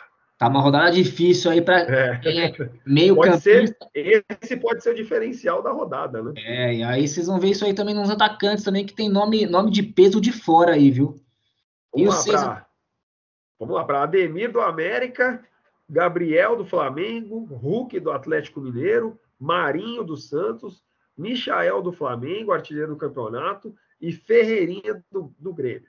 Tá 0.43 0.49
uma 0.49 0.61
rodada 0.61 0.91
difícil 0.91 1.53
aí 1.53 1.63
para 1.63 1.83
é. 1.83 2.21
é. 2.25 2.71
meio 2.85 3.15
pode 3.15 3.41
ser, 3.41 3.77
Esse 3.95 4.57
pode 4.57 4.83
ser 4.83 4.91
o 4.91 4.95
diferencial 4.97 5.63
da 5.63 5.71
rodada, 5.71 6.21
né? 6.21 6.33
É, 6.37 6.75
e 6.75 6.83
aí 6.83 7.07
vocês 7.07 7.29
vão 7.29 7.39
ver 7.39 7.51
isso 7.51 7.65
aí 7.65 7.73
também 7.73 7.95
nos 7.95 8.11
atacantes 8.11 8.65
também, 8.65 8.85
que 8.85 8.93
tem 8.93 9.09
nome, 9.09 9.47
nome 9.47 9.71
de 9.71 9.85
peso 9.85 10.21
de 10.21 10.33
fora 10.33 10.73
aí, 10.73 10.91
viu? 10.91 11.15
Vamos 11.95 12.27
e 12.27 12.33
lá, 12.33 12.41
para 12.43 12.67
Vamos 13.57 13.75
lá, 13.77 13.85
para 13.85 14.03
Ademir 14.03 14.51
do 14.51 14.61
América, 14.61 15.45
Gabriel 15.89 16.57
do 16.57 16.65
Flamengo, 16.65 17.45
Hulk 17.45 18.01
do 18.01 18.11
Atlético 18.11 18.61
Mineiro, 18.61 19.17
Marinho 19.39 20.03
do 20.03 20.17
Santos, 20.17 20.83
Michael 21.17 21.83
do 21.83 21.93
Flamengo, 21.93 22.51
artilheiro 22.51 22.95
do 22.95 22.99
campeonato, 22.99 23.73
e 24.01 24.11
Ferreirinha 24.11 25.05
do, 25.09 25.33
do 25.39 25.55
Grêmio. 25.55 25.87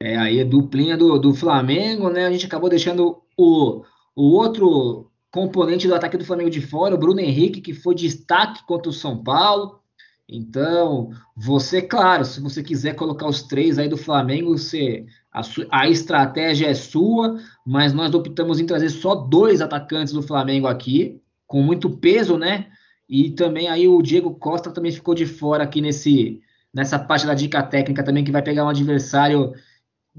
É, 0.00 0.16
aí 0.16 0.44
duplinha 0.44 0.96
do, 0.96 1.18
do 1.18 1.34
Flamengo, 1.34 2.08
né? 2.10 2.26
A 2.26 2.30
gente 2.30 2.46
acabou 2.46 2.70
deixando 2.70 3.23
o, 3.36 3.82
o 4.14 4.32
outro 4.32 5.10
componente 5.30 5.88
do 5.88 5.94
ataque 5.94 6.16
do 6.16 6.24
Flamengo 6.24 6.50
de 6.50 6.60
fora, 6.60 6.94
o 6.94 6.98
Bruno 6.98 7.20
Henrique, 7.20 7.60
que 7.60 7.74
foi 7.74 7.94
destaque 7.94 8.64
contra 8.66 8.88
o 8.88 8.92
São 8.92 9.22
Paulo. 9.22 9.80
Então, 10.28 11.10
você, 11.36 11.82
claro, 11.82 12.24
se 12.24 12.40
você 12.40 12.62
quiser 12.62 12.94
colocar 12.94 13.26
os 13.26 13.42
três 13.42 13.78
aí 13.78 13.88
do 13.88 13.96
Flamengo, 13.96 14.56
você, 14.56 15.04
a, 15.32 15.42
a 15.70 15.88
estratégia 15.88 16.68
é 16.68 16.74
sua, 16.74 17.38
mas 17.66 17.92
nós 17.92 18.14
optamos 18.14 18.58
em 18.58 18.66
trazer 18.66 18.90
só 18.90 19.14
dois 19.14 19.60
atacantes 19.60 20.12
do 20.12 20.22
Flamengo 20.22 20.66
aqui, 20.66 21.20
com 21.46 21.60
muito 21.60 21.90
peso, 21.90 22.38
né? 22.38 22.68
E 23.08 23.32
também 23.32 23.68
aí 23.68 23.86
o 23.86 24.00
Diego 24.00 24.34
Costa 24.34 24.70
também 24.70 24.92
ficou 24.92 25.14
de 25.14 25.26
fora 25.26 25.64
aqui 25.64 25.80
nesse, 25.80 26.40
nessa 26.72 26.98
parte 26.98 27.26
da 27.26 27.34
dica 27.34 27.62
técnica 27.62 28.02
também, 28.02 28.24
que 28.24 28.32
vai 28.32 28.42
pegar 28.42 28.64
um 28.64 28.68
adversário 28.68 29.52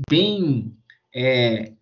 bem 0.10 0.76
é, 1.14 1.74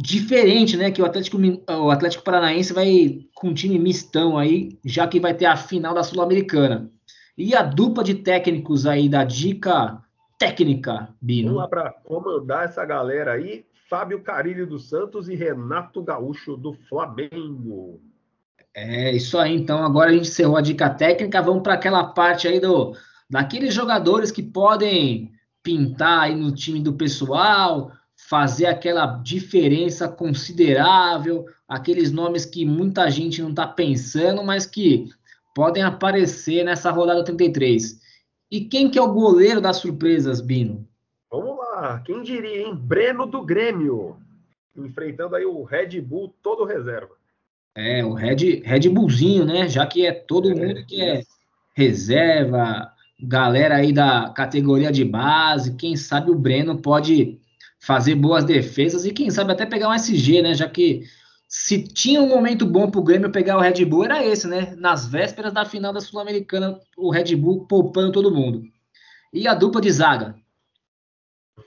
diferente, 0.00 0.76
né? 0.76 0.90
Que 0.90 1.02
o 1.02 1.04
Atlético, 1.04 1.38
o 1.68 1.90
Atlético 1.90 2.24
Paranaense 2.24 2.72
vai 2.72 3.26
com 3.34 3.48
um 3.48 3.54
time 3.54 3.78
mistão 3.78 4.36
aí, 4.36 4.78
já 4.84 5.06
que 5.06 5.20
vai 5.20 5.34
ter 5.34 5.46
a 5.46 5.56
final 5.56 5.94
da 5.94 6.02
Sul-Americana. 6.02 6.90
E 7.36 7.54
a 7.54 7.62
dupla 7.62 8.04
de 8.04 8.14
técnicos 8.14 8.86
aí 8.86 9.08
da 9.08 9.24
dica 9.24 10.00
técnica, 10.38 11.08
Bino. 11.20 11.48
Vamos 11.48 11.62
lá 11.62 11.68
para 11.68 11.90
comandar 11.90 12.64
essa 12.64 12.84
galera 12.84 13.32
aí. 13.32 13.64
Fábio 13.88 14.22
Carilho 14.22 14.66
dos 14.66 14.88
Santos 14.88 15.28
e 15.28 15.34
Renato 15.34 16.02
Gaúcho 16.02 16.56
do 16.56 16.72
Flamengo. 16.88 18.00
É 18.74 19.14
isso 19.14 19.38
aí, 19.38 19.54
então 19.54 19.84
agora 19.84 20.10
a 20.10 20.12
gente 20.12 20.28
encerrou 20.28 20.56
a 20.56 20.60
dica 20.60 20.90
técnica, 20.90 21.40
vamos 21.40 21.62
para 21.62 21.74
aquela 21.74 22.02
parte 22.02 22.48
aí 22.48 22.58
do 22.58 22.92
daqueles 23.30 23.72
jogadores 23.72 24.32
que 24.32 24.42
podem 24.42 25.30
pintar 25.62 26.22
aí 26.22 26.34
no 26.34 26.52
time 26.52 26.80
do 26.80 26.94
pessoal, 26.94 27.92
fazer 28.16 28.66
aquela 28.66 29.06
diferença 29.06 30.08
considerável, 30.08 31.46
aqueles 31.68 32.10
nomes 32.10 32.44
que 32.46 32.64
muita 32.64 33.10
gente 33.10 33.42
não 33.42 33.50
está 33.50 33.66
pensando, 33.66 34.42
mas 34.42 34.66
que 34.66 35.08
podem 35.54 35.82
aparecer 35.82 36.64
nessa 36.64 36.90
rodada 36.90 37.24
33. 37.24 38.00
E 38.50 38.62
quem 38.62 38.90
que 38.90 38.98
é 38.98 39.02
o 39.02 39.12
goleiro 39.12 39.60
das 39.60 39.76
surpresas, 39.76 40.40
Bino? 40.40 40.86
Vamos 41.30 41.58
lá, 41.58 42.00
quem 42.04 42.22
diria, 42.22 42.62
hein? 42.62 42.74
Breno 42.74 43.26
do 43.26 43.42
Grêmio, 43.44 44.16
enfrentando 44.76 45.34
aí 45.34 45.44
o 45.44 45.62
Red 45.64 46.00
Bull 46.00 46.34
todo 46.42 46.64
reserva. 46.64 47.14
É, 47.76 48.04
o 48.04 48.12
Red, 48.12 48.62
Red 48.64 48.88
Bullzinho, 48.88 49.44
né? 49.44 49.68
Já 49.68 49.86
que 49.86 50.06
é 50.06 50.12
todo 50.12 50.50
é, 50.50 50.54
mundo 50.54 50.86
que 50.86 51.02
é 51.02 51.22
reserva, 51.74 52.92
galera 53.20 53.76
aí 53.76 53.92
da 53.92 54.30
categoria 54.30 54.92
de 54.92 55.04
base, 55.04 55.74
quem 55.74 55.96
sabe 55.96 56.30
o 56.30 56.38
Breno 56.38 56.78
pode 56.78 57.40
fazer 57.84 58.14
boas 58.14 58.44
defesas 58.44 59.04
e 59.04 59.12
quem 59.12 59.30
sabe 59.30 59.52
até 59.52 59.66
pegar 59.66 59.88
um 59.88 59.94
SG, 59.94 60.40
né? 60.40 60.54
Já 60.54 60.68
que 60.68 61.02
se 61.46 61.84
tinha 61.84 62.22
um 62.22 62.28
momento 62.28 62.64
bom 62.64 62.90
para 62.90 62.98
o 62.98 63.04
Grêmio 63.04 63.30
pegar 63.30 63.58
o 63.58 63.60
Red 63.60 63.84
Bull, 63.84 64.04
era 64.04 64.24
esse, 64.24 64.48
né? 64.48 64.74
Nas 64.76 65.06
vésperas 65.06 65.52
da 65.52 65.64
final 65.64 65.92
da 65.92 66.00
Sul-Americana, 66.00 66.80
o 66.96 67.10
Red 67.10 67.36
Bull 67.36 67.66
poupando 67.66 68.10
todo 68.10 68.34
mundo. 68.34 68.62
E 69.32 69.46
a 69.46 69.54
dupla 69.54 69.80
de 69.80 69.90
zaga? 69.90 70.34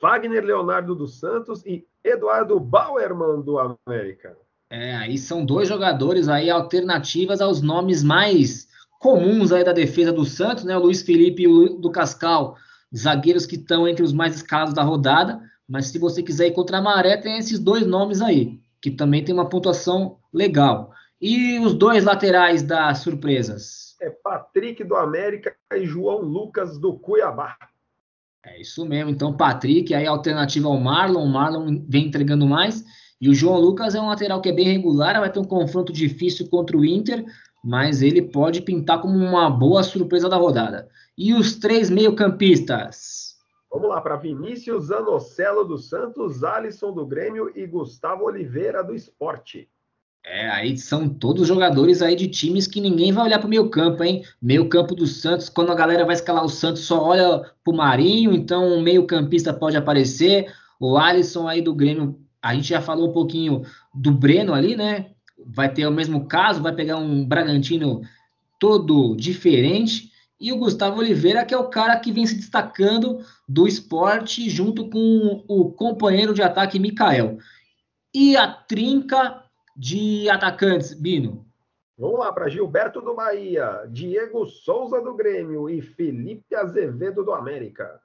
Wagner 0.02 0.44
Leonardo 0.44 0.96
dos 0.96 1.20
Santos 1.20 1.64
e 1.66 1.86
Eduardo 2.04 2.60
Bauerman 2.60 3.42
do 3.42 3.60
América. 3.60 4.36
É, 4.70 4.96
aí 4.96 5.18
são 5.18 5.46
dois 5.46 5.70
jogadores 5.70 6.28
aí 6.28 6.50
alternativas 6.50 7.42
aos 7.42 7.62
nomes 7.62 8.04
mais 8.04 8.68
comuns 9.00 9.52
aí 9.52 9.64
da 9.64 9.72
defesa 9.72 10.12
do 10.12 10.26
Santos, 10.26 10.64
né? 10.64 10.76
O 10.76 10.82
Luiz 10.82 11.04
Felipe 11.04 11.44
e 11.44 11.48
o 11.48 11.78
do 11.78 11.92
Cascal, 11.92 12.58
zagueiros 12.96 13.46
que 13.46 13.56
estão 13.56 13.88
entre 13.88 14.04
os 14.04 14.12
mais 14.12 14.36
escalados 14.36 14.74
da 14.74 14.84
rodada. 14.84 15.40
Mas 15.68 15.88
se 15.88 16.00
você 16.00 16.24
quiser 16.24 16.48
ir 16.48 16.54
contra 16.54 16.78
a 16.78 16.82
maré, 16.82 17.18
tem 17.18 17.38
esses 17.38 17.60
dois 17.60 17.86
nomes 17.86 18.22
aí, 18.22 18.60
que 18.82 18.90
também 18.90 19.24
tem 19.24 19.34
uma 19.34 19.50
pontuação 19.50 20.18
legal. 20.34 20.92
E 21.20 21.60
os 21.60 21.74
dois 21.74 22.04
laterais 22.04 22.62
das 22.62 23.00
surpresas? 23.00 23.96
É 24.00 24.10
Patrick 24.10 24.84
do 24.84 24.96
América 24.96 25.56
e 25.74 25.86
João 25.86 26.22
Lucas 26.22 26.78
do 26.78 26.94
Cuiabá. 26.94 27.58
É 28.46 28.62
isso 28.62 28.86
mesmo. 28.86 29.10
Então, 29.10 29.36
Patrick, 29.36 29.94
aí 29.94 30.06
alternativa 30.06 30.68
ao 30.68 30.80
Marlon. 30.80 31.26
O 31.26 31.30
Marlon 31.30 31.84
vem 31.88 32.06
entregando 32.06 32.48
mais. 32.48 32.86
E 33.20 33.30
o 33.30 33.34
João 33.34 33.60
Lucas 33.60 33.96
é 33.96 34.00
um 34.00 34.08
lateral 34.08 34.40
que 34.40 34.50
é 34.50 34.54
bem 34.54 34.68
regular, 34.68 35.20
vai 35.20 35.32
ter 35.32 35.40
um 35.40 35.44
confronto 35.44 35.92
difícil 35.92 36.48
contra 36.50 36.78
o 36.78 36.86
Inter, 36.86 37.26
mas 37.64 38.04
ele 38.04 38.22
pode 38.22 38.62
pintar 38.62 39.02
como 39.02 39.18
uma 39.18 39.50
boa 39.50 39.82
surpresa 39.82 40.30
da 40.30 40.38
rodada. 40.38 40.88
E 41.18 41.34
os 41.34 41.56
três 41.56 41.90
meio-campistas? 41.90 43.37
Vamos 43.78 43.92
lá, 43.92 44.02
para 44.02 44.16
Vinícius 44.16 44.86
Zanocelo 44.86 45.64
do 45.64 45.78
Santos, 45.78 46.44
Alisson 46.44 46.92
do 46.92 47.06
Grêmio 47.06 47.52
e 47.56 47.68
Gustavo 47.68 48.24
Oliveira 48.24 48.84
do 48.84 48.96
Esporte. 48.96 49.70
É, 50.26 50.50
aí 50.50 50.76
são 50.76 51.08
todos 51.08 51.48
jogadores 51.48 52.02
aí 52.02 52.16
de 52.16 52.28
times 52.28 52.66
que 52.66 52.82
ninguém 52.82 53.12
vai 53.12 53.26
olhar 53.26 53.38
para 53.38 53.46
o 53.46 53.50
meio 53.52 53.70
campo, 53.70 54.04
hein? 54.04 54.24
Meio 54.42 54.68
campo 54.68 54.96
do 54.96 55.06
Santos, 55.06 55.48
quando 55.48 55.72
a 55.72 55.76
galera 55.76 56.06
vai 56.06 56.16
escalar 56.16 56.44
o 56.44 56.50
Santos, 56.50 56.86
só 56.86 57.04
olha 57.04 57.40
para 57.64 57.72
o 57.72 57.78
Marinho, 57.78 58.34
então 58.34 58.80
o 58.80 58.82
meio 58.82 59.06
campista 59.06 59.54
pode 59.54 59.78
aparecer. 59.78 60.52
O 60.80 60.98
Alisson 60.98 61.48
aí 61.48 61.62
do 61.62 61.76
Grêmio, 61.76 62.20
a 62.42 62.56
gente 62.56 62.70
já 62.70 62.82
falou 62.82 63.12
um 63.12 63.14
pouquinho 63.14 63.62
do 63.94 64.10
Breno 64.12 64.56
ali, 64.56 64.76
né? 64.76 65.12
Vai 65.46 65.72
ter 65.72 65.86
o 65.86 65.92
mesmo 65.92 66.26
caso, 66.26 66.64
vai 66.64 66.74
pegar 66.74 66.98
um 66.98 67.24
Bragantino 67.24 68.02
todo 68.60 69.16
diferente. 69.16 70.12
E 70.40 70.52
o 70.52 70.58
Gustavo 70.58 71.00
Oliveira, 71.00 71.46
que 71.46 71.54
é 71.54 71.58
o 71.58 71.70
cara 71.70 72.00
que 72.00 72.12
vem 72.12 72.26
se 72.26 72.36
destacando 72.36 73.20
do 73.48 73.68
esporte 73.68 74.50
junto 74.50 74.90
com 74.90 75.44
o 75.48 75.72
companheiro 75.72 76.34
de 76.34 76.44
ataque 76.44 76.80
Mikael. 76.80 77.38
E 78.14 78.38
a 78.38 78.48
trinca 78.48 79.44
de 79.76 80.30
atacantes, 80.30 80.94
Bino? 80.94 81.46
Vamos 81.98 82.20
lá 82.20 82.32
para 82.32 82.48
Gilberto 82.48 83.02
do 83.02 83.16
Bahia, 83.16 83.86
Diego 83.90 84.46
Souza 84.46 85.02
do 85.02 85.16
Grêmio 85.16 85.68
e 85.68 85.82
Felipe 85.82 86.56
Azevedo 86.56 87.24
do 87.24 87.32
América. 87.32 88.00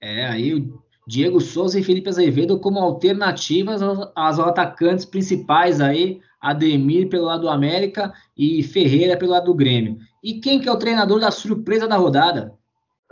É, 0.00 0.24
aí 0.26 0.54
o 0.54 0.80
Diego 1.06 1.40
Souza 1.40 1.78
e 1.78 1.82
Felipe 1.82 2.08
Azevedo 2.08 2.58
como 2.60 2.78
alternativas 2.78 3.82
aos, 3.82 4.38
atacantes 4.38 5.04
principais 5.04 5.80
aí, 5.80 6.20
Ademir 6.40 7.08
pelo 7.08 7.24
lado 7.24 7.42
do 7.42 7.48
América 7.48 8.12
e 8.36 8.62
Ferreira 8.62 9.16
pelo 9.16 9.32
lado 9.32 9.46
do 9.46 9.54
Grêmio. 9.54 9.98
E 10.24 10.40
quem 10.40 10.58
que 10.58 10.66
é 10.66 10.72
o 10.72 10.78
treinador 10.78 11.20
da 11.20 11.30
surpresa 11.30 11.86
da 11.86 11.96
rodada? 11.96 12.54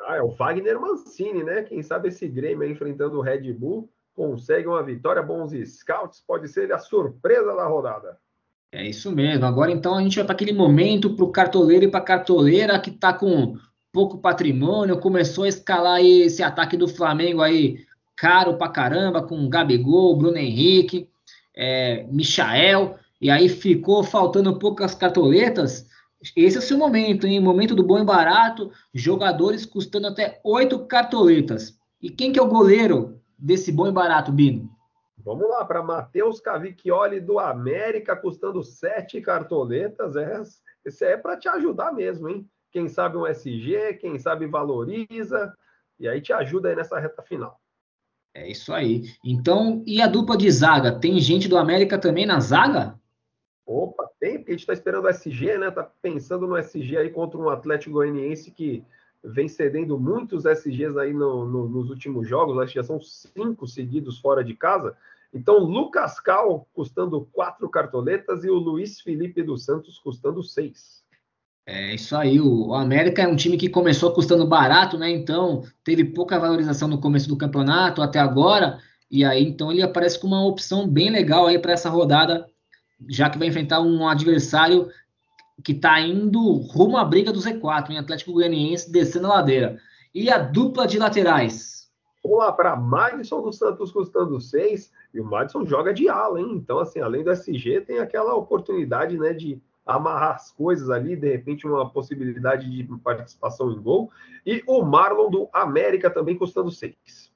Ah, 0.06 0.16
é 0.16 0.22
o 0.22 0.30
Wagner 0.30 0.80
Mancini, 0.80 1.44
né? 1.44 1.62
Quem 1.62 1.82
sabe 1.82 2.08
esse 2.08 2.26
Grêmio 2.26 2.66
enfrentando 2.66 3.18
o 3.18 3.20
Red 3.20 3.52
Bull 3.52 3.86
consegue 4.14 4.66
uma 4.66 4.82
vitória, 4.82 5.22
bons 5.22 5.52
scouts, 5.52 6.22
pode 6.26 6.48
ser 6.48 6.72
a 6.72 6.78
surpresa 6.78 7.54
da 7.54 7.66
rodada. 7.66 8.18
É 8.70 8.86
isso 8.86 9.12
mesmo. 9.12 9.44
Agora 9.44 9.70
então 9.70 9.94
a 9.94 10.02
gente 10.02 10.16
vai 10.16 10.24
para 10.24 10.34
aquele 10.34 10.54
momento 10.54 11.14
para 11.14 11.24
o 11.24 11.30
cartoleiro 11.30 11.84
e 11.84 11.90
para 11.90 12.00
a 12.00 12.04
cartoleira 12.04 12.80
que 12.80 12.88
está 12.88 13.12
com 13.12 13.56
pouco 13.92 14.16
patrimônio, 14.16 14.98
começou 14.98 15.44
a 15.44 15.48
escalar 15.48 16.00
esse 16.02 16.42
ataque 16.42 16.78
do 16.78 16.88
Flamengo 16.88 17.42
aí 17.42 17.84
caro 18.16 18.56
pra 18.56 18.68
caramba, 18.68 19.22
com 19.22 19.48
Gabigol, 19.50 20.16
Bruno 20.16 20.38
Henrique, 20.38 21.08
é, 21.54 22.06
Michael, 22.10 22.96
e 23.20 23.30
aí 23.30 23.50
ficou 23.50 24.02
faltando 24.02 24.58
poucas 24.58 24.94
cartoletas. 24.94 25.86
Esse 26.36 26.56
é 26.56 26.60
o 26.60 26.62
seu 26.62 26.78
momento, 26.78 27.26
hein? 27.26 27.40
Momento 27.40 27.74
do 27.74 27.82
bom 27.82 27.98
e 27.98 28.04
barato, 28.04 28.70
jogadores 28.94 29.66
custando 29.66 30.06
até 30.06 30.40
oito 30.44 30.86
cartoletas. 30.86 31.78
E 32.00 32.10
quem 32.10 32.32
que 32.32 32.38
é 32.38 32.42
o 32.42 32.48
goleiro 32.48 33.20
desse 33.38 33.72
bom 33.72 33.88
e 33.88 33.92
barato, 33.92 34.30
Bino? 34.30 34.70
Vamos 35.18 35.48
lá, 35.48 35.64
para 35.64 35.82
Matheus 35.82 36.40
Cavicchioli 36.40 37.20
do 37.20 37.38
América, 37.38 38.16
custando 38.16 38.62
sete 38.62 39.20
cartoletas. 39.20 40.16
É, 40.16 40.42
esse 40.84 41.04
é 41.04 41.16
para 41.16 41.36
te 41.36 41.48
ajudar 41.48 41.92
mesmo, 41.92 42.28
hein? 42.28 42.48
Quem 42.72 42.88
sabe 42.88 43.16
um 43.16 43.26
SG, 43.26 43.98
quem 44.00 44.18
sabe 44.18 44.46
valoriza, 44.46 45.54
e 46.00 46.08
aí 46.08 46.20
te 46.20 46.32
ajuda 46.32 46.70
aí 46.70 46.76
nessa 46.76 46.98
reta 46.98 47.22
final. 47.22 47.60
É 48.34 48.50
isso 48.50 48.72
aí. 48.72 49.04
Então, 49.24 49.84
e 49.86 50.00
a 50.00 50.06
dupla 50.06 50.36
de 50.36 50.50
zaga? 50.50 50.98
Tem 50.98 51.20
gente 51.20 51.48
do 51.48 51.58
América 51.58 51.98
também 51.98 52.24
na 52.24 52.40
zaga? 52.40 52.98
Opa, 53.66 54.08
tem, 54.18 54.38
porque 54.38 54.50
a 54.50 54.54
gente 54.54 54.60
está 54.60 54.72
esperando 54.72 55.04
o 55.04 55.08
SG, 55.08 55.58
né? 55.58 55.70
Tá 55.70 55.88
pensando 56.02 56.46
no 56.46 56.56
SG 56.56 56.96
aí 56.96 57.10
contra 57.10 57.38
um 57.38 57.48
Atlético 57.48 57.94
Goianiense 57.94 58.50
que 58.50 58.84
vem 59.22 59.48
cedendo 59.48 59.98
muitos 59.98 60.44
SGs 60.44 60.98
aí 60.98 61.12
no, 61.12 61.46
no, 61.46 61.68
nos 61.68 61.90
últimos 61.90 62.28
jogos, 62.28 62.58
acho 62.58 62.72
que 62.72 62.78
já 62.78 62.84
são 62.84 63.00
cinco 63.00 63.66
seguidos 63.66 64.18
fora 64.18 64.42
de 64.42 64.54
casa. 64.54 64.96
Então, 65.32 65.58
Lucas 65.58 66.20
Cal 66.20 66.66
custando 66.74 67.26
quatro 67.32 67.68
cartoletas 67.70 68.44
e 68.44 68.50
o 68.50 68.56
Luiz 68.56 69.00
Felipe 69.00 69.42
dos 69.42 69.64
Santos 69.64 69.98
custando 69.98 70.42
seis. 70.42 71.02
É 71.64 71.94
isso 71.94 72.16
aí. 72.16 72.40
O 72.40 72.74
América 72.74 73.22
é 73.22 73.28
um 73.28 73.36
time 73.36 73.56
que 73.56 73.68
começou 73.68 74.12
custando 74.12 74.46
barato, 74.46 74.98
né? 74.98 75.08
Então, 75.10 75.62
teve 75.84 76.04
pouca 76.04 76.38
valorização 76.38 76.88
no 76.88 77.00
começo 77.00 77.28
do 77.28 77.36
campeonato 77.36 78.02
até 78.02 78.18
agora. 78.18 78.78
E 79.10 79.24
aí, 79.24 79.44
então, 79.44 79.70
ele 79.70 79.82
aparece 79.82 80.18
com 80.18 80.26
uma 80.26 80.44
opção 80.44 80.88
bem 80.88 81.10
legal 81.10 81.46
aí 81.46 81.58
para 81.58 81.72
essa 81.72 81.88
rodada, 81.88 82.46
já 83.08 83.28
que 83.30 83.38
vai 83.38 83.48
enfrentar 83.48 83.80
um 83.80 84.08
adversário 84.08 84.88
que 85.62 85.72
está 85.72 86.00
indo 86.00 86.52
rumo 86.52 86.96
à 86.96 87.04
briga 87.04 87.32
do 87.32 87.38
Z4, 87.38 87.90
em 87.90 87.98
Atlético 87.98 88.32
Goianiense, 88.32 88.90
descendo 88.90 89.26
a 89.26 89.36
ladeira. 89.36 89.78
E 90.14 90.30
a 90.30 90.38
dupla 90.38 90.86
de 90.86 90.98
laterais? 90.98 91.90
Vamos 92.22 92.38
lá 92.38 92.52
para 92.52 92.76
Madison 92.76 93.42
do 93.42 93.52
Santos 93.52 93.90
custando 93.90 94.40
6, 94.40 94.92
e 95.12 95.20
o 95.20 95.24
Madison 95.24 95.66
joga 95.66 95.92
de 95.92 96.08
ala, 96.08 96.40
hein? 96.40 96.52
Então, 96.52 96.78
assim, 96.78 97.00
além 97.00 97.24
do 97.24 97.30
SG, 97.30 97.80
tem 97.80 97.98
aquela 97.98 98.34
oportunidade, 98.34 99.18
né, 99.18 99.32
de 99.32 99.60
amarrar 99.84 100.36
as 100.36 100.52
coisas 100.52 100.88
ali, 100.90 101.16
de 101.16 101.28
repente 101.28 101.66
uma 101.66 101.88
possibilidade 101.90 102.70
de 102.70 102.84
participação 102.98 103.72
em 103.72 103.80
gol. 103.80 104.10
E 104.46 104.62
o 104.66 104.82
Marlon 104.82 105.30
do 105.30 105.48
América 105.52 106.08
também 106.08 106.36
custando 106.36 106.70
6. 106.70 107.31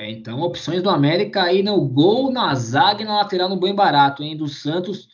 É, 0.00 0.10
então, 0.10 0.40
opções 0.40 0.82
do 0.82 0.88
América 0.88 1.42
aí 1.42 1.62
no 1.62 1.78
gol, 1.86 2.32
na 2.32 2.54
zaga 2.54 3.02
e 3.02 3.04
na 3.04 3.18
lateral 3.18 3.50
no 3.50 3.60
bem 3.60 3.74
barato, 3.74 4.22
hein? 4.22 4.34
Do 4.34 4.48
Santos 4.48 5.06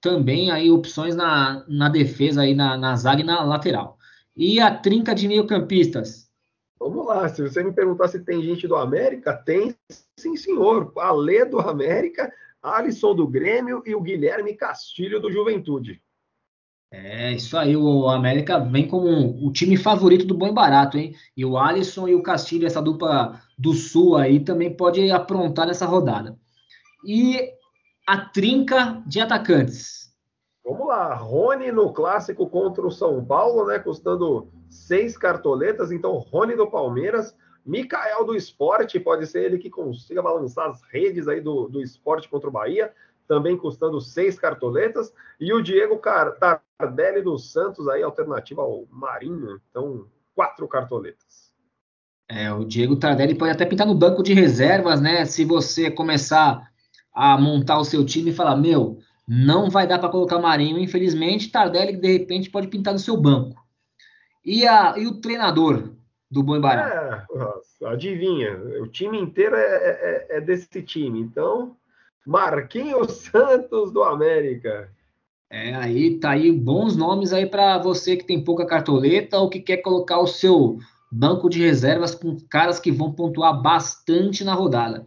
também 0.00 0.50
aí 0.50 0.70
opções 0.70 1.14
na, 1.14 1.62
na 1.68 1.90
defesa 1.90 2.40
aí 2.40 2.54
na, 2.54 2.74
na 2.74 2.96
zaga 2.96 3.20
e 3.20 3.24
na 3.24 3.44
lateral. 3.44 3.98
E 4.34 4.58
a 4.58 4.74
trinca 4.74 5.14
de 5.14 5.28
meio-campistas? 5.28 6.30
Vamos 6.78 7.06
lá, 7.06 7.28
se 7.28 7.42
você 7.42 7.62
me 7.62 7.70
perguntar 7.70 8.08
se 8.08 8.18
tem 8.18 8.42
gente 8.42 8.66
do 8.66 8.76
América, 8.76 9.34
tem 9.34 9.76
sim, 10.18 10.34
senhor. 10.38 10.90
Alê 10.96 11.44
do 11.44 11.60
América, 11.60 12.32
Alisson 12.62 13.14
do 13.14 13.28
Grêmio 13.28 13.82
e 13.84 13.94
o 13.94 14.00
Guilherme 14.00 14.56
Castilho 14.56 15.20
do 15.20 15.30
Juventude. 15.30 16.00
É, 16.92 17.32
isso 17.32 17.56
aí, 17.56 17.76
o 17.76 18.08
América 18.08 18.58
vem 18.58 18.88
como 18.88 19.46
o 19.46 19.52
time 19.52 19.76
favorito 19.76 20.24
do 20.26 20.34
bom 20.34 20.48
e 20.48 20.52
barato, 20.52 20.98
hein? 20.98 21.14
E 21.36 21.44
o 21.44 21.56
Alisson 21.56 22.08
e 22.08 22.16
o 22.16 22.22
Castilho, 22.22 22.66
essa 22.66 22.82
dupla 22.82 23.40
do 23.56 23.72
Sul 23.72 24.16
aí, 24.16 24.40
também 24.40 24.74
pode 24.74 25.08
aprontar 25.10 25.68
nessa 25.68 25.86
rodada. 25.86 26.36
E 27.06 27.38
a 28.04 28.18
trinca 28.18 29.00
de 29.06 29.20
atacantes. 29.20 30.10
Vamos 30.64 30.88
lá, 30.88 31.14
Rony 31.14 31.70
no 31.70 31.92
clássico 31.92 32.48
contra 32.48 32.84
o 32.84 32.90
São 32.90 33.24
Paulo, 33.24 33.66
né? 33.66 33.78
Custando 33.78 34.50
seis 34.68 35.16
cartoletas. 35.16 35.92
Então, 35.92 36.16
Rony 36.18 36.56
do 36.56 36.68
Palmeiras, 36.68 37.36
Mikael 37.64 38.24
do 38.24 38.34
Esporte, 38.34 38.98
pode 38.98 39.26
ser 39.26 39.44
ele 39.44 39.58
que 39.58 39.70
consiga 39.70 40.22
balançar 40.22 40.68
as 40.68 40.82
redes 40.90 41.28
aí 41.28 41.40
do, 41.40 41.68
do 41.68 41.80
esporte 41.80 42.28
contra 42.28 42.48
o 42.48 42.52
Bahia, 42.52 42.92
também 43.30 43.56
custando 43.56 44.00
seis 44.00 44.36
cartoletas. 44.36 45.14
E 45.38 45.52
o 45.52 45.62
Diego 45.62 46.00
Tardelli 46.76 47.22
do 47.22 47.38
Santos, 47.38 47.86
aí, 47.86 48.02
alternativa 48.02 48.60
ao 48.60 48.86
Marinho. 48.90 49.60
Então, 49.70 50.04
quatro 50.34 50.66
cartoletas. 50.66 51.54
É, 52.28 52.52
o 52.52 52.64
Diego 52.64 52.96
Tardelli 52.96 53.36
pode 53.36 53.52
até 53.52 53.64
pintar 53.64 53.86
no 53.86 53.94
banco 53.94 54.20
de 54.20 54.34
reservas, 54.34 55.00
né? 55.00 55.24
Se 55.26 55.44
você 55.44 55.92
começar 55.92 56.68
a 57.14 57.38
montar 57.38 57.78
o 57.78 57.84
seu 57.84 58.04
time 58.04 58.30
e 58.30 58.34
falar: 58.34 58.56
meu, 58.56 58.98
não 59.28 59.70
vai 59.70 59.86
dar 59.86 60.00
para 60.00 60.08
colocar 60.08 60.40
Marinho, 60.40 60.80
infelizmente, 60.80 61.52
Tardelli 61.52 61.96
de 61.96 62.18
repente 62.18 62.50
pode 62.50 62.66
pintar 62.66 62.92
no 62.92 62.98
seu 62.98 63.16
banco. 63.16 63.64
E, 64.44 64.66
a, 64.66 64.98
e 64.98 65.06
o 65.06 65.20
treinador 65.20 65.90
do 66.28 66.42
Bom 66.42 66.60
Barato? 66.60 67.32
É, 67.36 67.86
adivinha, 67.86 68.56
o 68.80 68.88
time 68.88 69.20
inteiro 69.20 69.54
é, 69.54 69.60
é, 69.60 70.26
é, 70.30 70.40
desse 70.40 70.82
time, 70.82 71.20
então 71.20 71.76
Marquinhos 72.26 73.12
Santos 73.12 73.92
do 73.92 74.02
América. 74.02 74.90
É, 75.50 75.74
aí 75.74 76.18
tá 76.18 76.30
aí 76.30 76.52
bons 76.52 76.96
nomes 76.96 77.32
aí 77.32 77.44
para 77.44 77.76
você 77.78 78.16
que 78.16 78.24
tem 78.24 78.44
pouca 78.44 78.64
cartoleta 78.64 79.38
ou 79.38 79.48
que 79.48 79.58
quer 79.58 79.78
colocar 79.78 80.20
o 80.20 80.26
seu 80.26 80.78
banco 81.10 81.50
de 81.50 81.60
reservas 81.60 82.14
com 82.14 82.36
caras 82.48 82.78
que 82.78 82.92
vão 82.92 83.12
pontuar 83.12 83.60
bastante 83.60 84.44
na 84.44 84.54
rodada. 84.54 85.06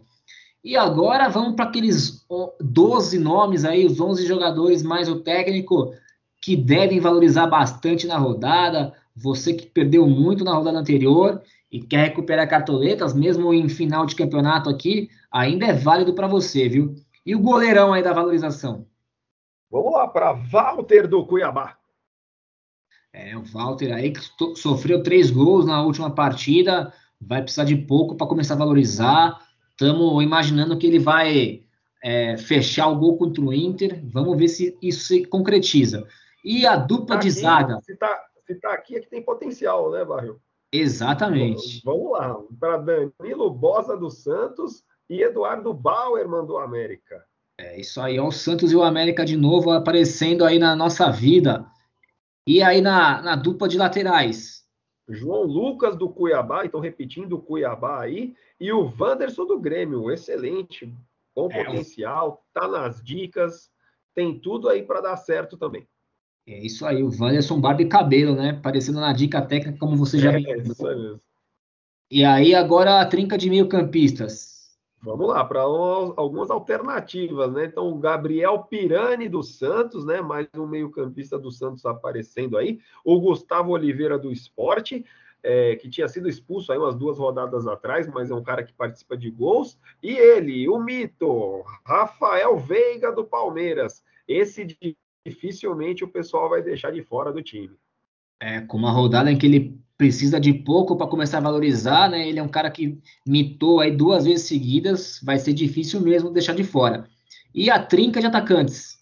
E 0.62 0.76
agora 0.76 1.28
vamos 1.28 1.56
para 1.56 1.66
aqueles 1.66 2.26
12 2.60 3.18
nomes 3.18 3.64
aí, 3.64 3.86
os 3.86 4.00
11 4.00 4.26
jogadores 4.26 4.82
mais 4.82 5.08
o 5.08 5.20
técnico 5.20 5.94
que 6.42 6.56
devem 6.56 7.00
valorizar 7.00 7.46
bastante 7.46 8.06
na 8.06 8.18
rodada. 8.18 8.92
Você 9.16 9.54
que 9.54 9.66
perdeu 9.66 10.06
muito 10.06 10.44
na 10.44 10.54
rodada 10.54 10.78
anterior 10.78 11.42
e 11.70 11.80
quer 11.80 12.08
recuperar 12.08 12.48
cartoletas, 12.48 13.14
mesmo 13.14 13.52
em 13.52 13.68
final 13.68 14.04
de 14.04 14.14
campeonato 14.14 14.68
aqui, 14.68 15.08
ainda 15.30 15.66
é 15.66 15.72
válido 15.72 16.14
para 16.14 16.26
você, 16.26 16.68
viu? 16.68 16.94
E 17.24 17.34
o 17.34 17.40
goleirão 17.40 17.92
aí 17.92 18.02
da 18.02 18.12
valorização? 18.12 18.86
Vamos 19.70 19.92
lá 19.92 20.06
para 20.06 20.32
Walter 20.32 21.08
do 21.08 21.26
Cuiabá. 21.26 21.76
É, 23.12 23.36
o 23.36 23.44
Walter 23.44 23.92
aí 23.92 24.12
que 24.12 24.20
sofreu 24.56 25.02
três 25.02 25.30
gols 25.30 25.66
na 25.66 25.82
última 25.82 26.14
partida, 26.14 26.92
vai 27.20 27.42
precisar 27.42 27.64
de 27.64 27.76
pouco 27.76 28.16
para 28.16 28.26
começar 28.26 28.54
a 28.54 28.58
valorizar. 28.58 29.40
Estamos 29.70 30.22
imaginando 30.22 30.76
que 30.78 30.86
ele 30.86 30.98
vai 30.98 31.64
é, 32.02 32.36
fechar 32.36 32.88
o 32.88 32.96
gol 32.96 33.16
contra 33.16 33.42
o 33.42 33.52
Inter. 33.52 34.00
Vamos 34.04 34.36
ver 34.36 34.48
se 34.48 34.76
isso 34.82 35.06
se 35.06 35.24
concretiza. 35.24 36.06
E 36.44 36.66
a 36.66 36.76
dupla 36.76 37.16
tá 37.16 37.22
de 37.22 37.30
zaga. 37.30 37.80
Se 37.82 37.92
está 37.92 38.22
tá 38.60 38.74
aqui 38.74 38.96
é 38.96 39.00
que 39.00 39.08
tem 39.08 39.22
potencial, 39.22 39.90
né, 39.90 40.04
Barril? 40.04 40.38
Exatamente. 40.70 41.80
Vamos 41.84 42.12
lá. 42.12 42.36
Para 42.60 42.78
Danilo 42.78 43.50
Bosa 43.50 43.96
do 43.96 44.10
Santos 44.10 44.84
e 45.08 45.22
Eduardo 45.22 45.72
Bauerman 45.72 46.46
do 46.46 46.56
América. 46.58 47.24
É 47.58 47.78
isso 47.78 48.00
aí, 48.00 48.18
ó, 48.18 48.28
o 48.28 48.32
Santos 48.32 48.72
e 48.72 48.76
o 48.76 48.82
América 48.82 49.24
de 49.24 49.36
novo 49.36 49.70
aparecendo 49.70 50.44
aí 50.44 50.58
na 50.58 50.74
nossa 50.74 51.10
vida. 51.10 51.66
E 52.46 52.62
aí 52.62 52.80
na, 52.80 53.22
na 53.22 53.36
dupla 53.36 53.68
de 53.68 53.78
laterais? 53.78 54.64
João 55.08 55.42
Lucas 55.42 55.96
do 55.96 56.08
Cuiabá, 56.08 56.64
então 56.64 56.80
repetindo 56.80 57.34
o 57.34 57.42
Cuiabá 57.42 58.00
aí, 58.00 58.34
e 58.58 58.72
o 58.72 58.92
Wanderson 58.98 59.44
do 59.46 59.60
Grêmio, 59.60 60.10
excelente, 60.10 60.92
bom 61.34 61.48
é, 61.50 61.64
potencial, 61.64 62.44
tá 62.52 62.66
nas 62.66 63.02
dicas, 63.02 63.70
tem 64.14 64.38
tudo 64.38 64.68
aí 64.68 64.82
para 64.82 65.00
dar 65.00 65.16
certo 65.16 65.56
também. 65.56 65.86
É 66.46 66.58
isso 66.58 66.84
aí, 66.84 67.02
o 67.02 67.08
Wanderson 67.08 67.60
barba 67.60 67.82
e 67.82 67.88
cabelo, 67.88 68.34
né? 68.34 68.52
Parecendo 68.62 69.00
na 69.00 69.12
dica 69.12 69.40
técnica, 69.42 69.78
como 69.78 69.96
você 69.96 70.18
já 70.18 70.32
é, 70.32 70.38
viu. 70.38 70.62
Isso 70.62 70.84
mesmo. 70.84 71.20
E 72.10 72.24
aí 72.24 72.54
agora 72.54 73.00
a 73.00 73.06
trinca 73.06 73.36
de 73.36 73.48
meio 73.48 73.68
campistas. 73.68 74.53
Vamos 75.04 75.28
lá, 75.28 75.44
para 75.44 75.60
algumas 75.60 76.50
alternativas, 76.50 77.52
né? 77.52 77.66
Então, 77.66 77.92
o 77.92 77.98
Gabriel 77.98 78.60
Pirani 78.60 79.28
do 79.28 79.42
Santos, 79.42 80.02
né? 80.06 80.22
Mais 80.22 80.48
um 80.56 80.66
meio-campista 80.66 81.38
do 81.38 81.50
Santos 81.50 81.84
aparecendo 81.84 82.56
aí. 82.56 82.80
O 83.04 83.20
Gustavo 83.20 83.72
Oliveira 83.72 84.18
do 84.18 84.32
Esporte, 84.32 85.04
é, 85.42 85.76
que 85.76 85.90
tinha 85.90 86.08
sido 86.08 86.26
expulso 86.26 86.72
aí 86.72 86.78
umas 86.78 86.94
duas 86.94 87.18
rodadas 87.18 87.66
atrás, 87.66 88.08
mas 88.08 88.30
é 88.30 88.34
um 88.34 88.42
cara 88.42 88.64
que 88.64 88.72
participa 88.72 89.14
de 89.14 89.30
gols. 89.30 89.78
E 90.02 90.16
ele, 90.16 90.66
o 90.70 90.78
mito, 90.78 91.62
Rafael 91.84 92.56
Veiga 92.56 93.12
do 93.12 93.26
Palmeiras. 93.26 94.02
Esse 94.26 94.66
dificilmente 95.26 96.02
o 96.02 96.08
pessoal 96.08 96.48
vai 96.48 96.62
deixar 96.62 96.90
de 96.92 97.02
fora 97.02 97.30
do 97.30 97.42
time. 97.42 97.76
É, 98.46 98.60
com 98.60 98.76
uma 98.76 98.90
rodada 98.90 99.32
em 99.32 99.38
que 99.38 99.46
ele 99.46 99.80
precisa 99.96 100.38
de 100.38 100.52
pouco 100.52 100.96
para 100.96 101.06
começar 101.06 101.38
a 101.38 101.40
valorizar, 101.40 102.10
né? 102.10 102.28
Ele 102.28 102.38
é 102.38 102.42
um 102.42 102.48
cara 102.48 102.70
que 102.70 103.00
mitou 103.26 103.80
aí 103.80 103.90
duas 103.90 104.26
vezes 104.26 104.46
seguidas, 104.46 105.18
vai 105.24 105.38
ser 105.38 105.54
difícil 105.54 106.00
mesmo 106.00 106.30
deixar 106.30 106.54
de 106.54 106.62
fora. 106.62 107.08
E 107.54 107.70
a 107.70 107.82
trinca 107.82 108.20
de 108.20 108.26
atacantes. 108.26 108.98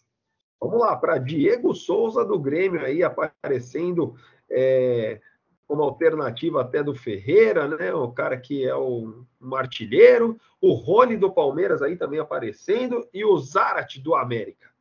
Vamos 0.60 0.78
lá, 0.78 0.94
para 0.94 1.18
Diego 1.18 1.74
Souza 1.74 2.24
do 2.24 2.38
Grêmio 2.38 2.84
aí 2.84 3.02
aparecendo 3.02 4.14
é, 4.48 5.20
como 5.66 5.82
alternativa 5.82 6.60
até 6.60 6.82
do 6.82 6.94
Ferreira, 6.94 7.66
né? 7.66 7.92
O 7.92 8.12
cara 8.12 8.36
que 8.36 8.64
é 8.64 8.74
o, 8.74 9.24
um 9.40 9.54
artilheiro, 9.56 10.38
o 10.60 10.72
Rony 10.72 11.16
do 11.16 11.32
Palmeiras 11.32 11.82
aí 11.82 11.96
também 11.96 12.20
aparecendo 12.20 13.08
e 13.12 13.24
o 13.24 13.36
Zarat 13.38 13.98
do 13.98 14.14
América. 14.14 14.71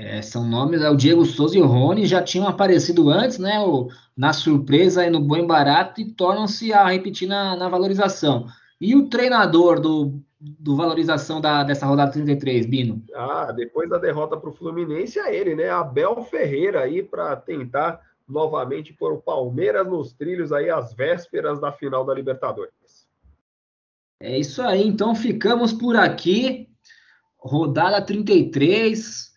É, 0.00 0.22
são 0.22 0.48
nomes, 0.48 0.80
é, 0.80 0.88
o 0.88 0.94
Diego 0.94 1.24
Souza 1.24 1.58
e 1.58 1.60
o 1.60 1.66
Rony 1.66 2.06
já 2.06 2.22
tinham 2.22 2.46
aparecido 2.46 3.10
antes, 3.10 3.36
né? 3.36 3.58
O, 3.58 3.88
na 4.16 4.32
surpresa 4.32 5.04
e 5.04 5.10
no 5.10 5.20
bom 5.20 5.44
barato, 5.44 6.00
e 6.00 6.12
tornam-se 6.12 6.72
a 6.72 6.86
repetir 6.86 7.28
na, 7.28 7.56
na, 7.56 7.68
valorização. 7.68 8.46
E 8.80 8.94
o 8.94 9.08
treinador 9.08 9.80
do, 9.80 10.20
do 10.40 10.76
valorização 10.76 11.40
da, 11.40 11.64
dessa 11.64 11.84
rodada 11.84 12.12
33, 12.12 12.66
Bino? 12.66 13.02
Ah, 13.12 13.50
depois 13.50 13.90
da 13.90 13.98
derrota 13.98 14.36
para 14.36 14.50
o 14.50 14.54
Fluminense, 14.54 15.18
é 15.18 15.34
ele, 15.34 15.56
né? 15.56 15.68
Abel 15.68 16.22
Ferreira 16.22 16.82
aí 16.82 17.02
para 17.02 17.34
tentar 17.34 18.00
novamente 18.28 18.92
pôr 18.92 19.12
o 19.12 19.20
Palmeiras 19.20 19.84
nos 19.84 20.12
trilhos 20.12 20.52
aí 20.52 20.70
às 20.70 20.94
vésperas 20.94 21.60
da 21.60 21.72
final 21.72 22.04
da 22.04 22.14
Libertadores. 22.14 23.08
É 24.20 24.38
isso 24.38 24.62
aí, 24.62 24.86
então 24.86 25.12
ficamos 25.12 25.72
por 25.72 25.96
aqui. 25.96 26.68
Rodada 27.40 28.00
33, 28.02 29.27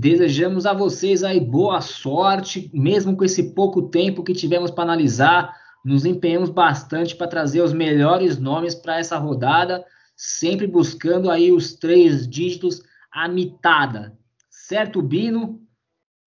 Desejamos 0.00 0.64
a 0.64 0.72
vocês 0.72 1.22
aí 1.22 1.38
boa 1.38 1.82
sorte, 1.82 2.70
mesmo 2.72 3.14
com 3.14 3.22
esse 3.22 3.52
pouco 3.52 3.82
tempo 3.82 4.24
que 4.24 4.32
tivemos 4.32 4.70
para 4.70 4.84
analisar. 4.84 5.54
Nos 5.84 6.06
empenhamos 6.06 6.48
bastante 6.48 7.14
para 7.14 7.28
trazer 7.28 7.60
os 7.60 7.74
melhores 7.74 8.38
nomes 8.38 8.74
para 8.74 8.98
essa 8.98 9.18
rodada, 9.18 9.84
sempre 10.16 10.66
buscando 10.66 11.30
aí 11.30 11.52
os 11.52 11.74
três 11.74 12.26
dígitos 12.26 12.82
a 13.12 13.28
mitada. 13.28 14.16
Certo, 14.48 15.02
Bino? 15.02 15.60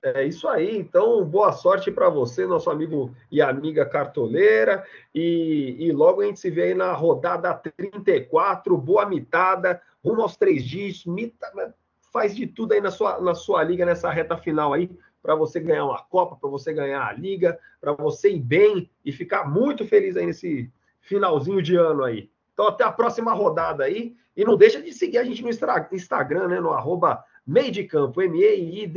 É 0.03 0.23
isso 0.23 0.47
aí. 0.47 0.77
Então, 0.77 1.25
boa 1.25 1.51
sorte 1.51 1.89
para 1.89 2.09
você, 2.09 2.45
nosso 2.45 2.69
amigo 2.69 3.11
e 3.31 3.41
amiga 3.41 3.87
cartoleira. 3.87 4.85
E, 5.15 5.77
e, 5.79 5.91
logo 5.91 6.21
a 6.21 6.25
gente 6.25 6.39
se 6.39 6.51
vê 6.51 6.65
aí 6.65 6.73
na 6.75 6.93
rodada 6.93 7.51
34. 7.55 8.77
Boa 8.77 9.07
mitada, 9.07 9.81
rumo 10.05 10.21
aos 10.21 10.37
três 10.37 10.63
dígitos. 10.63 11.11
Mitada, 11.11 11.73
faz 12.13 12.33
de 12.35 12.45
tudo 12.47 12.73
aí 12.73 12.79
na 12.79 12.91
sua, 12.91 13.19
na 13.19 13.33
sua 13.33 13.63
liga, 13.63 13.85
nessa 13.85 14.11
reta 14.11 14.37
final 14.37 14.71
aí, 14.71 14.89
para 15.21 15.33
você 15.35 15.59
ganhar 15.59 15.83
uma 15.85 16.01
Copa, 16.03 16.35
para 16.35 16.47
você 16.49 16.71
ganhar 16.71 17.03
a 17.05 17.11
liga, 17.11 17.59
para 17.81 17.91
você 17.93 18.31
ir 18.31 18.39
bem 18.39 18.89
e 19.03 19.11
ficar 19.11 19.49
muito 19.49 19.83
feliz 19.85 20.15
aí 20.15 20.27
nesse 20.27 20.71
finalzinho 21.01 21.61
de 21.61 21.75
ano 21.75 22.03
aí. 22.03 22.29
Então, 22.53 22.67
até 22.67 22.83
a 22.83 22.91
próxima 22.91 23.33
rodada 23.33 23.83
aí. 23.83 24.15
E 24.35 24.45
não 24.45 24.57
deixa 24.57 24.81
de 24.81 24.91
seguir 24.93 25.19
a 25.19 25.23
gente 25.23 25.41
no 25.43 25.49
Instagram, 25.91 26.47
né? 26.47 26.59
No 26.59 26.71
arroba 26.71 27.23
meio 27.45 27.71
de 27.71 27.83
campo, 27.83 28.21
M-E-I-D-I-C-A-M-P-O. 28.21 28.91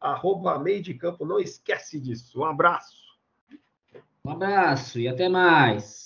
Arroba 0.00 0.58
meio 0.58 0.82
de 0.82 0.94
campo, 0.94 1.24
não 1.24 1.38
esquece 1.38 2.00
disso. 2.00 2.40
Um 2.40 2.44
abraço. 2.44 3.02
Um 4.24 4.30
abraço 4.30 4.98
e 4.98 5.08
até 5.08 5.28
mais. 5.28 6.01